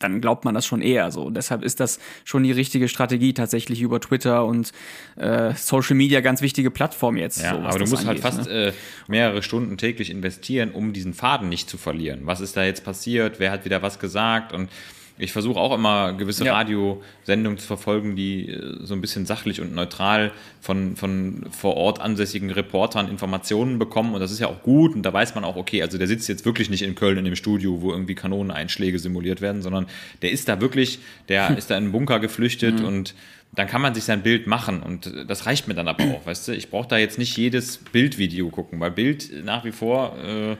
dann 0.00 0.20
glaubt 0.20 0.44
man 0.44 0.54
das 0.54 0.66
schon 0.66 0.80
eher 0.80 1.10
so. 1.10 1.24
Und 1.24 1.34
deshalb 1.34 1.62
ist 1.62 1.80
das 1.80 1.98
schon 2.24 2.42
die 2.42 2.52
richtige 2.52 2.88
Strategie, 2.88 3.34
tatsächlich 3.34 3.80
über 3.80 4.00
Twitter 4.00 4.44
und 4.44 4.72
äh, 5.16 5.54
Social 5.54 5.96
Media 5.96 6.20
ganz 6.20 6.40
wichtige 6.40 6.70
Plattform 6.70 7.16
jetzt. 7.16 7.42
Ja, 7.42 7.54
so, 7.54 7.60
aber 7.60 7.78
du 7.78 7.86
musst 7.86 8.06
angeht, 8.06 8.24
halt 8.24 8.34
fast 8.34 8.48
ne? 8.48 8.68
äh, 8.68 8.72
mehrere 9.08 9.42
Stunden 9.42 9.76
täglich 9.76 10.10
investieren, 10.10 10.70
um 10.70 10.92
diesen 10.92 11.14
Faden 11.14 11.48
nicht 11.48 11.68
zu 11.68 11.78
verlieren. 11.78 12.20
Was 12.24 12.40
ist 12.40 12.56
da 12.56 12.64
jetzt 12.64 12.84
passiert? 12.84 13.38
Wer 13.38 13.50
hat 13.50 13.64
wieder 13.64 13.82
was 13.82 13.98
gesagt? 13.98 14.52
Und 14.52 14.68
ich 15.18 15.32
versuche 15.32 15.58
auch 15.58 15.74
immer 15.74 16.12
gewisse 16.12 16.44
Ja. 16.44 16.54
Radiosendungen 16.54 17.58
zu 17.58 17.66
verfolgen, 17.66 18.14
die 18.16 18.48
äh, 18.48 18.76
so 18.84 18.94
ein 18.94 19.00
bisschen 19.00 19.26
sachlich 19.26 19.60
und 19.60 19.74
neutral 19.74 20.32
von, 20.60 20.96
von 20.96 21.46
vor 21.50 21.76
Ort 21.76 22.00
ansässigen 22.00 22.50
Reportern 22.50 23.08
Informationen 23.08 23.78
bekommen. 23.78 24.14
Und 24.14 24.20
das 24.20 24.30
ist 24.30 24.38
ja 24.38 24.46
auch 24.46 24.62
gut. 24.62 24.94
Und 24.94 25.02
da 25.02 25.12
weiß 25.12 25.34
man 25.34 25.44
auch, 25.44 25.56
okay, 25.56 25.82
also 25.82 25.98
der 25.98 26.06
sitzt 26.06 26.28
jetzt 26.28 26.44
wirklich 26.44 26.70
nicht 26.70 26.82
in 26.82 26.94
Köln 26.94 27.18
in 27.18 27.24
dem 27.24 27.36
Studio, 27.36 27.82
wo 27.82 27.90
irgendwie 27.90 28.14
Kanoneneinschläge 28.14 28.98
simuliert 28.98 29.40
werden, 29.40 29.60
sondern 29.62 29.86
der 30.22 30.30
ist 30.30 30.48
da 30.48 30.60
wirklich, 30.60 31.00
der 31.28 31.56
ist 31.58 31.70
da 31.70 31.76
in 31.76 31.84
einen 31.84 31.92
Bunker 31.92 32.20
geflüchtet 32.20 32.80
und 32.80 33.14
dann 33.54 33.66
kann 33.66 33.80
man 33.80 33.94
sich 33.94 34.04
sein 34.04 34.22
Bild 34.22 34.46
machen 34.46 34.82
und 34.82 35.06
äh, 35.06 35.24
das 35.26 35.46
reicht 35.46 35.68
mir 35.68 35.74
dann 35.74 35.88
aber 35.88 36.04
auch, 36.04 36.26
weißt 36.26 36.48
du. 36.48 36.52
Ich 36.52 36.70
brauche 36.70 36.86
da 36.86 36.98
jetzt 36.98 37.18
nicht 37.18 37.36
jedes 37.36 37.78
Bildvideo 37.78 38.50
gucken, 38.50 38.78
weil 38.78 38.90
Bild 38.90 39.30
nach 39.44 39.64
wie 39.64 39.72
vor, 39.72 40.16
äh, 40.22 40.56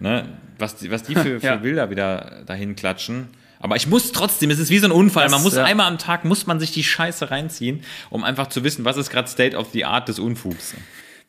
ne, 0.00 0.24
was 0.58 0.76
die, 0.76 0.90
was 0.90 1.04
die 1.04 1.14
für, 1.14 1.40
für 1.40 1.46
Ja. 1.46 1.56
Bilder 1.56 1.88
wieder 1.90 2.42
dahin 2.46 2.74
klatschen. 2.76 3.28
Aber 3.62 3.76
ich 3.76 3.86
muss 3.86 4.10
trotzdem, 4.10 4.50
es 4.50 4.58
ist 4.58 4.70
wie 4.70 4.78
so 4.78 4.86
ein 4.86 4.92
Unfall. 4.92 5.24
Das, 5.24 5.32
man 5.32 5.42
muss 5.42 5.54
ja. 5.54 5.64
einmal 5.64 5.86
am 5.86 5.96
Tag, 5.96 6.24
muss 6.24 6.46
man 6.46 6.58
sich 6.58 6.72
die 6.72 6.82
Scheiße 6.82 7.30
reinziehen, 7.30 7.84
um 8.10 8.24
einfach 8.24 8.48
zu 8.48 8.64
wissen, 8.64 8.84
was 8.84 8.96
ist 8.96 9.08
gerade 9.08 9.28
State 9.28 9.56
of 9.56 9.70
the 9.70 9.84
Art 9.84 10.08
des 10.08 10.18
Unfugs. 10.18 10.74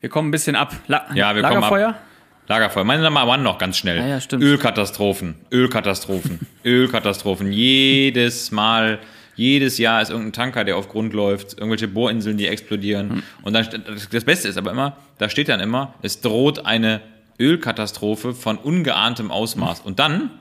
Wir 0.02 0.10
kommen 0.10 0.30
ein 0.30 0.32
bisschen 0.32 0.56
ab. 0.56 0.76
La 0.88 1.06
Ja, 1.14 1.36
wir 1.36 1.44
kommen 1.44 1.58
ab. 1.58 1.72
Lagerfeuer? 1.72 1.96
Lagerfeuer. 2.48 2.84
Meine 2.84 3.04
Nummer 3.04 3.28
one 3.28 3.44
noch 3.44 3.60
ganz 3.60 3.78
schnell. 3.78 3.98
Ja, 3.98 4.20
stimmt. 4.20 4.44
Ölkatastrophen. 4.44 5.36
Ölkatastrophen. 5.52 6.40
Ölkatastrophen. 6.66 7.54
Jedes 7.54 8.52
Mal, 8.52 9.00
jedes 9.36 9.78
Jahr 9.78 10.02
ist 10.02 10.10
irgendein 10.10 10.34
Tanker, 10.34 10.64
der 10.64 10.76
auf 10.78 10.90
Grund 10.90 11.14
läuft, 11.14 11.54
irgendwelche 11.54 11.88
Bohrinseln, 11.88 12.38
die 12.38 12.48
explodieren. 12.48 13.12
Hm. 13.12 13.24
Und 13.44 13.54
dann, 13.54 13.68
das 14.12 14.24
Beste 14.24 14.48
ist 14.48 14.58
aber 14.58 14.72
immer, 14.72 14.98
da 15.20 15.30
steht 15.30 15.50
dann 15.50 15.60
immer, 15.60 15.94
es 16.02 16.20
droht 16.20 16.66
eine 16.66 17.02
Ölkatastrophe 17.40 18.34
von 18.34 18.58
ungeahntem 18.58 19.30
Ausmaß. 19.30 19.82
Und 19.82 20.00
dann 20.00 20.32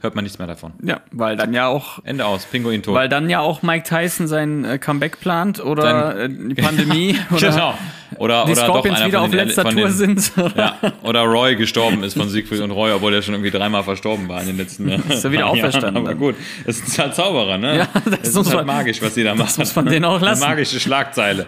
hört 0.00 0.14
man 0.14 0.24
nichts 0.24 0.38
mehr 0.38 0.48
davon. 0.48 0.72
Ja, 0.82 1.00
weil 1.12 1.36
dann 1.36 1.52
ja 1.52 1.66
auch 1.68 2.00
Ende 2.04 2.26
aus, 2.26 2.46
Pinguin 2.46 2.82
tot. 2.82 2.94
Weil 2.94 3.08
dann 3.08 3.30
ja 3.30 3.40
auch 3.40 3.62
Mike 3.62 3.84
Tyson 3.88 4.26
sein 4.26 4.64
äh, 4.64 4.78
Comeback 4.78 5.20
plant 5.20 5.60
oder 5.60 6.16
äh, 6.16 6.28
die 6.28 6.54
Pandemie 6.54 7.18
oder 7.30 7.50
genau. 7.50 7.74
Oder, 8.16 8.44
die 8.44 8.52
oder 8.52 8.60
doch 8.66 8.72
Scorpions 8.74 8.98
einer 8.98 9.06
wieder 9.06 9.20
auf 9.20 9.30
den, 9.30 9.46
letzter 9.46 9.62
von 9.62 9.74
Tour 9.74 9.88
den, 9.88 9.92
sind. 9.92 10.32
Ja, 10.56 10.76
oder 11.02 11.22
Roy 11.22 11.54
gestorben 11.56 12.02
ist 12.02 12.14
von 12.16 12.28
Siegfried 12.28 12.60
und 12.60 12.70
Roy, 12.72 12.92
obwohl 12.92 13.14
er 13.14 13.22
schon 13.22 13.34
irgendwie 13.34 13.50
dreimal 13.50 13.82
verstorben 13.84 14.28
war 14.28 14.40
in 14.40 14.48
den 14.48 14.56
letzten 14.56 14.88
Jahren. 14.88 15.02
Ist 15.08 15.24
er 15.24 15.32
wieder 15.32 15.46
auferstanden 15.50 16.04
Aber 16.06 16.14
gut, 16.14 16.34
das 16.66 16.78
ist 16.80 16.98
halt 16.98 17.14
Zauberer, 17.14 17.56
ne? 17.58 17.78
Ja, 17.78 17.88
das 18.04 18.04
das, 18.04 18.28
ist 18.28 18.36
halt 18.54 18.66
man- 18.66 18.78
magisch, 18.78 19.00
was 19.00 19.14
sie 19.14 19.22
da 19.24 19.34
machen. 19.34 19.52
muss 19.56 19.76
man 19.76 19.86
denen 19.86 20.04
auch 20.04 20.20
lassen. 20.20 20.42
Eine 20.42 20.52
magische 20.54 20.80
Schlagzeile. 20.80 21.46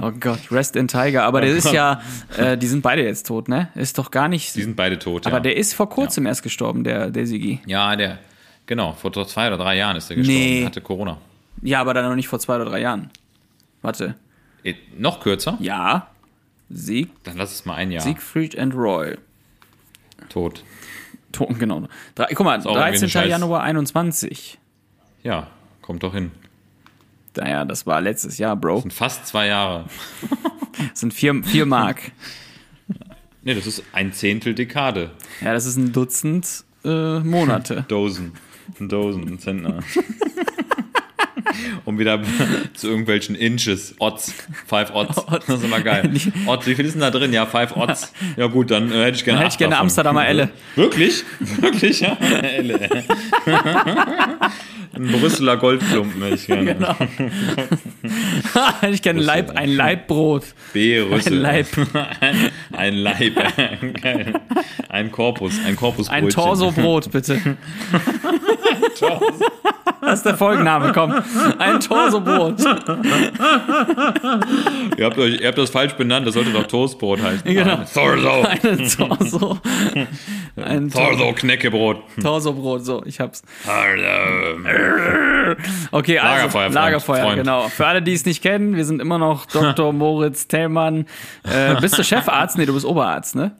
Oh 0.00 0.10
Gott, 0.18 0.40
Rest 0.50 0.76
in 0.76 0.88
Tiger. 0.88 1.24
Aber 1.24 1.40
der 1.40 1.50
ist 1.50 1.72
ja, 1.72 2.00
äh, 2.36 2.56
die 2.56 2.66
sind 2.66 2.82
beide 2.82 3.04
jetzt 3.04 3.26
tot, 3.26 3.48
ne? 3.48 3.68
Ist 3.74 3.98
doch 3.98 4.10
gar 4.10 4.28
nicht. 4.28 4.54
Die 4.56 4.62
sind 4.62 4.76
beide 4.76 4.98
tot, 4.98 5.26
aber 5.26 5.36
ja. 5.36 5.40
der 5.40 5.56
ist 5.56 5.74
vor 5.74 5.88
kurzem 5.88 6.26
erst 6.26 6.42
gestorben, 6.42 6.84
der, 6.84 7.10
der 7.10 7.26
Sigi. 7.26 7.60
ja, 7.66 7.94
der, 7.96 8.18
genau, 8.66 8.92
vor 8.92 9.12
zwei 9.26 9.48
oder 9.48 9.58
drei 9.58 9.76
Jahren 9.76 9.96
ist 9.96 10.08
der 10.10 10.16
gestorben, 10.16 10.38
Nee. 10.40 10.64
hatte 10.64 10.80
Corona. 10.80 11.18
Ja, 11.62 11.80
aber 11.80 11.94
dann 11.94 12.08
noch 12.08 12.16
nicht 12.16 12.28
vor 12.28 12.38
zwei 12.38 12.56
oder 12.56 12.64
drei 12.66 12.80
Jahren. 12.80 13.10
Warte. 13.82 14.14
Eh, 14.64 14.74
noch 14.96 15.20
kürzer? 15.20 15.56
Ja. 15.60 16.08
Sieg, 16.68 17.10
Dann 17.24 17.36
lass 17.36 17.52
es 17.52 17.64
mal 17.64 17.74
ein 17.74 17.90
Jahr. 17.90 18.02
Siegfried 18.02 18.58
and 18.58 18.74
Roy. 18.74 19.16
Tot. 20.28 20.62
Tot, 21.32 21.58
genau. 21.58 21.86
Drei, 22.14 22.26
guck 22.34 22.44
mal, 22.44 22.58
auch 22.60 22.64
irgendwie 22.66 22.80
eine 22.80 22.90
13. 22.98 23.08
Scheiß- 23.08 23.26
Januar 23.26 23.62
21. 23.62 24.58
Ja, 25.22 25.48
kommt 25.82 26.02
doch 26.02 26.12
hin. 26.14 26.30
Naja, 27.36 27.64
das 27.64 27.86
war 27.86 28.00
letztes 28.00 28.38
Jahr, 28.38 28.56
Bro. 28.56 28.80
Sind 28.80 28.92
fast 28.92 29.26
zwei 29.26 29.46
Jahre. 29.46 29.86
Das 30.92 31.00
sind 31.00 31.12
vier, 31.12 31.42
vier 31.44 31.66
Mark. 31.66 32.12
Nee, 33.42 33.54
das 33.54 33.66
ist 33.66 33.82
ein 33.92 34.12
Zehntel 34.12 34.54
Dekade. 34.54 35.12
Ja, 35.40 35.54
das 35.54 35.64
ist 35.64 35.76
ein 35.76 35.92
Dutzend 35.92 36.64
äh, 36.84 37.20
Monate. 37.20 37.86
Dosen. 37.88 38.32
Ein 38.78 38.88
Dosen, 38.90 39.26
ein 39.26 39.38
Zentner. 39.38 39.80
um 41.84 41.98
wieder 41.98 42.20
zu 42.74 42.88
irgendwelchen 42.88 43.34
Inches, 43.34 43.94
Odds, 43.98 44.34
Five 44.66 44.94
Odds. 44.94 45.20
Das 45.30 45.58
ist 45.58 45.64
immer 45.64 45.80
geil. 45.80 46.10
Odds, 46.46 46.66
wie 46.66 46.74
viel 46.74 46.84
ist 46.84 46.94
denn 46.94 47.00
da 47.00 47.10
drin? 47.10 47.32
Ja, 47.32 47.46
Five 47.46 47.76
Odds. 47.76 48.12
Ja 48.36 48.46
gut, 48.46 48.70
dann 48.70 48.90
äh, 48.92 49.04
hätte 49.04 49.16
ich 49.16 49.24
gerne 49.24 49.38
Dann 49.38 49.44
hätte 49.44 49.54
ich 49.54 49.58
gerne 49.58 49.72
davon. 49.72 49.86
Amsterdamer 49.86 50.26
Elle. 50.26 50.50
Wirklich? 50.76 51.24
Wirklich, 51.60 52.00
ja? 52.00 52.16
Elle. 52.20 53.04
Ein 54.92 55.06
Brüsseler 55.06 55.56
Goldklumpen 55.56 56.22
hätte 56.22 56.34
ich 56.34 56.46
gerne. 56.46 56.74
Genau. 56.74 56.96
Hätte 58.80 58.94
ich 58.94 59.02
gerne 59.02 59.20
ein 59.20 59.24
Leib, 59.24 59.56
ein 59.56 59.70
Leibbrot. 59.70 60.44
B. 60.72 61.00
Rüssel. 61.00 61.34
Ein 61.34 61.42
Leib. 61.42 61.66
Ein, 62.72 62.94
Leib. 62.94 63.34
Geil. 64.02 64.32
Ein 64.88 65.12
Korpus. 65.12 65.54
Ein 65.64 65.76
Korpusbrötchen. 65.76 66.26
Ein 66.26 66.30
Torsobrot, 66.30 67.10
bitte. 67.12 67.56
Das 70.00 70.14
ist 70.14 70.26
der 70.26 70.36
Folgenname, 70.36 70.92
komm. 70.92 71.14
Ein 71.58 71.80
Torsobrot. 71.80 72.60
Ihr 74.96 75.04
habt, 75.04 75.18
euch, 75.18 75.40
ihr 75.40 75.48
habt 75.48 75.58
das 75.58 75.70
falsch 75.70 75.94
benannt, 75.94 76.26
das 76.26 76.34
sollte 76.34 76.50
doch 76.50 76.66
Toastbrot 76.66 77.22
heißen. 77.22 77.42
Genau. 77.44 77.78
Torso. 77.92 78.42
Ein 78.46 78.88
Torso. 78.88 79.58
Ein 80.56 80.90
Tor 80.90 81.10
Torso 81.10 81.32
Knäckebrot. 81.34 82.02
Torsobrot, 82.20 82.84
so, 82.84 83.02
ich 83.04 83.20
hab's. 83.20 83.42
Okay, 85.92 86.18
also 86.18 86.34
Lagerfeuer, 86.34 86.68
Lagerfeuer, 86.70 87.22
Freund. 87.24 87.36
genau. 87.36 87.68
Für 87.68 87.86
alle, 87.86 88.02
die 88.02 88.12
es 88.14 88.24
nicht 88.24 88.42
kennen, 88.42 88.76
wir 88.76 88.84
sind 88.84 89.00
immer 89.00 89.18
noch 89.18 89.46
Dr. 89.46 89.92
Moritz 90.00 90.46
Tellmann. 90.48 91.06
Äh, 91.44 91.80
bist 91.80 91.98
du 91.98 92.04
Chefarzt? 92.04 92.58
Nee, 92.58 92.66
du 92.66 92.74
bist 92.74 92.86
Oberarzt, 92.86 93.34
ne? 93.36 93.52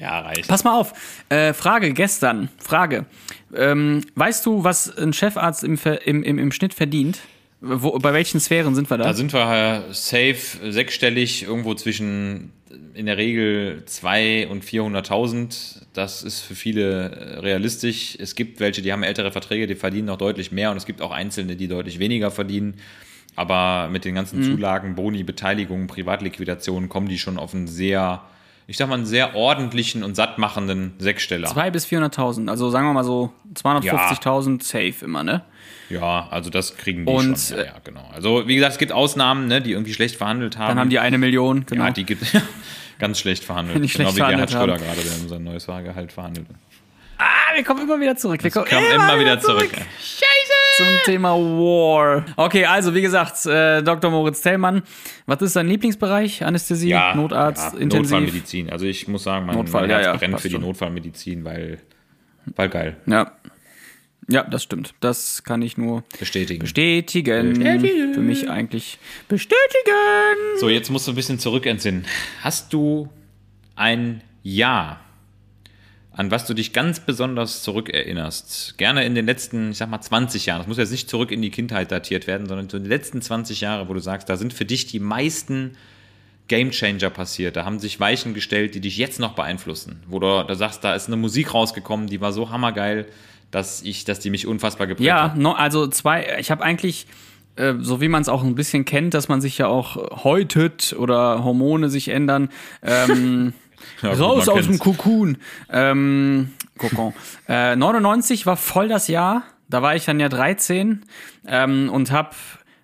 Ja, 0.00 0.20
reicht. 0.20 0.48
Pass 0.48 0.64
mal 0.64 0.78
auf. 0.78 0.92
Äh, 1.28 1.52
Frage 1.52 1.92
gestern. 1.92 2.48
Frage. 2.58 3.06
Ähm, 3.54 4.02
weißt 4.14 4.44
du, 4.46 4.64
was 4.64 4.96
ein 4.96 5.12
Chefarzt 5.12 5.64
im, 5.64 5.78
im, 6.04 6.22
im, 6.22 6.38
im 6.38 6.52
Schnitt 6.52 6.74
verdient? 6.74 7.20
Wo, 7.60 7.98
bei 7.98 8.12
welchen 8.12 8.38
Sphären 8.38 8.74
sind 8.74 8.88
wir 8.88 8.98
da? 8.98 9.04
Da 9.04 9.14
sind 9.14 9.32
wir 9.32 9.84
safe 9.90 10.70
sechsstellig, 10.70 11.42
irgendwo 11.42 11.74
zwischen 11.74 12.52
in 12.94 13.06
der 13.06 13.16
Regel 13.16 13.84
2 13.86 14.48
und 14.48 14.64
400.000. 14.64 15.82
Das 15.92 16.22
ist 16.22 16.40
für 16.40 16.54
viele 16.54 17.10
äh, 17.10 17.38
realistisch. 17.38 18.16
Es 18.20 18.34
gibt 18.34 18.60
welche, 18.60 18.82
die 18.82 18.92
haben 18.92 19.02
ältere 19.02 19.32
Verträge, 19.32 19.66
die 19.66 19.74
verdienen 19.74 20.06
noch 20.06 20.18
deutlich 20.18 20.52
mehr 20.52 20.70
und 20.70 20.76
es 20.76 20.86
gibt 20.86 21.00
auch 21.00 21.10
Einzelne, 21.10 21.56
die 21.56 21.68
deutlich 21.68 21.98
weniger 21.98 22.30
verdienen. 22.30 22.74
Aber 23.36 23.88
mit 23.88 24.04
den 24.04 24.16
ganzen 24.16 24.42
Zulagen, 24.42 24.96
Boni, 24.96 25.22
Beteiligungen, 25.22 25.86
Privatliquidationen 25.86 26.88
kommen 26.88 27.08
die 27.08 27.18
schon 27.18 27.38
auf 27.38 27.54
einen 27.54 27.68
sehr, 27.68 28.22
ich 28.68 28.76
sag 28.76 28.86
mal, 28.88 28.96
einen 28.96 29.06
sehr 29.06 29.34
ordentlichen 29.34 30.04
und 30.04 30.14
sattmachenden 30.14 30.92
Sechssteller. 30.98 31.48
2 31.48 31.70
bis 31.70 31.86
400.000, 31.86 32.50
also 32.50 32.68
sagen 32.68 32.86
wir 32.86 32.92
mal 32.92 33.02
so 33.02 33.32
250.000 33.54 34.62
safe 34.62 35.04
immer, 35.04 35.24
ne? 35.24 35.42
Ja, 35.88 36.28
also 36.30 36.50
das 36.50 36.76
kriegen 36.76 37.06
die 37.06 37.10
Und, 37.12 37.38
schon. 37.38 37.56
Ja, 37.56 37.64
ja, 37.64 37.72
genau. 37.82 38.06
Also 38.12 38.46
wie 38.46 38.54
gesagt, 38.56 38.72
es 38.74 38.78
gibt 38.78 38.92
Ausnahmen, 38.92 39.46
ne, 39.46 39.62
die 39.62 39.72
irgendwie 39.72 39.94
schlecht 39.94 40.16
verhandelt 40.16 40.58
haben. 40.58 40.68
Dann 40.68 40.80
haben 40.80 40.90
die 40.90 40.98
eine 40.98 41.16
Million, 41.16 41.64
genau. 41.64 41.86
Ja, 41.86 41.90
die 41.92 42.04
gibt 42.04 42.22
ganz 42.98 43.18
schlecht 43.18 43.42
verhandelt. 43.42 43.80
Nicht 43.80 43.96
genau 43.96 44.10
schlecht 44.10 44.28
wie 44.28 44.32
Gerhard 44.32 44.50
verhandelt 44.50 44.80
Schröder 44.80 44.94
gerade, 44.94 45.08
der 45.08 45.28
sein 45.28 45.44
neues 45.44 45.64
Fahrgehalt 45.64 46.12
verhandelt. 46.12 46.46
ah, 47.16 47.24
wir 47.54 47.64
kommen 47.64 47.84
immer 47.84 47.98
wieder 47.98 48.16
zurück. 48.16 48.44
Wir 48.44 48.50
kommen 48.50 48.66
Kam 48.66 48.84
immer 48.84 49.18
wieder 49.18 49.40
zurück. 49.40 49.70
Zum 50.78 50.86
Thema 51.04 51.34
War. 51.34 52.24
Okay, 52.36 52.64
also 52.64 52.94
wie 52.94 53.02
gesagt, 53.02 53.44
äh, 53.46 53.82
Dr. 53.82 54.10
Moritz 54.10 54.40
Tellmann, 54.40 54.82
was 55.26 55.42
ist 55.42 55.56
dein 55.56 55.68
Lieblingsbereich? 55.68 56.44
Anästhesie, 56.44 56.88
Ja, 56.90 57.14
Notarzt, 57.14 57.74
ja, 57.74 57.80
intensiv? 57.80 58.12
Notfallmedizin. 58.12 58.70
Also 58.70 58.86
ich 58.86 59.08
muss 59.08 59.24
sagen, 59.24 59.46
mein, 59.46 59.56
Notfall, 59.56 59.82
mein 59.82 59.90
ja, 59.90 59.96
Herz 59.96 60.06
ja, 60.06 60.16
brennt 60.16 60.40
für 60.40 60.48
die 60.48 60.54
schon. 60.54 60.62
Notfallmedizin, 60.62 61.44
weil, 61.44 61.78
weil 62.56 62.68
geil. 62.68 62.96
Ja. 63.06 63.32
Ja, 64.30 64.42
das 64.42 64.62
stimmt. 64.62 64.94
Das 65.00 65.42
kann 65.42 65.62
ich 65.62 65.78
nur 65.78 66.04
Bestätigen. 66.18 66.60
bestätigen. 66.60 67.54
Bestätigen. 67.54 68.12
Für 68.14 68.20
mich 68.20 68.50
eigentlich 68.50 68.98
bestätigen. 69.26 69.56
So, 70.60 70.68
jetzt 70.68 70.90
musst 70.90 71.06
du 71.08 71.12
ein 71.12 71.14
bisschen 71.14 71.38
zurück 71.38 71.64
entsinnen. 71.64 72.04
Hast 72.42 72.74
du 72.74 73.08
ein 73.74 74.20
Jahr, 74.42 75.00
an 76.18 76.32
was 76.32 76.46
du 76.46 76.52
dich 76.52 76.72
ganz 76.72 76.98
besonders 76.98 77.62
zurückerinnerst? 77.62 78.74
Gerne 78.76 79.04
in 79.04 79.14
den 79.14 79.24
letzten, 79.24 79.70
ich 79.70 79.78
sag 79.78 79.88
mal, 79.88 80.00
20 80.00 80.46
Jahren. 80.46 80.58
Das 80.58 80.66
muss 80.66 80.76
jetzt 80.76 80.90
nicht 80.90 81.08
zurück 81.08 81.30
in 81.30 81.40
die 81.40 81.50
Kindheit 81.50 81.92
datiert 81.92 82.26
werden, 82.26 82.48
sondern 82.48 82.68
so 82.68 82.76
in 82.76 82.82
den 82.82 82.90
letzten 82.90 83.22
20 83.22 83.60
Jahre, 83.60 83.88
wo 83.88 83.94
du 83.94 84.00
sagst, 84.00 84.28
da 84.28 84.36
sind 84.36 84.52
für 84.52 84.64
dich 84.64 84.86
die 84.86 84.98
meisten 84.98 85.76
Gamechanger 86.48 87.10
passiert. 87.10 87.54
Da 87.54 87.64
haben 87.64 87.78
sich 87.78 88.00
Weichen 88.00 88.34
gestellt, 88.34 88.74
die 88.74 88.80
dich 88.80 88.96
jetzt 88.96 89.20
noch 89.20 89.34
beeinflussen. 89.34 90.02
Wo 90.08 90.18
du 90.18 90.26
da 90.26 90.54
sagst, 90.56 90.82
da 90.82 90.94
ist 90.96 91.06
eine 91.06 91.16
Musik 91.16 91.54
rausgekommen, 91.54 92.08
die 92.08 92.20
war 92.20 92.32
so 92.32 92.50
hammergeil, 92.50 93.06
dass 93.52 93.82
ich, 93.82 94.04
dass 94.04 94.18
die 94.18 94.30
mich 94.30 94.44
unfassbar 94.48 94.88
geprägt 94.88 95.06
Ja, 95.06 95.22
hat. 95.22 95.36
no, 95.36 95.52
also 95.52 95.86
zwei, 95.86 96.36
ich 96.40 96.50
habe 96.50 96.64
eigentlich, 96.64 97.06
äh, 97.54 97.74
so 97.78 98.00
wie 98.00 98.08
man 98.08 98.22
es 98.22 98.28
auch 98.28 98.42
ein 98.42 98.56
bisschen 98.56 98.84
kennt, 98.84 99.14
dass 99.14 99.28
man 99.28 99.40
sich 99.40 99.56
ja 99.58 99.68
auch 99.68 100.24
häutet 100.24 100.96
oder 100.98 101.44
Hormone 101.44 101.88
sich 101.90 102.08
ändern. 102.08 102.48
Ähm, 102.82 103.52
Ja, 104.02 104.10
gut, 104.10 104.20
raus 104.20 104.46
man 104.46 104.56
aus 104.56 104.66
dem 104.66 104.78
kennt's. 104.78 104.78
Kokon. 104.78 105.38
Ähm, 105.70 106.52
Kokon. 106.76 107.12
Äh, 107.48 107.76
99 107.76 108.46
war 108.46 108.56
voll 108.56 108.88
das 108.88 109.08
Jahr. 109.08 109.44
Da 109.68 109.82
war 109.82 109.94
ich 109.94 110.04
dann 110.06 110.20
ja 110.20 110.28
13 110.28 111.04
ähm, 111.46 111.90
und 111.90 112.10
habe 112.10 112.30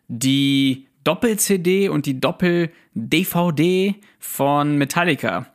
die 0.08 0.86
Doppel-CD 1.04 1.88
und 1.88 2.06
die 2.06 2.20
Doppel-DVD 2.20 3.94
von 4.18 4.76
Metallica 4.76 5.46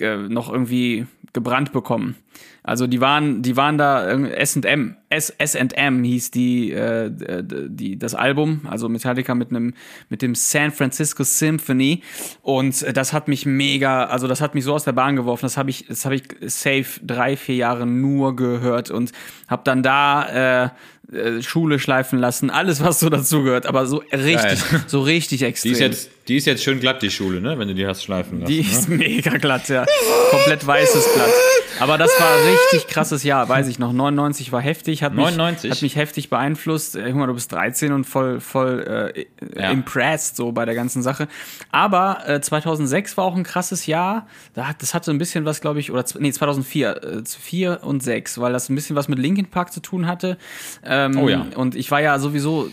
äh, 0.00 0.16
noch 0.16 0.50
irgendwie 0.50 1.06
gebrannt 1.32 1.72
bekommen. 1.72 2.16
Also 2.64 2.86
die 2.86 3.00
waren, 3.00 3.42
die 3.42 3.56
waren 3.56 3.76
da 3.76 4.08
irgendwie 4.08 4.32
S&M, 4.32 4.96
S&M 5.08 6.04
hieß 6.04 6.30
die, 6.30 6.70
äh, 6.70 7.10
die 7.10 7.98
das 7.98 8.14
Album, 8.14 8.60
also 8.70 8.88
Metallica 8.88 9.34
mit 9.34 9.50
einem 9.50 9.74
mit 10.08 10.22
dem 10.22 10.36
San 10.36 10.70
Francisco 10.70 11.24
Symphony 11.24 12.02
und 12.40 12.82
äh, 12.82 12.92
das 12.92 13.12
hat 13.12 13.26
mich 13.26 13.46
mega, 13.46 14.04
also 14.04 14.28
das 14.28 14.40
hat 14.40 14.54
mich 14.54 14.62
so 14.62 14.74
aus 14.74 14.84
der 14.84 14.92
Bahn 14.92 15.16
geworfen. 15.16 15.44
Das 15.44 15.56
habe 15.56 15.70
ich, 15.70 15.86
das 15.88 16.04
habe 16.04 16.14
ich 16.14 16.22
safe 16.42 17.00
drei 17.04 17.36
vier 17.36 17.56
Jahre 17.56 17.84
nur 17.84 18.36
gehört 18.36 18.92
und 18.92 19.10
habe 19.48 19.62
dann 19.64 19.82
da 19.82 20.64
äh, 20.64 20.68
äh, 21.12 21.42
Schule 21.42 21.78
schleifen 21.80 22.18
lassen, 22.20 22.48
alles 22.48 22.82
was 22.82 23.00
so 23.00 23.10
dazugehört, 23.10 23.66
aber 23.66 23.86
so 23.86 23.98
richtig, 24.12 24.34
Geil. 24.34 24.84
so 24.86 25.02
richtig 25.02 25.42
extrem. 25.42 25.70
Die 25.70 25.74
ist, 25.74 25.80
jetzt, 25.80 26.10
die 26.28 26.36
ist 26.36 26.46
jetzt 26.46 26.62
schön 26.62 26.80
glatt, 26.80 27.02
die 27.02 27.10
Schule, 27.10 27.40
ne? 27.40 27.58
wenn 27.58 27.68
du 27.68 27.74
die 27.74 27.86
hast 27.86 28.04
schleifen 28.04 28.40
lassen. 28.40 28.52
Die 28.52 28.62
ne? 28.62 28.68
ist 28.70 28.88
mega 28.88 29.36
glatt, 29.36 29.68
ja. 29.68 29.84
Komplett 30.30 30.66
weißes 30.66 31.12
Blatt. 31.14 31.30
Aber 31.80 31.98
das 31.98 32.10
war 32.18 32.28
ein 32.28 32.48
richtig 32.52 32.88
krasses 32.88 33.22
Jahr, 33.24 33.48
weiß 33.48 33.68
ich 33.68 33.78
noch. 33.78 33.92
99 33.92 34.52
war 34.52 34.60
heftig, 34.60 35.02
hat 35.02 35.14
mich, 35.14 35.24
99? 35.24 35.70
hat 35.70 35.82
mich 35.82 35.96
heftig 35.96 36.30
beeinflusst. 36.30 36.96
Äh, 36.96 37.04
Guck 37.08 37.14
mal, 37.16 37.26
du 37.26 37.34
bist 37.34 37.50
13 37.52 37.92
und 37.92 38.04
voll, 38.04 38.40
voll 38.40 39.14
äh, 39.14 39.60
Ja. 39.60 39.70
impressed 39.70 40.36
so 40.36 40.52
bei 40.52 40.64
der 40.64 40.74
ganzen 40.74 41.02
Sache. 41.02 41.28
Aber 41.70 42.28
äh, 42.28 42.40
2006 42.40 43.16
war 43.16 43.24
auch 43.24 43.36
ein 43.36 43.42
krasses 43.44 43.86
Jahr. 43.86 44.26
Da 44.54 44.68
hat, 44.68 44.82
das 44.82 44.94
hatte 44.94 45.10
ein 45.10 45.18
bisschen 45.18 45.44
was, 45.44 45.60
glaube 45.60 45.80
ich, 45.80 45.90
oder 45.90 46.04
nee, 46.18 46.32
2004, 46.32 47.02
äh, 47.02 47.22
4 47.26 47.80
und 47.82 48.02
6, 48.02 48.38
weil 48.40 48.52
das 48.52 48.68
ein 48.68 48.74
bisschen 48.74 48.94
was 48.96 49.08
mit 49.08 49.18
Linkin 49.18 49.46
Park 49.46 49.72
zu 49.72 49.80
tun 49.80 50.06
hatte. 50.06 50.38
Ähm, 50.84 51.18
Oh 51.18 51.28
ja. 51.28 51.46
Und 51.56 51.74
ich 51.74 51.90
war 51.90 52.00
ja 52.00 52.18
sowieso, 52.18 52.68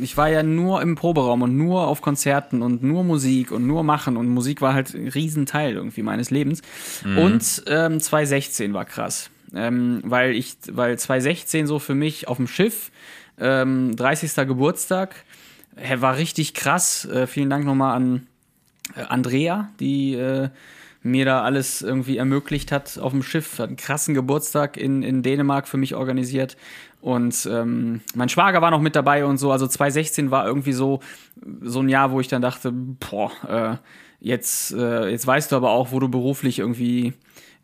ich 0.00 0.16
war 0.16 0.28
ja 0.28 0.42
nur 0.42 0.82
im 0.82 0.94
Proberaum 0.94 1.42
und 1.42 1.56
nur 1.56 1.86
auf 1.86 2.00
Konzerten 2.02 2.62
und 2.62 2.82
nur 2.82 3.04
Musik 3.04 3.50
und 3.52 3.66
nur 3.66 3.82
machen 3.82 4.16
und 4.16 4.28
Musik 4.28 4.60
war 4.60 4.74
halt 4.74 4.94
ein 4.94 5.08
Riesenteil 5.08 5.74
irgendwie 5.74 6.02
meines 6.02 6.30
Lebens. 6.30 6.62
Mhm. 7.04 7.18
Und 7.18 7.62
ähm, 7.66 8.00
2016 8.00 8.41
war 8.72 8.84
krass. 8.84 9.30
Ähm, 9.54 10.00
weil 10.04 10.32
ich, 10.32 10.56
weil 10.70 10.98
2016 10.98 11.66
so 11.66 11.78
für 11.78 11.94
mich 11.94 12.28
auf 12.28 12.38
dem 12.38 12.46
Schiff, 12.46 12.90
ähm, 13.38 13.94
30. 13.96 14.46
Geburtstag, 14.46 15.14
äh, 15.76 16.00
war 16.00 16.16
richtig 16.16 16.54
krass. 16.54 17.04
Äh, 17.04 17.26
vielen 17.26 17.50
Dank 17.50 17.64
nochmal 17.64 17.96
an 17.96 18.26
äh, 18.96 19.02
Andrea, 19.02 19.70
die 19.80 20.14
äh, 20.14 20.48
mir 21.02 21.24
da 21.24 21.42
alles 21.42 21.82
irgendwie 21.82 22.16
ermöglicht 22.16 22.72
hat 22.72 22.98
auf 22.98 23.12
dem 23.12 23.22
Schiff. 23.22 23.58
Hat 23.58 23.68
einen 23.68 23.76
krassen 23.76 24.14
Geburtstag 24.14 24.76
in, 24.76 25.02
in 25.02 25.22
Dänemark 25.22 25.68
für 25.68 25.76
mich 25.76 25.94
organisiert. 25.94 26.56
Und 27.00 27.48
ähm, 27.50 28.00
mein 28.14 28.28
Schwager 28.28 28.62
war 28.62 28.70
noch 28.70 28.80
mit 28.80 28.94
dabei 28.94 29.24
und 29.24 29.38
so. 29.38 29.50
Also 29.50 29.66
2016 29.66 30.30
war 30.30 30.46
irgendwie 30.46 30.72
so, 30.72 31.00
so 31.60 31.80
ein 31.80 31.88
Jahr, 31.88 32.12
wo 32.12 32.20
ich 32.20 32.28
dann 32.28 32.42
dachte, 32.42 32.70
boah, 32.72 33.32
äh, 33.48 33.76
jetzt, 34.20 34.72
äh, 34.72 35.08
jetzt 35.08 35.26
weißt 35.26 35.50
du 35.50 35.56
aber 35.56 35.70
auch, 35.70 35.90
wo 35.90 35.98
du 35.98 36.08
beruflich 36.08 36.60
irgendwie 36.60 37.12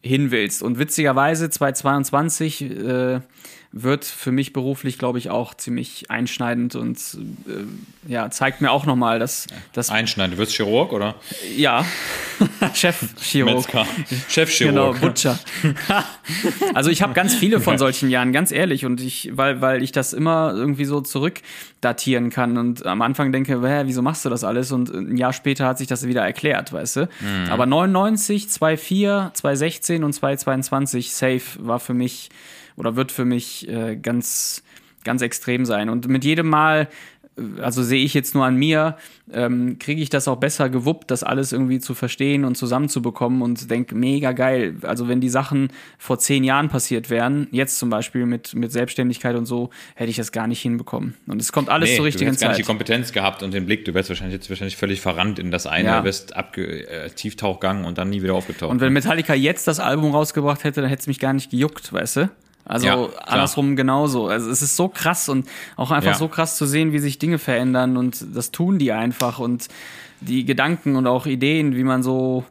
hin 0.03 0.31
willst. 0.31 0.63
Und 0.63 0.79
witzigerweise 0.79 1.51
2022 1.51 2.63
äh, 2.63 3.21
wird 3.71 4.07
für 4.07 4.33
mich 4.33 4.55
beruflich, 4.55 4.99
glaube 4.99 5.19
ich, 5.19 5.29
auch 5.29 5.53
ziemlich 5.53 6.11
einschneidend 6.11 6.75
und 6.75 6.99
äh, 7.47 8.11
ja, 8.11 8.31
zeigt 8.31 8.63
mir 8.63 8.71
auch 8.71 8.87
nochmal, 8.87 9.19
dass, 9.19 9.47
dass 9.75 9.91
Einschneiden. 9.91 10.33
Du 10.33 10.39
wirst 10.39 10.55
Chirurg 10.55 10.93
oder? 10.93 11.17
ja, 11.55 11.85
Chefchirurg. 12.75 13.57
Metzger. 13.57 13.87
Genau, 14.09 14.21
Chefchirurg. 14.29 15.01
Butcher. 15.01 15.39
also 16.75 16.89
ich 16.89 17.03
habe 17.03 17.13
ganz 17.13 17.35
viele 17.35 17.61
von 17.61 17.77
solchen 17.77 18.09
Jahren, 18.09 18.33
ganz 18.33 18.53
ehrlich, 18.53 18.87
und 18.87 19.03
ich, 19.03 19.33
weil, 19.35 19.61
weil 19.61 19.83
ich 19.83 19.93
das 19.93 20.15
immer 20.15 20.55
irgendwie 20.55 20.87
so 20.87 21.03
zurückdatieren 21.03 22.31
kann 22.31 22.57
und 22.57 22.87
am 22.87 23.03
Anfang 23.03 23.33
denke, 23.33 23.61
hä, 23.61 23.83
wieso 23.85 24.01
machst 24.01 24.25
du 24.25 24.31
das 24.31 24.45
alles? 24.45 24.73
Und 24.73 24.89
ein 24.89 25.19
Jahr 25.19 25.35
später 25.35 25.67
hat 25.67 25.77
sich 25.77 25.89
das 25.89 26.07
wieder 26.07 26.23
erklärt, 26.23 26.73
weißt 26.73 26.97
du? 26.97 27.09
Aber 27.51 27.67
99, 27.67 28.49
2004, 28.49 29.33
2016 29.35 30.05
und 30.05 30.15
2022 30.15 31.13
safe 31.13 31.43
war 31.59 31.81
für 31.81 31.95
mich 31.95 32.31
oder 32.79 32.97
wird 32.97 33.12
für 33.12 33.25
mich 33.25 33.69
äh, 33.69 33.97
ganz, 33.97 34.62
ganz 35.05 35.23
extrem 35.23 35.67
sein. 35.67 35.91
Und 35.91 36.09
mit 36.09 36.25
jedem 36.25 36.49
Mal 36.49 36.88
also 37.61 37.83
sehe 37.83 38.05
ich 38.05 38.14
jetzt 38.14 38.35
nur 38.35 38.45
an 38.45 38.57
mir, 38.57 38.97
ähm, 39.33 39.79
kriege 39.79 40.03
ich 40.03 40.11
das 40.11 40.29
auch 40.29 40.37
besser 40.37 40.69
gewuppt, 40.69 41.11
das 41.11 41.23
alles 41.23 41.53
irgendwie 41.53 41.79
zu 41.79 41.95
verstehen 41.95 42.45
und 42.45 42.57
zusammenzubekommen 42.57 43.43
und 43.43 43.71
denke, 43.71 43.95
mega 43.95 44.33
geil. 44.33 44.77
Also 44.83 45.09
wenn 45.09 45.21
die 45.21 45.29
Sachen 45.29 45.69
vor 45.99 46.19
zehn 46.19 46.45
Jahren 46.45 46.69
passiert 46.69 47.11
wären, 47.11 47.49
jetzt 47.51 47.79
zum 47.79 47.91
Beispiel 47.91 48.27
mit, 48.27 48.55
mit 48.55 48.73
Selbstständigkeit 48.73 49.37
und 49.37 49.47
so, 49.47 49.71
hätte 49.95 50.11
ich 50.11 50.17
das 50.17 50.33
gar 50.33 50.47
nicht 50.47 50.61
hinbekommen. 50.61 51.14
Und 51.27 51.41
es 51.41 51.53
kommt 51.53 51.69
alles 51.69 51.91
zur 51.91 51.99
du 51.99 52.03
richtigen 52.05 52.27
hättest 52.27 52.43
gar 52.43 52.49
nicht 52.49 52.57
Zeit. 52.57 52.64
die 52.64 52.69
Kompetenz 52.69 53.12
gehabt 53.12 53.43
und 53.43 53.55
den 53.55 53.67
Blick. 53.67 53.85
Du 53.85 53.95
wärst 53.95 54.09
wahrscheinlich 54.09 54.35
jetzt 54.35 54.51
wahrscheinlich 54.51 54.77
völlig 54.77 55.01
verrannt 55.01 55.38
in 55.38 55.51
das 55.51 55.67
eine, 55.67 55.88
Ja. 55.88 55.99
du 56.01 56.05
wärst 56.05 56.37
abge 56.37 56.89
äh, 56.89 57.11
Tieftauchgang 57.11 57.85
und 57.85 57.99
dann 57.99 58.11
nie 58.11 58.22
wieder 58.22 58.35
aufgetaucht. 58.35 58.70
Und 58.70 58.81
wenn 58.81 58.93
Metallica 58.93 59.35
jetzt 59.35 59.68
das 59.68 59.81
Album 59.81 60.12
rausgebracht 60.12 60.64
hätte, 60.64 60.81
dann 60.81 60.91
hätte 60.91 61.01
es 61.01 61.07
mich 61.07 61.18
gar 61.18 61.33
nicht 61.33 61.51
gejuckt, 61.51 61.93
weißt 61.93 62.16
du? 62.16 62.31
Also 62.69 62.87
Ja, 62.87 63.09
andersrum 63.27 63.75
genauso. 63.77 64.29
Also 64.29 64.51
es 64.51 64.62
ist 64.62 64.77
so 64.77 64.89
krass 64.89 65.29
und 65.29 65.49
auch 65.77 65.91
einfach 65.91 66.12
Ja. 66.12 66.16
so 66.19 66.29
krass 66.29 66.57
zu 66.57 66.66
sehen, 66.66 66.93
wie 66.93 66.99
sich 67.01 67.19
Dinge 67.19 67.39
verändern 67.39 67.97
und 67.97 68.25
das 68.35 68.51
tun 68.53 68.79
die 68.79 68.93
einfach 68.93 69.39
und 69.39 69.69
die 70.21 70.45
Gedanken 70.45 70.95
und 70.97 71.07
auch 71.07 71.27
Ideen, 71.27 71.75
wie 71.77 71.85
man 71.85 72.03
so 72.03 72.45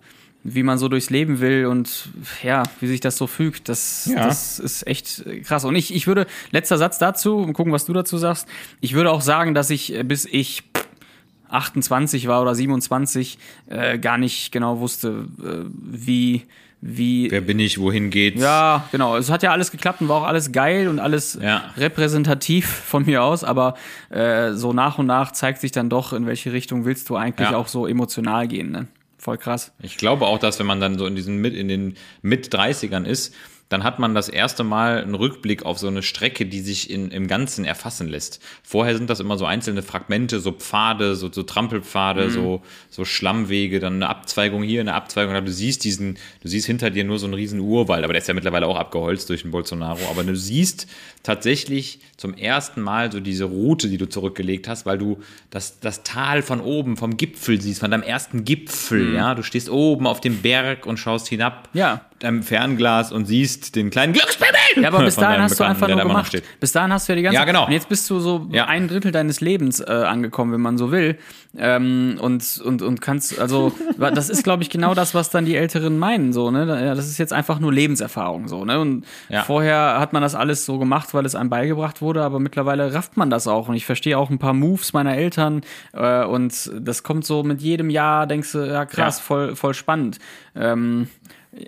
wie 0.49 0.63
man 0.63 0.77
so 0.77 0.87
durchs 0.87 1.09
Leben 1.09 1.41
will 1.41 1.65
und 1.65 2.07
ja, 2.41 2.63
wie 2.79 2.87
sich 2.87 3.01
das 3.01 3.17
so 3.17 3.27
fügt, 3.27 3.67
das, 3.67 4.05
Ja. 4.05 4.27
das 4.27 4.59
ist 4.59 4.87
echt 4.87 5.25
krass. 5.43 5.65
Und 5.65 5.75
ich, 5.75 5.93
ich 5.93 6.07
würde, 6.07 6.25
letzter 6.51 6.77
Satz 6.77 6.97
dazu, 6.99 7.39
mal 7.39 7.51
gucken, 7.51 7.73
was 7.73 7.83
du 7.83 7.91
dazu 7.91 8.17
sagst. 8.17 8.47
Ich 8.79 8.93
würde 8.93 9.11
auch 9.11 9.19
sagen, 9.19 9.53
dass 9.53 9.69
ich, 9.69 9.93
äh, 9.93 10.03
bis 10.03 10.23
ich 10.25 10.63
28 11.49 12.27
war 12.27 12.41
oder 12.41 12.55
27, 12.55 13.37
äh, 13.69 13.97
gar 13.99 14.17
nicht 14.17 14.51
genau 14.53 14.79
wusste, 14.79 15.25
äh, 15.43 15.65
wie, 15.69 16.43
wie 16.81 17.29
Wer 17.31 17.41
bin 17.41 17.59
ich, 17.59 17.79
wohin 17.79 18.09
geht's? 18.11 18.39
ja, 18.41 18.87
genau. 18.91 19.17
Es 19.17 19.31
hat 19.31 19.41
ja 19.43 19.51
alles 19.51 19.71
geklappt 19.71 20.01
und 20.01 20.09
war 20.09 20.21
auch 20.21 20.27
alles 20.27 20.51
geil 20.51 20.87
und 20.87 20.99
alles 20.99 21.37
Ja. 21.41 21.71
repräsentativ 21.77 22.67
von 22.67 23.05
mir 23.05 23.23
aus, 23.23 23.43
aber 23.43 23.75
äh, 24.09 24.53
so 24.53 24.73
nach 24.73 24.97
und 24.99 25.07
nach 25.07 25.31
zeigt 25.31 25.59
sich 25.61 25.71
dann 25.71 25.89
doch, 25.89 26.13
in 26.13 26.25
welche 26.27 26.53
Richtung 26.53 26.85
willst 26.85 27.09
du 27.09 27.15
eigentlich 27.15 27.49
Ja. 27.49 27.57
auch 27.57 27.67
so 27.67 27.87
emotional 27.87 28.47
gehen. 28.47 28.71
Ne? 28.71 28.87
Voll 29.17 29.37
krass. 29.37 29.71
Ich 29.81 29.97
glaube 29.97 30.25
auch, 30.27 30.37
dass 30.37 30.59
wenn 30.59 30.67
man 30.67 30.79
dann 30.79 30.97
so 30.99 31.05
in 31.07 31.15
diesen 31.15 31.37
mit 31.37 31.55
in 31.55 31.67
den 31.67 31.95
mit 32.21 32.53
30ern 32.53 33.05
ist, 33.05 33.33
dann 33.69 33.83
hat 33.83 33.99
man 33.99 34.15
das 34.15 34.29
erste 34.29 34.63
Mal 34.63 35.01
einen 35.01 35.15
Rückblick 35.15 35.65
auf 35.65 35.77
so 35.77 35.87
eine 35.87 36.01
Strecke, 36.01 36.45
die 36.45 36.61
sich 36.61 36.89
in, 36.89 37.11
im 37.11 37.27
Ganzen 37.27 37.65
erfassen 37.65 38.07
lässt. 38.07 38.41
Vorher 38.63 38.95
sind 38.95 39.09
das 39.09 39.19
immer 39.19 39.37
so 39.37 39.45
einzelne 39.45 39.83
Fragmente, 39.83 40.39
so 40.39 40.53
Pfade, 40.53 41.15
so, 41.15 41.31
so 41.31 41.43
Trampelpfade, 41.43 42.29
so, 42.29 42.61
so 42.89 43.03
Schlammwege, 43.03 43.79
dann 43.79 43.95
eine 43.95 44.09
Abzweigung 44.09 44.63
hier, 44.63 44.81
eine 44.81 44.93
Abzweigung 44.93 45.33
da. 45.33 45.41
Du 45.41 45.51
siehst 45.51 45.83
diesen, 45.83 46.17
du 46.41 46.47
siehst 46.47 46.65
hinter 46.65 46.89
dir 46.89 47.03
nur 47.03 47.19
so 47.19 47.25
einen 47.25 47.33
riesen 47.33 47.59
Urwald, 47.59 48.03
aber 48.03 48.13
der 48.13 48.21
ist 48.21 48.27
ja 48.27 48.33
mittlerweile 48.33 48.67
auch 48.67 48.77
abgeholzt 48.77 49.29
durch 49.29 49.41
den 49.41 49.51
Bolsonaro. 49.51 49.99
Aber 50.09 50.23
du 50.23 50.35
siehst 50.35 50.87
tatsächlich 51.23 51.99
zum 52.15 52.33
ersten 52.35 52.81
Mal 52.81 53.11
so 53.11 53.19
diese 53.19 53.45
Route, 53.45 53.89
die 53.89 53.97
du 53.97 54.07
zurückgelegt 54.07 54.69
hast, 54.69 54.85
weil 54.85 54.97
du 54.97 55.19
das, 55.49 55.79
das 55.81 56.03
Tal 56.03 56.41
von 56.41 56.61
oben, 56.61 56.95
vom 56.95 57.17
Gipfel 57.17 57.59
siehst, 57.59 57.81
von 57.81 57.91
deinem 57.91 58.03
ersten 58.03 58.45
Gipfel, 58.45 59.13
ja. 59.13 59.35
Du 59.35 59.43
stehst 59.43 59.69
oben 59.69 60.07
auf 60.07 60.21
dem 60.21 60.41
Berg 60.41 60.85
und 60.85 60.97
schaust 60.97 61.27
hinab 61.27 61.69
Ja. 61.73 62.05
Deinem 62.19 62.41
Fernglas 62.43 63.11
und 63.11 63.25
siehst 63.25 63.75
den 63.75 63.89
kleinen 63.89 64.13
Glückspimmel. 64.13 64.53
Ja, 64.81 64.89
aber 64.89 65.03
bis 65.03 65.15
dahin 65.15 65.41
hast 65.41 65.59
du 65.59 65.63
einfach 65.63 65.87
nur 65.87 65.97
gemacht. 66.01 66.41
Bis 66.59 66.71
dahin 66.71 66.91
hast 66.93 67.07
du 67.07 67.13
ja 67.13 67.15
die 67.17 67.23
ganze 67.23 67.35
Ja, 67.39 67.45
genau. 67.45 67.65
Und 67.65 67.71
jetzt 67.71 67.89
bist 67.89 68.09
du 68.09 68.19
so 68.19 68.47
Ja. 68.51 68.65
ein 68.65 68.87
Drittel 68.87 69.11
deines 69.11 69.41
Lebens 69.41 69.79
äh, 69.79 69.85
angekommen, 69.85 70.51
wenn 70.53 70.61
man 70.61 70.77
so 70.77 70.91
will. 70.91 71.17
Ähm, 71.57 72.17
und, 72.21 72.61
und, 72.63 72.81
und 72.83 73.01
kannst, 73.01 73.39
also, 73.39 73.71
das 73.97 74.29
ist, 74.29 74.43
glaube 74.43 74.61
ich, 74.63 74.69
genau 74.69 74.93
das, 74.93 75.15
was 75.15 75.29
dann 75.31 75.45
die 75.45 75.55
Älteren 75.55 75.97
meinen, 75.97 76.31
so, 76.33 76.51
ne? 76.51 76.65
Das 76.67 77.07
ist 77.07 77.17
jetzt 77.17 77.33
einfach 77.33 77.59
nur 77.59 77.73
Lebenserfahrung, 77.73 78.47
so, 78.47 78.63
ne? 78.65 78.79
Und 78.79 79.05
Ja. 79.29 79.43
vorher 79.43 79.99
hat 79.99 80.13
man 80.13 80.21
das 80.21 80.35
alles 80.35 80.65
so 80.65 80.77
gemacht, 80.77 81.13
weil 81.13 81.25
es 81.25 81.33
einem 81.35 81.49
beigebracht 81.49 82.01
wurde, 82.01 82.21
aber 82.23 82.39
mittlerweile 82.39 82.93
rafft 82.93 83.17
man 83.17 83.29
das 83.31 83.47
auch. 83.47 83.69
Und 83.69 83.75
ich 83.75 83.85
verstehe 83.85 84.17
auch 84.17 84.29
ein 84.29 84.37
paar 84.39 84.53
Moves 84.53 84.93
meiner 84.93 85.15
Eltern, 85.15 85.61
äh, 85.93 86.23
und 86.25 86.69
das 86.79 87.01
kommt 87.03 87.25
so 87.25 87.41
mit 87.43 87.61
jedem 87.61 87.89
Jahr, 87.89 88.27
denkst 88.27 88.51
du, 88.51 88.59
ja, 88.67 88.85
krass, 88.85 89.17
Ja. 89.17 89.23
voll, 89.23 89.55
voll 89.55 89.73
spannend. 89.73 90.19
Ähm, 90.55 91.07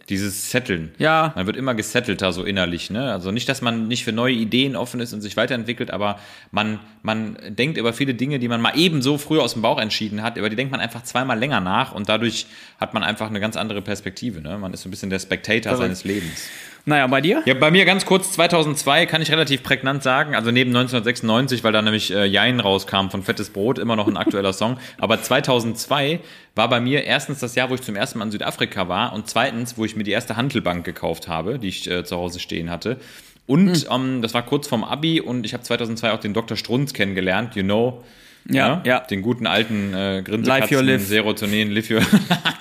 Dieses 0.09 0.51
Setteln. 0.51 0.91
Ja. 0.97 1.33
Man 1.35 1.45
wird 1.45 1.57
immer 1.57 1.75
gesettelter 1.75 2.31
so 2.31 2.43
innerlich. 2.43 2.89
Ne? 2.89 3.11
Also 3.11 3.31
nicht, 3.31 3.47
dass 3.49 3.61
man 3.61 3.87
nicht 3.87 4.03
für 4.03 4.11
neue 4.11 4.33
Ideen 4.33 4.75
offen 4.75 4.99
ist 4.99 5.13
und 5.13 5.21
sich 5.21 5.37
weiterentwickelt, 5.37 5.91
aber 5.91 6.19
man, 6.51 6.79
man 7.01 7.37
denkt 7.49 7.77
über 7.77 7.93
viele 7.93 8.13
Dinge, 8.13 8.39
die 8.39 8.47
man 8.47 8.61
mal 8.61 8.77
eben 8.77 9.01
so 9.01 9.17
früher 9.17 9.43
aus 9.43 9.53
dem 9.53 9.61
Bauch 9.61 9.79
entschieden 9.79 10.21
hat, 10.21 10.37
über 10.37 10.49
die 10.49 10.55
denkt 10.55 10.71
man 10.71 10.79
einfach 10.79 11.03
zweimal 11.03 11.37
länger 11.39 11.59
nach 11.59 11.93
und 11.93 12.09
dadurch 12.09 12.47
hat 12.79 12.93
man 12.93 13.03
einfach 13.03 13.29
eine 13.29 13.39
ganz 13.39 13.57
andere 13.57 13.81
Perspektive. 13.81 14.41
Ne? 14.41 14.57
Man 14.57 14.73
ist 14.73 14.81
so 14.81 14.89
ein 14.89 14.91
bisschen 14.91 15.09
der 15.09 15.19
Spectator 15.19 15.71
Verrückt. 15.71 15.81
seines 15.81 16.03
Lebens. 16.03 16.47
Naja, 16.85 17.07
bei 17.07 17.21
dir? 17.21 17.41
Ja, 17.45 17.53
bei 17.53 17.71
mir 17.71 17.85
ganz 17.85 18.05
kurz, 18.05 18.31
2002 18.33 19.05
kann 19.05 19.21
ich 19.21 19.31
relativ 19.31 19.63
prägnant 19.63 20.03
sagen, 20.03 20.35
also 20.35 20.51
neben 20.51 20.69
1996, 20.69 21.63
weil 21.63 21.71
da 21.71 21.81
nämlich 21.81 22.13
äh, 22.13 22.25
Jein 22.25 22.59
rauskam 22.59 23.09
von 23.09 23.23
Fettes 23.23 23.49
Brot, 23.49 23.79
immer 23.79 23.95
noch 23.95 24.07
ein 24.07 24.17
aktueller 24.17 24.53
Song, 24.53 24.77
aber 24.97 25.21
2002 25.21 26.19
war 26.55 26.69
bei 26.69 26.79
mir 26.79 27.03
erstens 27.03 27.39
das 27.39 27.55
Jahr, 27.55 27.69
wo 27.69 27.75
ich 27.75 27.81
zum 27.81 27.95
ersten 27.95 28.19
Mal 28.19 28.25
in 28.25 28.31
Südafrika 28.31 28.87
war 28.87 29.13
und 29.13 29.27
zweitens, 29.27 29.77
wo 29.77 29.85
ich 29.85 29.95
mir 29.95 30.03
die 30.03 30.11
erste 30.11 30.35
Handelbank 30.35 30.83
gekauft 30.85 31.27
habe, 31.27 31.59
die 31.59 31.67
ich 31.67 31.89
äh, 31.89 32.03
zu 32.03 32.17
Hause 32.17 32.39
stehen 32.39 32.69
hatte. 32.69 32.97
Und 33.45 33.87
ähm, 33.89 34.21
das 34.21 34.33
war 34.33 34.43
kurz 34.43 34.67
vorm 34.67 34.83
Abi 34.83 35.21
und 35.21 35.45
ich 35.45 35.53
habe 35.53 35.63
2002 35.63 36.11
auch 36.11 36.19
den 36.19 36.33
Dr. 36.33 36.55
Strunz 36.55 36.93
kennengelernt, 36.93 37.55
you 37.55 37.63
know. 37.63 38.03
Ja, 38.47 38.81
ja. 38.85 38.99
Den 39.01 39.21
guten 39.21 39.47
alten 39.47 39.93
äh, 39.93 40.21
Grinsekatzen. 40.23 40.99
Serotonin, 40.99 41.71
live 41.71 41.91
your, 41.91 42.01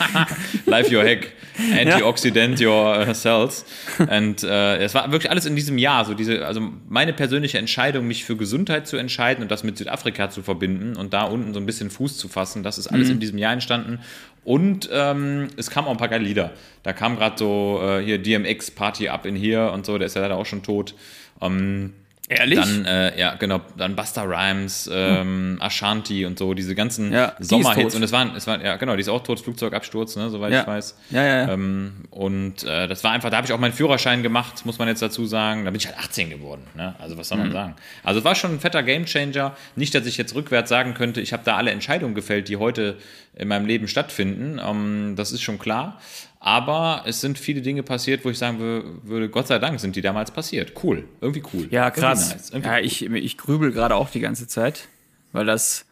life 0.68 0.94
your 0.94 1.02
hack, 1.04 1.32
antioxidant 1.80 2.60
your 2.60 2.98
äh, 3.08 3.14
cells. 3.14 3.64
Und 3.98 4.42
äh, 4.42 4.78
es 4.78 4.94
war 4.94 5.10
wirklich 5.10 5.30
alles 5.30 5.46
in 5.46 5.56
diesem 5.56 5.78
Jahr, 5.78 6.04
so 6.04 6.14
diese, 6.14 6.46
also 6.46 6.60
meine 6.88 7.12
persönliche 7.12 7.58
Entscheidung, 7.58 8.06
mich 8.06 8.24
für 8.24 8.36
Gesundheit 8.36 8.86
zu 8.86 8.96
entscheiden 8.96 9.42
und 9.42 9.50
das 9.50 9.64
mit 9.64 9.78
Südafrika 9.78 10.30
zu 10.30 10.42
verbinden 10.42 10.96
und 10.96 11.12
da 11.12 11.24
unten 11.24 11.52
so 11.54 11.60
ein 11.60 11.66
bisschen 11.66 11.90
Fuß 11.90 12.16
zu 12.18 12.28
fassen, 12.28 12.62
das 12.62 12.78
ist 12.78 12.90
Mhm. 12.90 12.96
alles 12.96 13.10
in 13.10 13.20
diesem 13.20 13.38
Jahr 13.38 13.52
entstanden. 13.52 13.98
Und 14.44 14.88
ähm, 14.92 15.48
es 15.56 15.70
kamen 15.70 15.88
auch 15.88 15.92
ein 15.92 15.98
paar 15.98 16.08
geile 16.08 16.24
Lieder. 16.24 16.52
Da 16.82 16.92
kam 16.92 17.16
gerade 17.16 17.36
so 17.36 17.80
äh, 17.82 18.02
hier 18.02 18.18
DMX 18.18 18.70
Party 18.70 19.08
Up 19.08 19.26
in 19.26 19.36
Here 19.36 19.72
und 19.72 19.84
so, 19.84 19.98
der 19.98 20.06
ist 20.06 20.14
ja 20.14 20.22
leider 20.22 20.36
auch 20.36 20.46
schon 20.46 20.62
tot. 20.62 20.94
Ähm, 21.42 21.92
Ehrlich? 22.28 22.58
dann, 22.58 22.84
äh, 22.84 23.18
ja, 23.18 23.34
genau, 23.36 23.60
dann 23.76 23.96
Buster 23.96 24.24
Rhymes, 24.28 24.88
ähm, 24.92 25.56
Ashanti 25.60 26.26
und 26.26 26.38
so, 26.38 26.52
diese 26.52 26.74
ganzen 26.74 27.10
Ja, 27.12 27.34
die 27.38 27.44
Sommerhits. 27.44 27.94
Und 27.94 28.02
es 28.02 28.12
waren, 28.12 28.36
es 28.36 28.46
waren, 28.46 28.60
ja, 28.60 28.76
genau, 28.76 28.94
die 28.96 29.00
ist 29.00 29.08
auch 29.08 29.22
tot, 29.22 29.40
Flugzeugabsturz, 29.40 30.16
ne, 30.16 30.28
soweit 30.28 30.52
Ja. 30.52 30.60
ich 30.60 30.66
weiß. 30.66 30.96
Ja, 31.10 31.24
ja, 31.24 31.42
ja. 31.46 31.52
Ähm, 31.52 32.04
und 32.10 32.64
äh, 32.64 32.86
das 32.86 33.02
war 33.02 33.12
einfach, 33.12 33.30
da 33.30 33.38
habe 33.38 33.46
ich 33.46 33.52
auch 33.52 33.58
meinen 33.58 33.72
Führerschein 33.72 34.22
gemacht, 34.22 34.66
muss 34.66 34.78
man 34.78 34.88
jetzt 34.88 35.00
dazu 35.00 35.24
sagen. 35.24 35.64
Da 35.64 35.70
bin 35.70 35.80
ich 35.80 35.86
halt 35.86 35.98
18 35.98 36.28
geworden. 36.28 36.62
Ne? 36.76 36.94
Also 36.98 37.16
was 37.16 37.28
soll 37.28 37.38
man 37.38 37.52
sagen? 37.52 37.76
Also 38.04 38.20
es 38.20 38.24
war 38.24 38.34
schon 38.34 38.52
ein 38.52 38.60
fetter 38.60 38.82
Gamechanger. 38.82 39.56
Nicht, 39.76 39.94
dass 39.94 40.04
ich 40.04 40.18
jetzt 40.18 40.34
rückwärts 40.34 40.68
sagen 40.68 40.94
könnte, 40.94 41.20
ich 41.20 41.32
habe 41.32 41.42
da 41.44 41.56
alle 41.56 41.70
Entscheidungen 41.70 42.14
gefällt, 42.14 42.48
die 42.48 42.56
heute 42.58 42.96
in 43.34 43.48
meinem 43.48 43.66
Leben 43.66 43.88
stattfinden. 43.88 44.60
Ähm, 44.62 45.14
das 45.16 45.32
ist 45.32 45.42
schon 45.42 45.58
klar. 45.58 45.98
Aber 46.40 47.02
es 47.06 47.20
sind 47.20 47.38
viele 47.38 47.62
Dinge 47.62 47.82
passiert, 47.82 48.24
wo 48.24 48.30
ich 48.30 48.38
sagen 48.38 48.58
wür- 48.60 49.08
würde, 49.08 49.28
Gott 49.28 49.48
sei 49.48 49.58
Dank 49.58 49.80
sind 49.80 49.96
die 49.96 50.02
damals 50.02 50.30
passiert. 50.30 50.72
Cool. 50.82 51.04
Irgendwie 51.20 51.42
cool. 51.52 51.66
Ja, 51.70 51.90
krass. 51.90 52.30
nice. 52.52 52.52
Ja, 52.64 52.74
cool. 52.78 52.84
ich, 52.84 53.04
ich 53.06 53.36
grübel 53.38 53.72
gerade 53.72 53.96
auch 53.96 54.08
die 54.10 54.20
ganze 54.20 54.46
Zeit, 54.46 54.86
weil 55.32 55.46
das, 55.46 55.84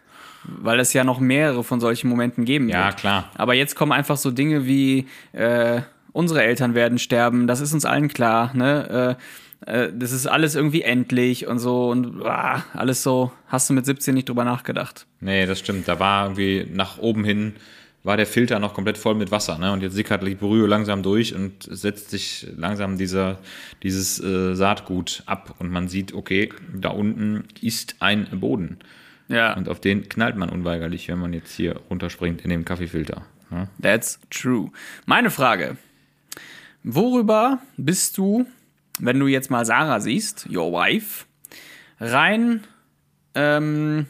weil 0.44 0.78
es 0.78 0.92
ja 0.92 1.02
noch 1.02 1.18
mehrere 1.18 1.64
von 1.64 1.80
solchen 1.80 2.08
Momenten 2.08 2.44
geben 2.44 2.68
Ja, 2.68 2.86
wird. 2.86 2.98
klar. 2.98 3.30
Aber 3.34 3.54
jetzt 3.54 3.74
kommen 3.74 3.90
einfach 3.92 4.16
so 4.16 4.30
Dinge 4.30 4.66
wie 4.66 5.06
äh, 5.32 5.80
unsere 6.12 6.42
Eltern 6.44 6.74
werden 6.76 6.98
sterben, 7.00 7.46
das 7.48 7.60
ist 7.60 7.72
uns 7.72 7.84
allen 7.84 8.08
klar, 8.08 8.52
ne? 8.56 9.16
Äh, 9.66 9.86
äh, 9.86 9.92
das 9.92 10.12
ist 10.12 10.26
alles 10.26 10.54
irgendwie 10.54 10.82
endlich 10.82 11.46
und 11.48 11.58
so 11.58 11.88
und 11.90 12.22
ah, 12.24 12.62
alles 12.72 13.02
so, 13.02 13.32
hast 13.48 13.68
du 13.68 13.74
mit 13.74 13.84
17 13.84 14.14
nicht 14.14 14.28
drüber 14.28 14.44
nachgedacht. 14.44 15.06
Nee, 15.20 15.44
das 15.46 15.58
stimmt. 15.58 15.88
Da 15.88 15.98
war 15.98 16.26
irgendwie 16.26 16.68
nach 16.72 16.98
oben 16.98 17.24
hin 17.24 17.54
war 18.06 18.16
der 18.16 18.26
Filter 18.26 18.60
noch 18.60 18.72
komplett 18.72 18.98
voll 18.98 19.16
mit 19.16 19.32
Wasser, 19.32 19.58
ne? 19.58 19.72
Und 19.72 19.82
jetzt 19.82 19.94
sickert 19.94 20.24
die 20.26 20.36
Brühe 20.36 20.66
langsam 20.66 21.02
durch 21.02 21.34
und 21.34 21.68
setzt 21.68 22.10
sich 22.10 22.46
langsam 22.56 22.98
dieser, 22.98 23.38
dieses 23.82 24.22
äh, 24.22 24.54
Saatgut 24.54 25.24
ab 25.26 25.56
und 25.58 25.70
man 25.70 25.88
sieht, 25.88 26.14
okay, 26.14 26.52
da 26.72 26.90
unten 26.90 27.44
ist 27.60 27.96
ein 27.98 28.28
Boden. 28.40 28.78
Ja, 29.28 29.54
Und 29.54 29.68
auf 29.68 29.80
den 29.80 30.08
knallt 30.08 30.36
man 30.36 30.50
unweigerlich, 30.50 31.08
wenn 31.08 31.18
man 31.18 31.32
jetzt 31.32 31.52
hier 31.52 31.80
runterspringt 31.90 32.42
in 32.42 32.50
den 32.50 32.64
Kaffeefilter. 32.64 33.26
Ne? 33.50 33.68
That's 33.82 34.20
true. 34.30 34.70
Meine 35.04 35.30
Frage. 35.30 35.76
Worüber 36.84 37.58
bist 37.76 38.18
du, 38.18 38.46
wenn 39.00 39.18
du 39.18 39.26
jetzt 39.26 39.50
mal 39.50 39.64
Sarah 39.64 39.98
siehst, 39.98 40.48
your 40.48 40.70
wife, 40.72 41.24
rein, 41.98 42.62
ähm, 43.34 44.06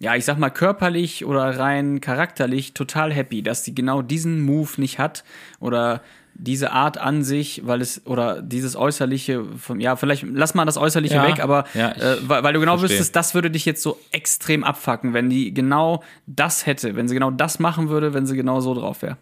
ja, 0.00 0.16
ich 0.16 0.24
sag 0.24 0.38
mal 0.38 0.50
körperlich 0.50 1.26
oder 1.26 1.58
rein 1.58 2.00
charakterlich 2.00 2.72
total 2.72 3.12
happy, 3.12 3.42
dass 3.42 3.64
sie 3.64 3.74
genau 3.74 4.00
diesen 4.00 4.40
Move 4.40 4.70
nicht 4.78 4.98
hat 4.98 5.24
oder 5.60 6.00
diese 6.34 6.72
Art 6.72 6.96
an 6.96 7.22
sich, 7.22 7.62
weil 7.66 7.82
es 7.82 8.06
oder 8.06 8.40
dieses 8.40 8.76
äußerliche, 8.76 9.44
vom, 9.58 9.78
ja, 9.78 9.96
vielleicht 9.96 10.24
lass 10.32 10.54
mal 10.54 10.64
das 10.64 10.78
äußerliche 10.78 11.16
Ja, 11.16 11.28
weg, 11.28 11.40
aber 11.40 11.64
ja, 11.74 11.90
äh, 11.92 12.16
weil, 12.22 12.42
weil 12.42 12.54
du 12.54 12.60
genau 12.60 12.78
verstehe. 12.78 12.98
wüsstest, 12.98 13.14
das 13.14 13.34
würde 13.34 13.50
dich 13.50 13.66
jetzt 13.66 13.82
so 13.82 13.98
extrem 14.10 14.64
abfacken, 14.64 15.12
wenn 15.12 15.28
die 15.28 15.52
genau 15.52 16.02
das 16.26 16.64
hätte, 16.64 16.96
wenn 16.96 17.06
sie 17.06 17.14
genau 17.14 17.30
das 17.30 17.58
machen 17.58 17.90
würde, 17.90 18.14
wenn 18.14 18.26
sie 18.26 18.36
genau 18.36 18.60
so 18.60 18.72
drauf 18.72 19.02
wäre. 19.02 19.18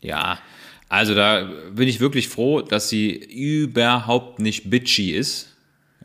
Ja, 0.00 0.38
also 0.88 1.14
da 1.14 1.46
bin 1.74 1.88
ich 1.88 2.00
wirklich 2.00 2.28
froh, 2.28 2.62
dass 2.62 2.88
sie 2.88 3.10
überhaupt 3.10 4.38
nicht 4.38 4.70
bitchy 4.70 5.10
ist, 5.10 5.54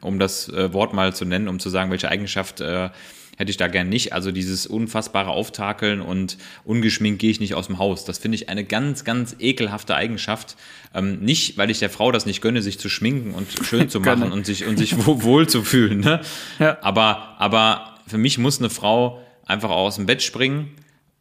um 0.01 0.19
das 0.19 0.49
äh, 0.49 0.73
Wort 0.73 0.93
mal 0.93 1.15
zu 1.15 1.23
nennen, 1.23 1.47
um 1.47 1.59
zu 1.59 1.69
sagen, 1.69 1.91
welche 1.91 2.09
Eigenschaft 2.09 2.59
äh, 2.59 2.89
hätte 3.38 3.49
ich 3.51 3.55
da 3.57 3.67
gern 3.69 3.88
nicht. 3.88 4.11
Also 4.11 4.31
dieses 4.33 4.67
unfassbare 4.67 5.29
Auftakeln 5.29 6.01
und 6.01 6.38
ungeschminkt 6.65 7.19
gehe 7.19 7.31
ich 7.31 7.39
nicht 7.39 7.53
aus 7.53 7.67
dem 7.67 7.77
Haus. 7.77 8.03
Das 8.03 8.17
finde 8.17 8.35
ich 8.35 8.49
eine 8.49 8.65
ganz, 8.65 9.05
ganz 9.05 9.35
ekelhafte 9.39 9.95
Eigenschaft. 9.95 10.57
Ähm, 10.93 11.19
nicht, 11.19 11.57
weil 11.57 11.69
ich 11.69 11.79
der 11.79 11.89
Frau 11.89 12.11
das 12.11 12.25
nicht 12.25 12.41
gönne, 12.41 12.61
sich 12.61 12.79
zu 12.79 12.89
schminken 12.89 13.31
und 13.33 13.47
schön 13.65 13.88
zu 13.89 13.99
machen 14.01 14.31
und 14.33 14.45
sich, 14.45 14.65
und 14.65 14.77
sich 14.77 15.05
wo- 15.05 15.23
wohl 15.23 15.47
zu 15.47 15.63
fühlen. 15.63 16.01
Ne? 16.01 16.19
Ja. 16.59 16.77
Aber, 16.81 17.35
aber 17.39 17.95
für 18.07 18.17
mich 18.17 18.38
muss 18.38 18.59
eine 18.59 18.69
Frau 18.69 19.21
einfach 19.45 19.69
aus 19.69 19.95
dem 19.95 20.05
Bett 20.07 20.21
springen 20.23 20.71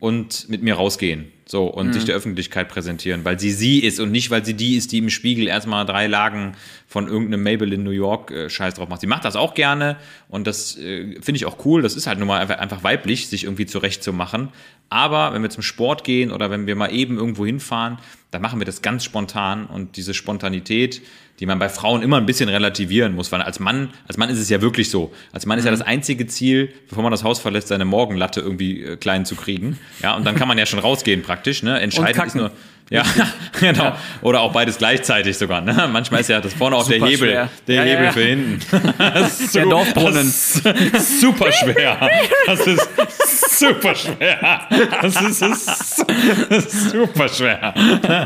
und 0.07 0.48
mit 0.48 0.62
mir 0.62 0.74
rausgehen. 0.74 1.32
So, 1.48 1.64
und 1.64 1.92
sich 1.92 2.04
der 2.04 2.14
Öffentlichkeit 2.16 2.68
präsentieren, 2.68 3.24
weil 3.24 3.38
sie 3.38 3.50
sie 3.50 3.78
ist 3.78 4.00
und 4.00 4.11
nicht, 4.11 4.30
weil 4.30 4.44
sie 4.44 4.54
die 4.54 4.76
ist, 4.76 4.90
die 4.90 4.98
im 4.98 5.11
Spiegel 5.11 5.46
erstmal 5.46 5.84
drei 5.86 6.09
Lagen 6.09 6.57
von 6.88 7.07
irgendeinem 7.07 7.42
Maybelline 7.44 7.82
New 7.84 7.90
York 7.90 8.32
äh, 8.32 8.50
Scheiß 8.50 8.74
drauf 8.74 8.88
macht. 8.88 9.00
Sie 9.00 9.07
macht 9.07 9.24
das 9.24 9.36
auch 9.36 9.54
gerne 9.54 9.96
und 10.28 10.46
das 10.48 10.76
äh, 10.76 11.20
finde 11.20 11.36
ich 11.36 11.46
auch 11.46 11.64
cool. 11.64 11.82
Das 11.82 11.94
ist 11.94 12.07
halt 12.07 12.18
nun 12.18 12.26
mal 12.28 12.40
einfach, 12.40 12.59
einfach 12.59 12.82
weiblich, 12.82 13.28
sich 13.28 13.44
irgendwie 13.44 13.66
zurechtzumachen. 13.66 14.48
Aber 14.90 15.34
wenn 15.34 15.42
wir 15.42 15.50
zum 15.50 15.62
Sport 15.62 16.04
gehen 16.04 16.30
oder 16.30 16.50
wenn 16.50 16.66
wir 16.66 16.76
mal 16.76 16.92
eben 16.92 17.16
irgendwo 17.16 17.46
hinfahren, 17.46 17.98
dann 18.37 18.43
machen 18.43 18.61
wir 18.61 18.66
das 18.66 18.82
ganz 18.82 19.03
spontan 19.03 19.64
und 19.64 19.97
diese 19.97 20.12
Spontanität, 20.12 21.01
die 21.41 21.47
man 21.47 21.59
bei 21.59 21.70
Frauen 21.70 22.03
immer 22.03 22.18
ein 22.18 22.26
bisschen 22.26 22.51
relativieren 22.51 23.14
muss, 23.14 23.32
weil 23.32 23.41
als 23.41 23.61
Mann, 23.61 23.89
als 24.07 24.18
Mann 24.18 24.28
ist 24.28 24.39
es 24.39 24.51
ja 24.51 24.61
wirklich 24.61 24.91
so. 24.91 25.11
Als 25.32 25.47
Mann 25.47 25.59
ist 25.59 25.64
ja 25.64 25.70
das 25.70 25.80
einzige 25.80 26.26
Ziel, 26.26 26.70
bevor 26.91 27.03
man 27.03 27.12
das 27.12 27.24
Haus 27.24 27.39
verlässt, 27.39 27.68
seine 27.68 27.87
Morgenlatte 27.87 28.41
irgendwie 28.41 28.82
äh, 28.82 28.97
klein 28.99 29.24
zu 29.24 29.37
kriegen. 29.37 29.78
Ja, 30.03 30.14
und 30.16 30.26
dann 30.26 30.34
kann 30.34 30.49
man 30.49 30.59
ja 30.59 30.66
schon 30.66 30.80
rausgehen 30.80 31.22
praktisch. 31.22 31.62
ne? 31.62 31.80
Entscheidend 31.80 32.26
ist 32.26 32.34
nur. 32.34 32.51
Ja, 32.89 33.03
genau. 33.61 33.97
Oder 34.22 34.43
auch 34.43 34.53
beides 34.53 34.78
gleichzeitig 34.78 35.37
sogar. 35.37 35.61
Ne? 35.61 35.89
Manchmal 35.91 36.20
ist 36.20 36.28
ja 36.28 36.41
das 36.41 36.55
vorne 36.55 36.76
auch 36.76 36.87
der 36.87 36.99
Hebel, 36.99 37.16
schwer. 37.16 37.51
der 37.66 37.74
Ja, 37.74 37.84
ja, 37.84 37.91
Hebel 37.91 38.05
ja. 38.05 38.12
für 38.12 38.22
hinten. 38.22 38.61
Der 39.55 39.64
Dorfbrunnen. 39.64 40.14
Das 40.14 40.57
ist 40.62 41.20
super 41.20 41.51
schwer. 41.51 42.11
Das 42.47 42.66
ist 42.66 43.59
super 43.59 43.95
schwer. 43.95 44.68
Das 45.03 45.20
ist 45.20 46.91
super 46.91 47.28
schwer. 47.28 47.74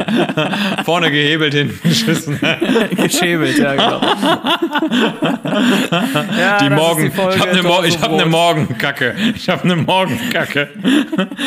Vorne 0.85 1.11
gehebelt, 1.11 1.55
hinten 1.55 1.89
geschissen. 1.89 2.39
Geschäbelt, 2.97 3.59
ja, 3.59 3.75
genau. 3.75 4.01
ja, 6.39 6.59
Die 6.59 6.71
Morgen, 6.71 7.05
die 7.05 7.11
Folge 7.11 7.35
ich 7.37 7.41
habe 7.41 7.51
eine, 7.51 7.63
Mo 7.63 7.83
ich 7.85 8.01
hab 8.01 8.13
eine. 8.13 8.27
Morgenkacke. 8.27 9.15
Ich 9.35 9.49
habe 9.49 9.65
eine 9.65 9.77
Morgenkacke. 9.77 10.69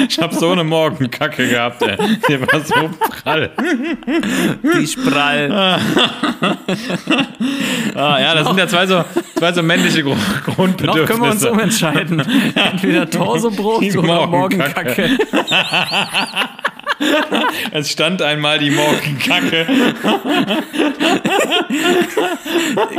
Ich 0.08 0.20
habe 0.20 0.36
so 0.36 0.52
eine 0.52 0.64
Morgenkacke 0.64 1.48
gehabt, 1.48 1.82
ey. 1.82 1.98
Die 2.28 2.42
war 2.42 2.60
so 2.62 2.90
prall. 3.24 3.52
Die 4.78 4.88
Sprall. 4.88 5.80
Ah, 7.96 8.20
ja, 8.20 8.36
das 8.36 8.48
sind 8.48 8.58
ja 8.58 8.68
zwei 8.68 8.86
so, 8.88 9.04
zwei 9.38 9.54
so 9.54 9.64
männliche 9.64 10.04
Grund 10.04 10.20
Noch 10.48 10.56
Grundbedürfnisse. 10.56 11.06
können 11.08 11.22
wir 11.24 11.32
uns 11.32 11.46
umentscheiden. 11.46 12.24
Entweder 12.56 13.10
Torsobrot 13.10 13.82
Die 13.82 13.98
oder 13.98 14.28
Morgenkacke. 14.28 15.10
Morgenkacke. 15.10 16.50
Es 17.72 17.92
stand 17.92 18.22
einmal 18.22 18.60
die 18.60 18.72
Morgenkacke. 18.72 19.66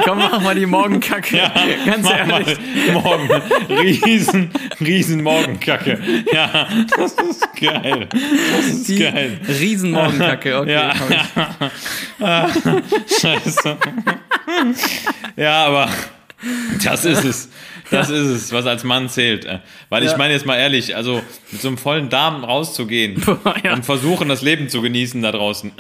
Komm, 0.05 0.19
mach 0.19 0.41
mal 0.41 0.55
die 0.55 0.67
Morgenkacke. 0.67 1.39
Ganz 1.87 2.05
Mach 2.05 2.27
mal. 2.27 2.43
ehrlich. 2.43 2.59
Morgen. 2.93 3.29
Riesen, 3.69 4.51
riesen 4.81 5.23
Morgenkacke. 5.23 5.99
Ja, 6.33 6.69
das 6.97 7.13
ist 7.13 7.47
geil. 7.61 8.09
Das 8.11 8.67
ist 8.67 8.89
Die 8.89 8.99
geil. 8.99 9.39
Riesenmorgenkacke, 9.49 10.59
okay. 10.61 10.73
Ja. 10.73 10.93
ich. 12.19 12.19
Scheiße. 13.21 13.77
Ja, 15.37 15.67
aber 15.67 15.89
das 16.83 17.05
ist 17.05 17.25
es. 17.25 17.49
Das 17.95 18.11
ist 18.11 18.26
es, 18.28 18.53
was 18.53 18.66
als 18.66 18.84
Mann 18.84 19.09
zählt. 19.09 19.45
äh. 19.45 19.59
Weil 19.88 20.03
ich 20.05 20.11
Ja. 20.12 20.16
meine 20.18 20.32
jetzt 20.34 20.47
mal 20.47 20.57
ehrlich, 20.57 20.95
also 20.97 21.22
mit 21.53 21.61
so 21.62 21.68
einem 21.68 21.78
vollen 21.78 22.09
Darm 22.11 22.45
rauszugehen 22.45 23.22
Ja. 23.64 23.72
und 23.74 23.84
versuchen, 23.84 24.28
das 24.28 24.42
Leben 24.42 24.68
zu 24.68 24.82
genießen 24.82 25.22
da 25.22 25.32
draußen. 25.32 25.72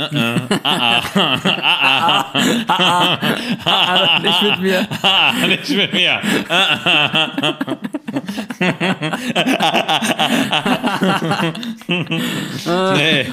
Ah, 0.62 2.24
Ah, 3.64 4.18
nicht 4.22 4.42
mit 4.42 4.60
mir. 4.60 4.88
ah, 5.02 5.32
nicht 5.46 5.68
mit 5.70 5.92
mir. 5.92 6.20
nee, 12.96 13.26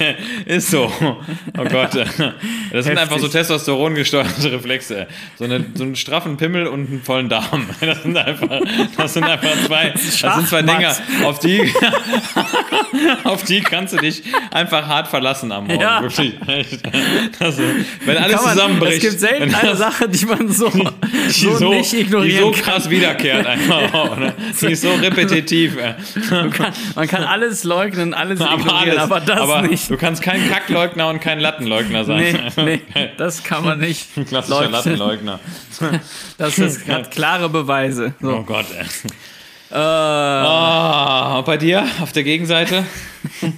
ist 0.46 0.70
so. 0.70 0.90
Oh 1.58 1.64
Gott. 1.64 1.90
Das 2.72 2.84
sind 2.84 2.98
einfach 2.98 3.18
so 3.18 3.28
Testosteron 3.28 3.94
gesteuerte 3.94 4.52
Reflexe. 4.52 5.06
So, 5.38 5.44
eine, 5.44 5.64
so 5.74 5.84
einen 5.84 5.96
straffen 5.96 6.36
Pimmel 6.36 6.66
und 6.66 6.88
einen 6.88 7.02
vollen 7.02 7.28
Darm. 7.28 7.66
Das 7.82 8.02
sind 8.04 8.16
einfach, 8.16 8.48
das 8.96 9.14
sind 9.14 9.24
einfach 9.24 9.50
zwei, 9.66 9.90
das 9.90 10.18
sind 10.18 10.48
zwei 10.48 10.62
Dinger, 10.62 10.94
auf 11.24 11.38
die, 11.40 11.60
auf 13.24 13.42
die 13.44 13.60
kannst 13.60 13.92
du 13.92 13.98
dich 13.98 14.22
einfach 14.50 14.86
hart 14.86 15.08
verlassen 15.08 15.52
am 15.52 15.66
Morgen. 15.66 15.80
Ja. 15.80 16.02
Wirklich. 16.02 16.34
Das, 17.38 17.58
wenn 18.04 18.16
alles 18.16 18.36
Kann 18.36 18.44
man- 18.44 18.52
zusammenbricht. 18.54 19.04
Es 19.04 19.10
gibt 19.10 19.20
selten 19.20 19.54
eine 19.54 19.76
Sache, 19.76 20.08
die 20.08 20.24
man 20.26 20.48
so, 20.48 20.70
die 20.70 21.30
so, 21.30 21.68
nicht 21.70 21.92
die 21.92 22.00
ignorieren 22.00 22.44
so 22.44 22.50
kann. 22.52 22.62
krass 22.62 22.90
wiederkehrt 22.90 23.46
einfach. 23.46 23.92
auch, 23.94 24.16
ne? 24.16 24.34
Die 24.60 24.66
ist 24.66 24.82
so 24.82 24.91
repetitiv. 25.00 25.76
Man 26.30 26.50
kann. 26.50 26.72
Man 26.94 27.06
kann 27.08 27.24
alles 27.24 27.64
leugnen, 27.64 28.14
alles 28.14 28.40
Aber, 28.40 28.54
ignorieren, 28.60 28.90
alles, 28.90 28.98
aber 28.98 29.20
das 29.20 29.40
aber 29.40 29.62
nicht. 29.62 29.90
Du 29.90 29.96
kannst 29.96 30.22
kein 30.22 30.48
Kackleugner 30.50 31.08
und 31.08 31.20
kein 31.20 31.40
Lattenleugner 31.40 32.04
sein. 32.04 32.50
Nee, 32.56 32.80
nee, 32.94 33.10
das 33.16 33.42
kann 33.42 33.64
man 33.64 33.78
nicht. 33.80 34.08
Klassischer 34.28 34.54
leugnen. 34.60 34.72
Lattenleugner. 34.72 35.40
Das 36.38 36.58
ist, 36.58 36.86
hat 36.88 37.10
klare 37.10 37.48
Beweise. 37.48 38.14
Oh 38.22 38.26
So. 38.26 38.42
Gott, 38.42 38.66
ey. 38.78 38.86
Äh, 39.72 41.38
und 41.38 41.46
bei 41.46 41.56
dir 41.56 41.86
auf 42.00 42.12
der 42.12 42.24
Gegenseite? 42.24 42.84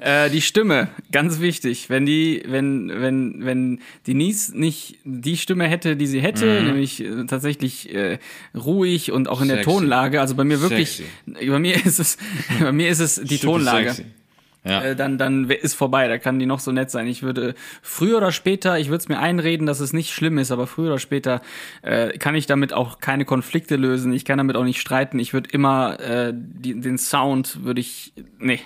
Äh, 0.00 0.28
die 0.28 0.42
Stimme, 0.42 0.88
ganz 1.12 1.40
wichtig. 1.40 1.88
Wenn 1.88 2.04
die, 2.04 2.42
wenn, 2.46 2.90
wenn, 2.90 3.42
wenn 3.42 3.80
Denise 4.06 4.52
nicht 4.54 4.98
die 5.04 5.38
Stimme 5.38 5.66
hätte, 5.66 5.96
die 5.96 6.06
sie 6.06 6.20
hätte, 6.20 6.62
nämlich 6.62 7.02
äh, 7.02 7.24
tatsächlich 7.24 7.94
äh, 7.94 8.18
ruhig 8.54 9.12
und 9.12 9.30
auch 9.30 9.40
in 9.40 9.48
der 9.48 9.58
Sexy. 9.58 9.70
Tonlage, 9.70 10.20
also 10.20 10.34
bei 10.34 10.44
mir 10.44 10.60
wirklich, 10.60 11.02
Sexy. 11.26 11.48
bei 11.48 11.58
mir 11.58 11.86
ist 11.86 12.00
es, 12.00 12.18
bei 12.60 12.72
mir 12.72 12.90
ist 12.90 13.00
es 13.00 13.14
die 13.14 13.36
Super 13.36 13.54
Tonlage. 13.54 13.94
sexy. 13.94 14.04
Ja. 14.64 14.82
Äh, 14.82 14.96
dann, 14.96 15.18
dann 15.18 15.50
ist 15.50 15.74
vorbei. 15.74 16.08
Da 16.08 16.18
kann 16.18 16.38
die 16.38 16.46
noch 16.46 16.60
so 16.60 16.72
nett 16.72 16.90
sein. 16.90 17.06
Ich 17.06 17.22
würde 17.22 17.54
früher 17.82 18.16
oder 18.16 18.32
später, 18.32 18.78
ich 18.78 18.88
würde 18.88 18.98
es 18.98 19.08
mir 19.08 19.18
einreden, 19.18 19.66
dass 19.66 19.80
es 19.80 19.92
nicht 19.92 20.12
schlimm 20.12 20.38
ist, 20.38 20.50
aber 20.50 20.66
früher 20.66 20.88
oder 20.88 20.98
später 20.98 21.42
äh, 21.82 22.16
kann 22.18 22.34
ich 22.34 22.46
damit 22.46 22.72
auch 22.72 22.98
keine 22.98 23.24
Konflikte 23.24 23.76
lösen. 23.76 24.12
Ich 24.12 24.24
kann 24.24 24.38
damit 24.38 24.56
auch 24.56 24.64
nicht 24.64 24.80
streiten. 24.80 25.18
Ich 25.18 25.34
würde 25.34 25.50
immer 25.50 26.00
äh, 26.00 26.32
die, 26.34 26.80
den 26.80 26.98
Sound 26.98 27.64
würde 27.64 27.80
ich, 27.80 28.14
nee, 28.38 28.60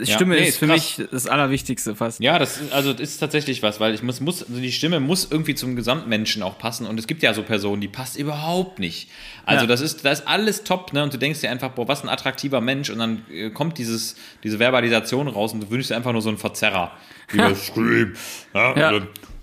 die 0.00 0.10
Stimme 0.10 0.34
nee, 0.34 0.42
ist 0.42 0.48
ist 0.50 0.58
für 0.58 0.66
mich 0.66 1.02
das 1.10 1.26
Allerwichtigste 1.26 1.94
fast. 1.94 2.20
Ja, 2.20 2.38
das 2.38 2.60
ist, 2.60 2.72
also 2.72 2.92
das 2.92 3.00
ist 3.02 3.18
tatsächlich 3.18 3.62
was, 3.62 3.80
weil 3.80 3.94
ich 3.94 4.02
muss, 4.02 4.20
muss, 4.20 4.42
also 4.42 4.60
die 4.60 4.72
Stimme 4.72 5.00
muss 5.00 5.28
irgendwie 5.30 5.54
zum 5.54 5.76
Gesamtmenschen 5.76 6.42
auch 6.42 6.58
passen 6.58 6.86
und 6.86 6.98
es 6.98 7.06
gibt 7.06 7.22
ja 7.22 7.34
so 7.34 7.42
Personen, 7.42 7.80
die 7.80 7.88
passt 7.88 8.16
überhaupt 8.18 8.78
nicht. 8.78 9.08
Also 9.46 9.62
Ja. 9.64 9.66
das 9.68 9.80
ist, 9.80 10.04
das 10.04 10.20
ist 10.20 10.28
alles 10.28 10.64
top, 10.64 10.92
ne? 10.92 11.02
Und 11.02 11.12
du 11.14 11.18
denkst 11.18 11.40
dir 11.40 11.50
einfach, 11.50 11.70
boah, 11.70 11.88
was 11.88 12.02
ein 12.02 12.08
attraktiver 12.08 12.60
Mensch 12.60 12.90
und 12.90 12.98
dann 12.98 13.22
äh, 13.30 13.50
kommt 13.50 13.78
dieses, 13.78 14.16
diese 14.42 14.58
Verbalisation 14.58 15.28
raus 15.28 15.52
und 15.52 15.60
du 15.62 15.70
wünschst 15.70 15.90
dir 15.90 15.96
einfach 15.96 16.12
nur 16.12 16.22
so 16.22 16.28
einen 16.28 16.38
Verzerrer. 16.38 16.92
Wie 17.30 17.38
das 17.38 17.66
Scream. 17.68 18.14
Ja, 18.54 18.76
Ja. 18.78 18.90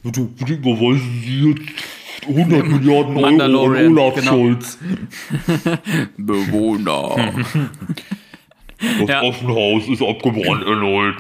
und 0.03 0.17
dann, 0.17 0.35
überweisen 0.47 1.21
Sie 1.23 1.49
jetzt 1.49 2.27
100 2.27 2.67
Milliarden 2.67 3.17
Euro 3.17 3.25
an 3.75 3.97
Olaf 3.97 4.15
genau. 4.15 4.31
Scholz. 4.31 4.77
Bewohner. 6.17 7.15
Das 8.99 9.09
Ja. 9.09 9.21
Offenhaus 9.21 9.87
ist 9.87 10.01
abgebrannt 10.01 10.65
erneut. 10.65 11.15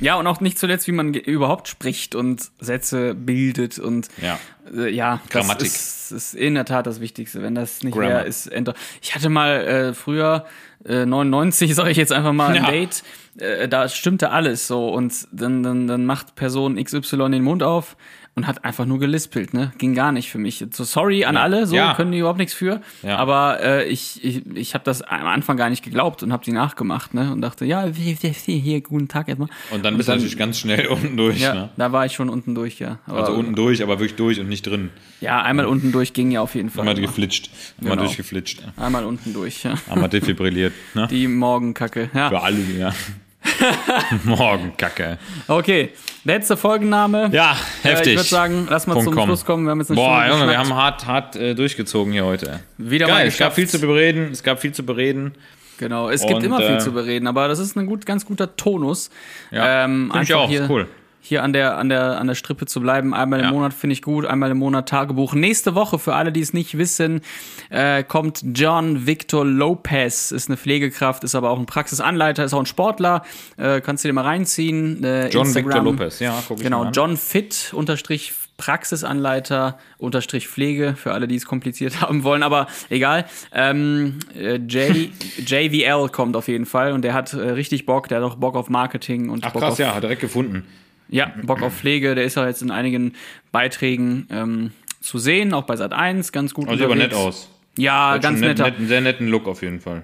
ja, 0.00 0.16
und 0.16 0.26
auch 0.26 0.40
nicht 0.40 0.58
zuletzt, 0.58 0.86
wie 0.88 0.92
man 0.92 1.14
überhaupt 1.14 1.68
spricht 1.68 2.14
und 2.14 2.50
Sätze 2.58 3.14
bildet 3.14 3.78
und 3.78 4.08
Ja. 4.20 4.38
Äh, 4.74 4.90
ja, 4.90 5.20
das 5.24 5.30
Grammatik. 5.32 5.66
ist, 5.68 6.10
ist 6.12 6.34
in 6.34 6.54
der 6.54 6.64
Tat 6.64 6.86
das 6.86 7.00
Wichtigste. 7.00 7.42
Wenn 7.42 7.54
das 7.54 7.82
nicht 7.82 7.94
Grammar. 7.94 8.08
wäre, 8.10 8.24
ist 8.26 8.46
enter. 8.48 8.74
Ich 9.02 9.14
hatte 9.14 9.28
mal 9.28 9.64
äh, 9.66 9.94
früher 9.94 10.46
äh, 10.84 11.04
99, 11.06 11.74
sage 11.74 11.90
ich 11.90 11.96
jetzt 11.96 12.12
einfach 12.12 12.32
mal, 12.32 12.48
ein 12.48 12.64
Ja. 12.64 12.70
Date. 12.70 13.02
Äh, 13.38 13.68
da 13.68 13.88
stimmte 13.88 14.30
alles 14.30 14.66
so 14.66 14.88
und 14.88 15.12
dann, 15.32 15.62
dann, 15.62 15.86
dann 15.86 16.06
macht 16.06 16.34
Person 16.36 16.82
XY 16.82 17.30
den 17.30 17.42
Mund 17.42 17.62
auf 17.62 17.96
und 18.38 18.46
hat 18.46 18.66
einfach 18.66 18.84
nur 18.84 18.98
gelispelt, 18.98 19.54
ne? 19.54 19.72
Ging 19.78 19.94
gar 19.94 20.12
nicht 20.12 20.30
für 20.30 20.36
mich. 20.36 20.62
So 20.70 20.84
sorry 20.84 21.24
an 21.24 21.38
alle, 21.38 21.66
so 21.66 21.74
Ja. 21.74 21.94
können 21.94 22.12
die 22.12 22.18
überhaupt 22.18 22.38
nichts 22.38 22.52
für. 22.52 22.82
Ja. 23.02 23.16
Aber 23.16 23.60
äh, 23.62 23.88
ich, 23.88 24.22
ich, 24.22 24.44
ich 24.54 24.74
habe 24.74 24.84
das 24.84 25.00
am 25.00 25.26
Anfang 25.26 25.56
gar 25.56 25.70
nicht 25.70 25.82
geglaubt 25.82 26.22
und 26.22 26.34
habe 26.34 26.44
die 26.44 26.52
nachgemacht, 26.52 27.14
ne? 27.14 27.32
Und 27.32 27.40
dachte, 27.40 27.64
ja, 27.64 27.96
wie- 27.96 28.12
hier 28.14 28.80
guten 28.82 29.08
Tag 29.08 29.28
erstmal. 29.28 29.48
Und 29.70 29.86
dann 29.86 29.96
bist 29.96 30.10
du 30.10 30.12
natürlich 30.12 30.36
ganz 30.36 30.58
schnell 30.58 30.86
unten 30.90 31.16
durch. 31.16 31.40
Ja, 31.40 31.54
Ne? 31.54 31.68
da 31.78 31.92
war 31.92 32.04
ich 32.04 32.12
schon 32.12 32.28
unten 32.28 32.54
durch, 32.54 32.78
ja. 32.78 32.98
Aber, 33.06 33.20
Also 33.20 33.32
unten 33.32 33.54
durch, 33.54 33.82
aber 33.82 33.98
wirklich 34.00 34.16
durch 34.16 34.38
und 34.38 34.50
nicht 34.50 34.66
drin. 34.66 34.90
ja, 35.22 35.40
einmal 35.40 35.64
unten 35.64 35.90
durch 35.90 36.12
ging 36.12 36.30
ja 36.30 36.42
auf 36.42 36.54
jeden 36.54 36.68
Fall. 36.68 36.86
Einmal 36.86 37.00
geflitscht. 37.00 37.48
Einmal 37.80 37.92
Genau. 37.96 38.04
durchgeflitscht. 38.04 38.62
Einmal 38.76 39.06
unten 39.06 39.32
durch, 39.32 39.64
ja. 39.64 39.74
Einmal 39.88 40.08
defibrilliert. 40.10 40.74
Ne? 40.92 41.08
Die 41.10 41.26
Morgenkacke. 41.26 42.10
Für 42.12 42.18
Ja. 42.18 42.28
alle, 42.42 42.58
ja. 42.78 42.92
Morgenkacke. 44.24 45.18
Okay, 45.48 45.90
letzte 46.24 46.56
Folgenname. 46.56 47.30
Ja, 47.32 47.56
Äh, 47.82 47.88
heftig. 47.88 48.12
ich 48.14 48.18
würde 48.18 48.28
sagen, 48.28 48.66
lass 48.70 48.86
mal 48.86 48.94
Punkt 48.94 49.08
zum 49.08 49.14
com. 49.14 49.24
Schluss 49.24 49.44
kommen. 49.44 49.64
Wir 49.64 49.70
haben 49.70 49.80
jetzt 49.80 49.90
eine 49.90 49.96
Boah, 49.96 50.22
Stunde 50.24 50.38
Junge, 50.40 50.50
wir 50.52 50.58
haben 50.58 50.74
hart, 50.74 51.06
hart 51.06 51.36
äh, 51.36 51.54
durchgezogen 51.54 52.12
hier 52.12 52.24
heute. 52.24 52.60
Wieder 52.78 53.06
mal 53.08 53.14
Geil, 53.18 53.28
es 53.28 53.38
gab 53.38 53.54
viel 53.54 53.68
zu 53.68 53.80
bereden. 53.80 54.30
Es 54.32 54.42
gab 54.42 54.60
viel 54.60 54.72
zu 54.72 54.84
bereden. 54.84 55.34
Genau, 55.78 56.08
es 56.08 56.22
gibt 56.22 56.34
Und, 56.34 56.44
immer 56.44 56.58
viel 56.58 56.76
äh, 56.76 56.78
zu 56.78 56.92
bereden, 56.92 57.26
aber 57.26 57.48
das 57.48 57.58
ist 57.58 57.76
ein 57.76 57.86
gut, 57.86 58.06
ganz 58.06 58.24
guter 58.24 58.56
Tonus. 58.56 59.10
Ja, 59.50 59.84
ähm, 59.84 60.10
ich 60.22 60.32
auch, 60.32 60.48
hier, 60.48 60.66
cool. 60.70 60.88
Hier 61.28 61.42
an 61.42 61.52
der, 61.52 61.76
an, 61.76 61.88
der, 61.88 62.20
an 62.20 62.28
der 62.28 62.36
Strippe 62.36 62.66
zu 62.66 62.80
bleiben. 62.80 63.12
Einmal 63.12 63.40
im 63.40 63.46
Ja. 63.46 63.50
Monat 63.50 63.74
finde 63.74 63.94
ich 63.94 64.02
gut, 64.02 64.24
einmal 64.26 64.50
im 64.52 64.58
Monat 64.58 64.88
Tagebuch. 64.88 65.34
Nächste 65.34 65.74
Woche, 65.74 65.98
für 65.98 66.14
alle, 66.14 66.30
die 66.30 66.40
es 66.40 66.52
nicht 66.52 66.78
wissen, 66.78 67.20
äh, 67.68 68.04
kommt 68.04 68.44
John 68.54 69.06
Victor 69.06 69.44
Lopez. 69.44 70.30
Ist 70.30 70.48
eine 70.48 70.56
Pflegekraft, 70.56 71.24
ist 71.24 71.34
aber 71.34 71.50
auch 71.50 71.58
ein 71.58 71.66
Praxisanleiter, 71.66 72.44
ist 72.44 72.54
auch 72.54 72.60
ein 72.60 72.66
Sportler. 72.66 73.24
Äh, 73.56 73.80
kannst 73.80 74.04
du 74.04 74.08
dir 74.08 74.12
mal 74.12 74.22
reinziehen. 74.22 75.02
Äh, 75.02 75.28
John 75.30 75.46
Instagram. 75.46 75.70
Victor 75.84 75.92
Lopez, 75.92 76.20
ja, 76.20 76.40
guck 76.46 76.58
ich 76.58 76.62
Genau, 76.62 76.80
mal 76.80 76.86
an. 76.88 76.92
John 76.92 77.16
Fit 77.16 77.72
unterstrich 77.74 78.32
Praxisanleiter 78.58 79.78
unterstrich 79.98 80.48
Pflege 80.48 80.94
für 80.96 81.12
alle, 81.12 81.28
die 81.28 81.36
es 81.36 81.44
kompliziert 81.44 82.00
haben 82.00 82.22
wollen, 82.24 82.42
aber 82.42 82.68
egal. 82.88 83.26
Ähm, 83.52 84.18
äh, 84.34 84.56
J, 84.68 85.10
JVL 85.44 86.08
kommt 86.10 86.36
auf 86.36 86.48
jeden 86.48 86.66
Fall 86.66 86.92
und 86.92 87.02
der 87.02 87.14
hat 87.14 87.32
äh, 87.32 87.38
richtig 87.50 87.84
Bock, 87.84 88.08
der 88.08 88.18
hat 88.22 88.24
auch 88.24 88.36
Bock 88.36 88.54
auf 88.56 88.70
Marketing 88.70 89.28
und 89.28 89.44
Ach 89.44 89.52
Bock 89.52 89.62
krass, 89.62 89.72
auf, 89.72 89.78
ja, 89.78 89.94
hat 89.94 90.02
direkt 90.02 90.20
gefunden. 90.20 90.64
Ja, 91.08 91.32
Bock 91.42 91.62
auf 91.62 91.74
Pflege. 91.76 92.14
Der 92.14 92.24
ist 92.24 92.36
ja 92.36 92.46
jetzt 92.46 92.62
in 92.62 92.70
einigen 92.70 93.14
Beiträgen 93.52 94.26
ähm, 94.30 94.70
zu 95.00 95.18
sehen, 95.18 95.54
auch 95.54 95.64
bei 95.64 95.76
Sat 95.76 95.92
1 95.92 96.32
ganz 96.32 96.52
gut. 96.54 96.68
Also 96.68 96.84
aber 96.84 96.96
nett 96.96 97.14
aus. 97.14 97.48
Ja, 97.78 98.12
Hat 98.12 98.22
ganz 98.22 98.38
schon 98.38 98.48
net, 98.48 98.58
netter. 98.58 98.70
net, 98.70 98.78
einen 98.78 98.88
sehr 98.88 99.00
netten 99.00 99.28
Look 99.28 99.46
auf 99.46 99.62
jeden 99.62 99.80
Fall. 99.80 100.02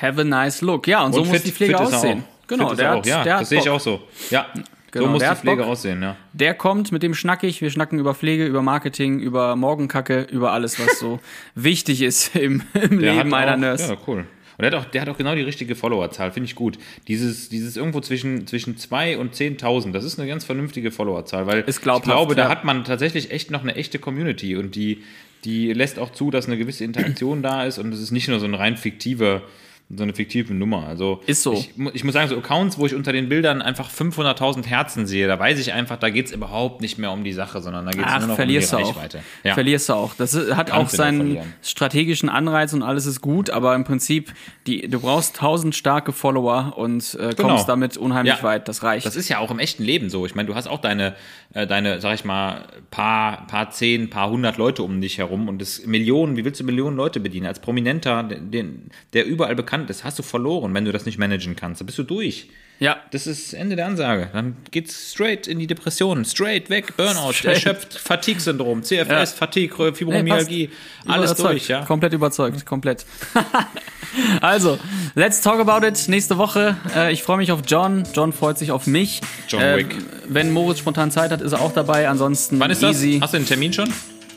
Have 0.00 0.20
a 0.20 0.24
nice 0.24 0.60
look. 0.62 0.86
Ja, 0.86 1.04
und, 1.04 1.12
so 1.12 1.20
Und 1.20 1.28
muss 1.28 1.36
fit- 1.38 1.46
die 1.46 1.52
Pflege 1.52 1.78
aussehen. 1.78 2.20
auch. 2.22 2.46
Genau, 2.48 2.74
der 2.74 2.92
auch, 2.92 2.98
hat- 2.98 3.06
ja, 3.06 3.22
der 3.24 3.34
hat 3.34 3.40
das 3.42 3.48
sehe 3.48 3.58
ich 3.60 3.68
auch 3.68 3.80
so. 3.80 4.02
Ja, 4.30 4.46
Genau, 4.92 5.06
so 5.06 5.10
muss 5.12 5.22
die 5.22 5.28
hat 5.28 5.38
Pflege 5.38 5.62
Bock. 5.62 5.66
aussehen, 5.72 6.00
ja. 6.00 6.16
Der 6.32 6.54
kommt, 6.54 6.90
mit 6.92 7.02
dem 7.02 7.12
schnack 7.14 7.42
ich. 7.42 7.60
Wir 7.60 7.70
schnacken 7.70 7.98
über 7.98 8.14
Pflege, 8.14 8.46
über 8.46 8.62
Marketing, 8.62 9.18
über 9.18 9.54
Morgenkacke, 9.56 10.22
über 10.30 10.52
alles, 10.52 10.78
was 10.80 10.98
so 11.00 11.20
wichtig 11.54 12.00
ist 12.02 12.34
im, 12.36 12.62
im 12.72 12.98
Leben 13.00 13.34
hat 13.34 13.42
einer 13.42 13.54
auch, 13.54 13.58
Nurse. 13.58 13.92
Ja, 13.92 13.98
cool. 14.06 14.26
Und 14.58 14.62
der 14.62 14.72
hat, 14.72 14.86
auch, 14.86 14.90
der 14.90 15.02
hat 15.02 15.08
auch 15.08 15.18
genau 15.18 15.34
die 15.34 15.42
richtige 15.42 15.74
Followerzahl, 15.74 16.32
finde 16.32 16.46
ich 16.46 16.54
gut. 16.54 16.78
Dieses, 17.08 17.48
dieses 17.48 17.76
irgendwo 17.76 18.00
zwischen, 18.00 18.46
zwischen 18.46 18.76
2 18.76 19.18
und 19.18 19.34
10.000, 19.34 19.92
das 19.92 20.04
ist 20.04 20.18
eine 20.18 20.28
ganz 20.28 20.44
vernünftige 20.44 20.90
Followerzahl, 20.90 21.46
weil 21.46 21.64
ich 21.66 21.80
glaube, 21.80 22.34
da 22.34 22.44
ja. 22.44 22.48
hat 22.48 22.64
man 22.64 22.84
tatsächlich 22.84 23.30
echt 23.30 23.50
noch 23.50 23.62
eine 23.62 23.74
echte 23.76 23.98
Community 23.98 24.56
und 24.56 24.74
die, 24.74 25.02
die 25.44 25.72
lässt 25.72 25.98
auch 25.98 26.10
zu, 26.10 26.30
dass 26.30 26.46
eine 26.46 26.56
gewisse 26.56 26.84
Interaktion 26.84 27.42
da 27.42 27.64
ist 27.64 27.78
und 27.78 27.92
es 27.92 28.00
ist 28.00 28.12
nicht 28.12 28.28
nur 28.28 28.40
so 28.40 28.46
ein 28.46 28.54
rein 28.54 28.76
fiktiver, 28.76 29.42
so 29.88 30.02
eine 30.02 30.12
fiktive 30.14 30.52
Nummer. 30.52 30.86
Also 30.88 31.20
Ist 31.26 31.42
so. 31.44 31.52
Ich, 31.52 31.70
ich 31.94 32.02
muss 32.02 32.12
sagen, 32.14 32.28
so 32.28 32.36
Accounts, 32.36 32.76
wo 32.76 32.86
ich 32.86 32.94
unter 32.94 33.12
den 33.12 33.28
Bildern 33.28 33.62
einfach 33.62 33.88
500.000 33.88 34.66
Herzen 34.66 35.06
sehe, 35.06 35.28
da 35.28 35.38
weiß 35.38 35.60
ich 35.60 35.72
einfach, 35.72 35.96
da 35.96 36.10
geht 36.10 36.26
es 36.26 36.32
überhaupt 36.32 36.80
nicht 36.80 36.98
mehr 36.98 37.12
um 37.12 37.22
die 37.22 37.32
Sache, 37.32 37.60
sondern 37.60 37.84
da 37.86 37.92
geht 37.92 38.04
es 38.04 38.18
nur 38.18 38.26
noch 38.28 38.34
verlierst 38.34 38.72
um 38.74 38.80
du 38.80 38.84
die 38.84 38.90
auch. 38.90 38.96
Reichweite. 38.96 39.20
Ja. 39.44 39.54
Verlierst 39.54 39.88
du 39.88 39.92
auch. 39.92 40.14
Das 40.14 40.34
hat 40.34 40.72
auch 40.72 40.78
Kannst 40.78 40.96
seinen 40.96 41.38
strategischen 41.62 42.28
Anreiz 42.28 42.72
und 42.72 42.82
alles 42.82 43.06
ist 43.06 43.20
gut, 43.20 43.50
aber 43.50 43.76
im 43.76 43.84
Prinzip, 43.84 44.32
die, 44.66 44.88
du 44.88 44.98
brauchst 44.98 45.36
tausend 45.36 45.76
starke 45.76 46.12
Follower 46.12 46.74
und 46.76 47.14
äh, 47.14 47.18
kommst 47.34 47.36
Genau. 47.38 47.64
damit 47.64 47.96
unheimlich 47.96 48.34
Ja. 48.38 48.42
weit. 48.42 48.66
Das 48.66 48.82
reicht. 48.82 49.06
Das 49.06 49.14
ist 49.14 49.28
ja 49.28 49.38
auch 49.38 49.52
im 49.52 49.60
echten 49.60 49.84
Leben 49.84 50.10
so. 50.10 50.26
Ich 50.26 50.34
meine, 50.34 50.48
du 50.48 50.56
hast 50.56 50.66
auch 50.66 50.80
deine, 50.80 51.14
äh, 51.54 51.64
deine, 51.66 52.00
sag 52.00 52.14
ich 52.14 52.24
mal, 52.24 52.64
paar, 52.90 53.46
paar 53.46 53.70
zehn, 53.70 54.10
paar 54.10 54.30
hundert 54.30 54.56
Leute 54.56 54.82
um 54.82 55.00
dich 55.00 55.18
herum 55.18 55.48
und 55.48 55.60
das 55.62 55.86
Millionen, 55.86 56.36
wie 56.36 56.44
willst 56.44 56.58
du 56.60 56.64
Millionen 56.64 56.96
Leute 56.96 57.20
bedienen? 57.20 57.46
Als 57.46 57.60
Prominenter, 57.60 58.24
den, 58.24 58.90
der 59.12 59.26
überall 59.26 59.54
bekannt 59.54 59.75
ist, 59.88 60.04
hast 60.04 60.18
du 60.18 60.22
verloren, 60.22 60.72
wenn 60.74 60.84
du 60.84 60.92
das 60.92 61.06
nicht 61.06 61.18
managen 61.18 61.56
kannst. 61.56 61.80
Da 61.80 61.84
bist 61.84 61.98
du 61.98 62.02
durch. 62.02 62.48
ja. 62.78 62.96
Das 63.10 63.26
ist 63.26 63.52
Ende 63.54 63.76
der 63.76 63.86
Ansage. 63.86 64.28
Dann 64.32 64.56
geht's 64.70 65.12
straight 65.12 65.46
in 65.46 65.58
die 65.58 65.66
Depression, 65.66 66.24
straight 66.24 66.68
weg, 66.70 66.96
Burnout, 66.96 67.32
Straight. 67.32 67.54
erschöpft, 67.54 67.94
Fatigue-Syndrom, 67.98 68.82
CFS, 68.82 69.08
Ja. 69.08 69.26
Fatigue, 69.26 69.94
Fibromyalgie, 69.94 70.68
passt. 70.68 71.08
alles 71.10 71.30
Überzeugt. 71.32 71.50
durch, 71.52 71.68
ja. 71.68 71.84
Komplett 71.84 72.12
überzeugt, 72.12 72.66
komplett. 72.66 73.06
also, 74.40 74.78
let's 75.14 75.40
talk 75.40 75.60
about 75.60 75.86
it. 75.86 76.08
Nächste 76.08 76.38
Woche. 76.38 76.76
Äh, 76.94 77.12
ich 77.12 77.22
freue 77.22 77.36
mich 77.38 77.52
auf 77.52 77.60
John. 77.66 78.04
John 78.14 78.32
freut 78.32 78.58
sich 78.58 78.70
auf 78.70 78.86
mich. 78.86 79.20
John 79.48 79.62
äh, 79.62 79.76
Wick. 79.78 79.94
Wenn 80.28 80.52
Moritz 80.52 80.78
spontan 80.80 81.10
Zeit 81.10 81.30
hat, 81.30 81.40
ist 81.42 81.52
er 81.52 81.60
auch 81.60 81.72
dabei. 81.72 82.08
Ansonsten 82.08 82.58
Wann 82.60 82.70
ist 82.70 82.82
das? 82.82 82.96
easy. 82.96 83.18
Hast 83.20 83.34
du 83.34 83.38
den 83.38 83.46
Termin 83.46 83.72
schon? 83.72 83.92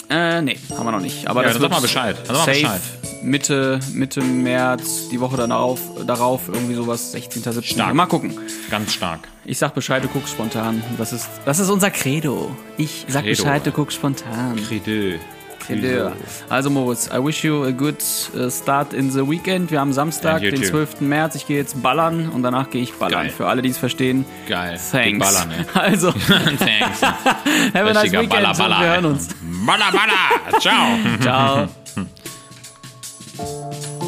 Äh, 0.09 0.41
nee, 0.41 0.57
haben 0.75 0.85
wir 0.85 0.91
noch 0.91 1.01
nicht. 1.01 1.27
Aber 1.27 1.41
Ja, 1.41 1.47
das 1.49 1.53
dann 1.53 1.61
sag 1.61 1.69
wird 1.69 1.71
mal 1.71 1.81
Bescheid. 1.81 2.15
Dann 2.27 2.35
sag 2.35 2.47
mal 2.47 2.53
Bescheid. 2.53 2.81
Mitte, 3.21 3.79
Mitte 3.93 4.21
März, 4.21 5.09
die 5.11 5.19
Woche 5.19 5.37
darauf, 5.37 5.79
darauf 6.05 6.47
irgendwie 6.47 6.73
sowas, 6.73 7.11
16. 7.11 7.43
17. 7.43 7.63
Stark. 7.63 7.93
Mal 7.93 8.05
gucken. 8.05 8.37
Ganz 8.71 8.93
stark. 8.93 9.27
Ich 9.45 9.57
sag 9.57 9.73
Bescheid, 9.75 10.03
du 10.03 10.07
guckst 10.07 10.31
spontan. 10.31 10.81
Das 10.97 11.13
ist, 11.13 11.27
das 11.45 11.59
ist 11.59 11.69
unser 11.69 11.91
Credo. 11.91 12.49
Ich 12.77 13.05
sag 13.07 13.23
Credo. 13.23 13.43
Bescheid, 13.43 13.65
du 13.65 13.71
guckst 13.71 13.97
spontan. 13.97 14.55
Credo. 14.67 15.19
Idea. 15.69 16.13
Also 16.49 16.69
Moritz, 16.69 17.09
I 17.13 17.19
wish 17.19 17.43
you 17.43 17.63
a 17.65 17.71
good 17.71 17.97
uh, 18.35 18.49
start 18.49 18.93
in 18.93 19.11
the 19.11 19.27
weekend. 19.27 19.71
Wir 19.71 19.79
haben 19.79 19.93
Samstag, 19.93 20.41
den 20.41 20.63
12. 20.63 21.01
März. 21.01 21.35
Ich 21.35 21.47
gehe 21.47 21.57
jetzt 21.57 21.81
ballern 21.81 22.29
und 22.29 22.43
danach 22.43 22.69
gehe 22.69 22.81
ich 22.81 22.93
ballern. 22.93 23.23
Geil. 23.23 23.29
Für 23.29 23.47
alle, 23.47 23.61
die 23.61 23.69
es 23.69 23.77
verstehen. 23.77 24.25
Geil. 24.47 24.79
Thanks. 24.91 25.19
Ballern. 25.19 25.49
Also. 25.73 26.11
Thanks. 26.59 27.01
Have 27.01 27.89
a 27.89 27.93
nice 27.93 28.11
weekend. 28.11 28.29
Baller, 28.29 28.53
baller, 28.53 28.75
und 28.75 28.81
wir 28.81 28.89
hören 28.89 29.05
uns. 29.05 29.29
Baller, 29.65 29.91
baller. 29.91 30.59
Ciao. 30.59 30.97
Ciao. 33.39 33.98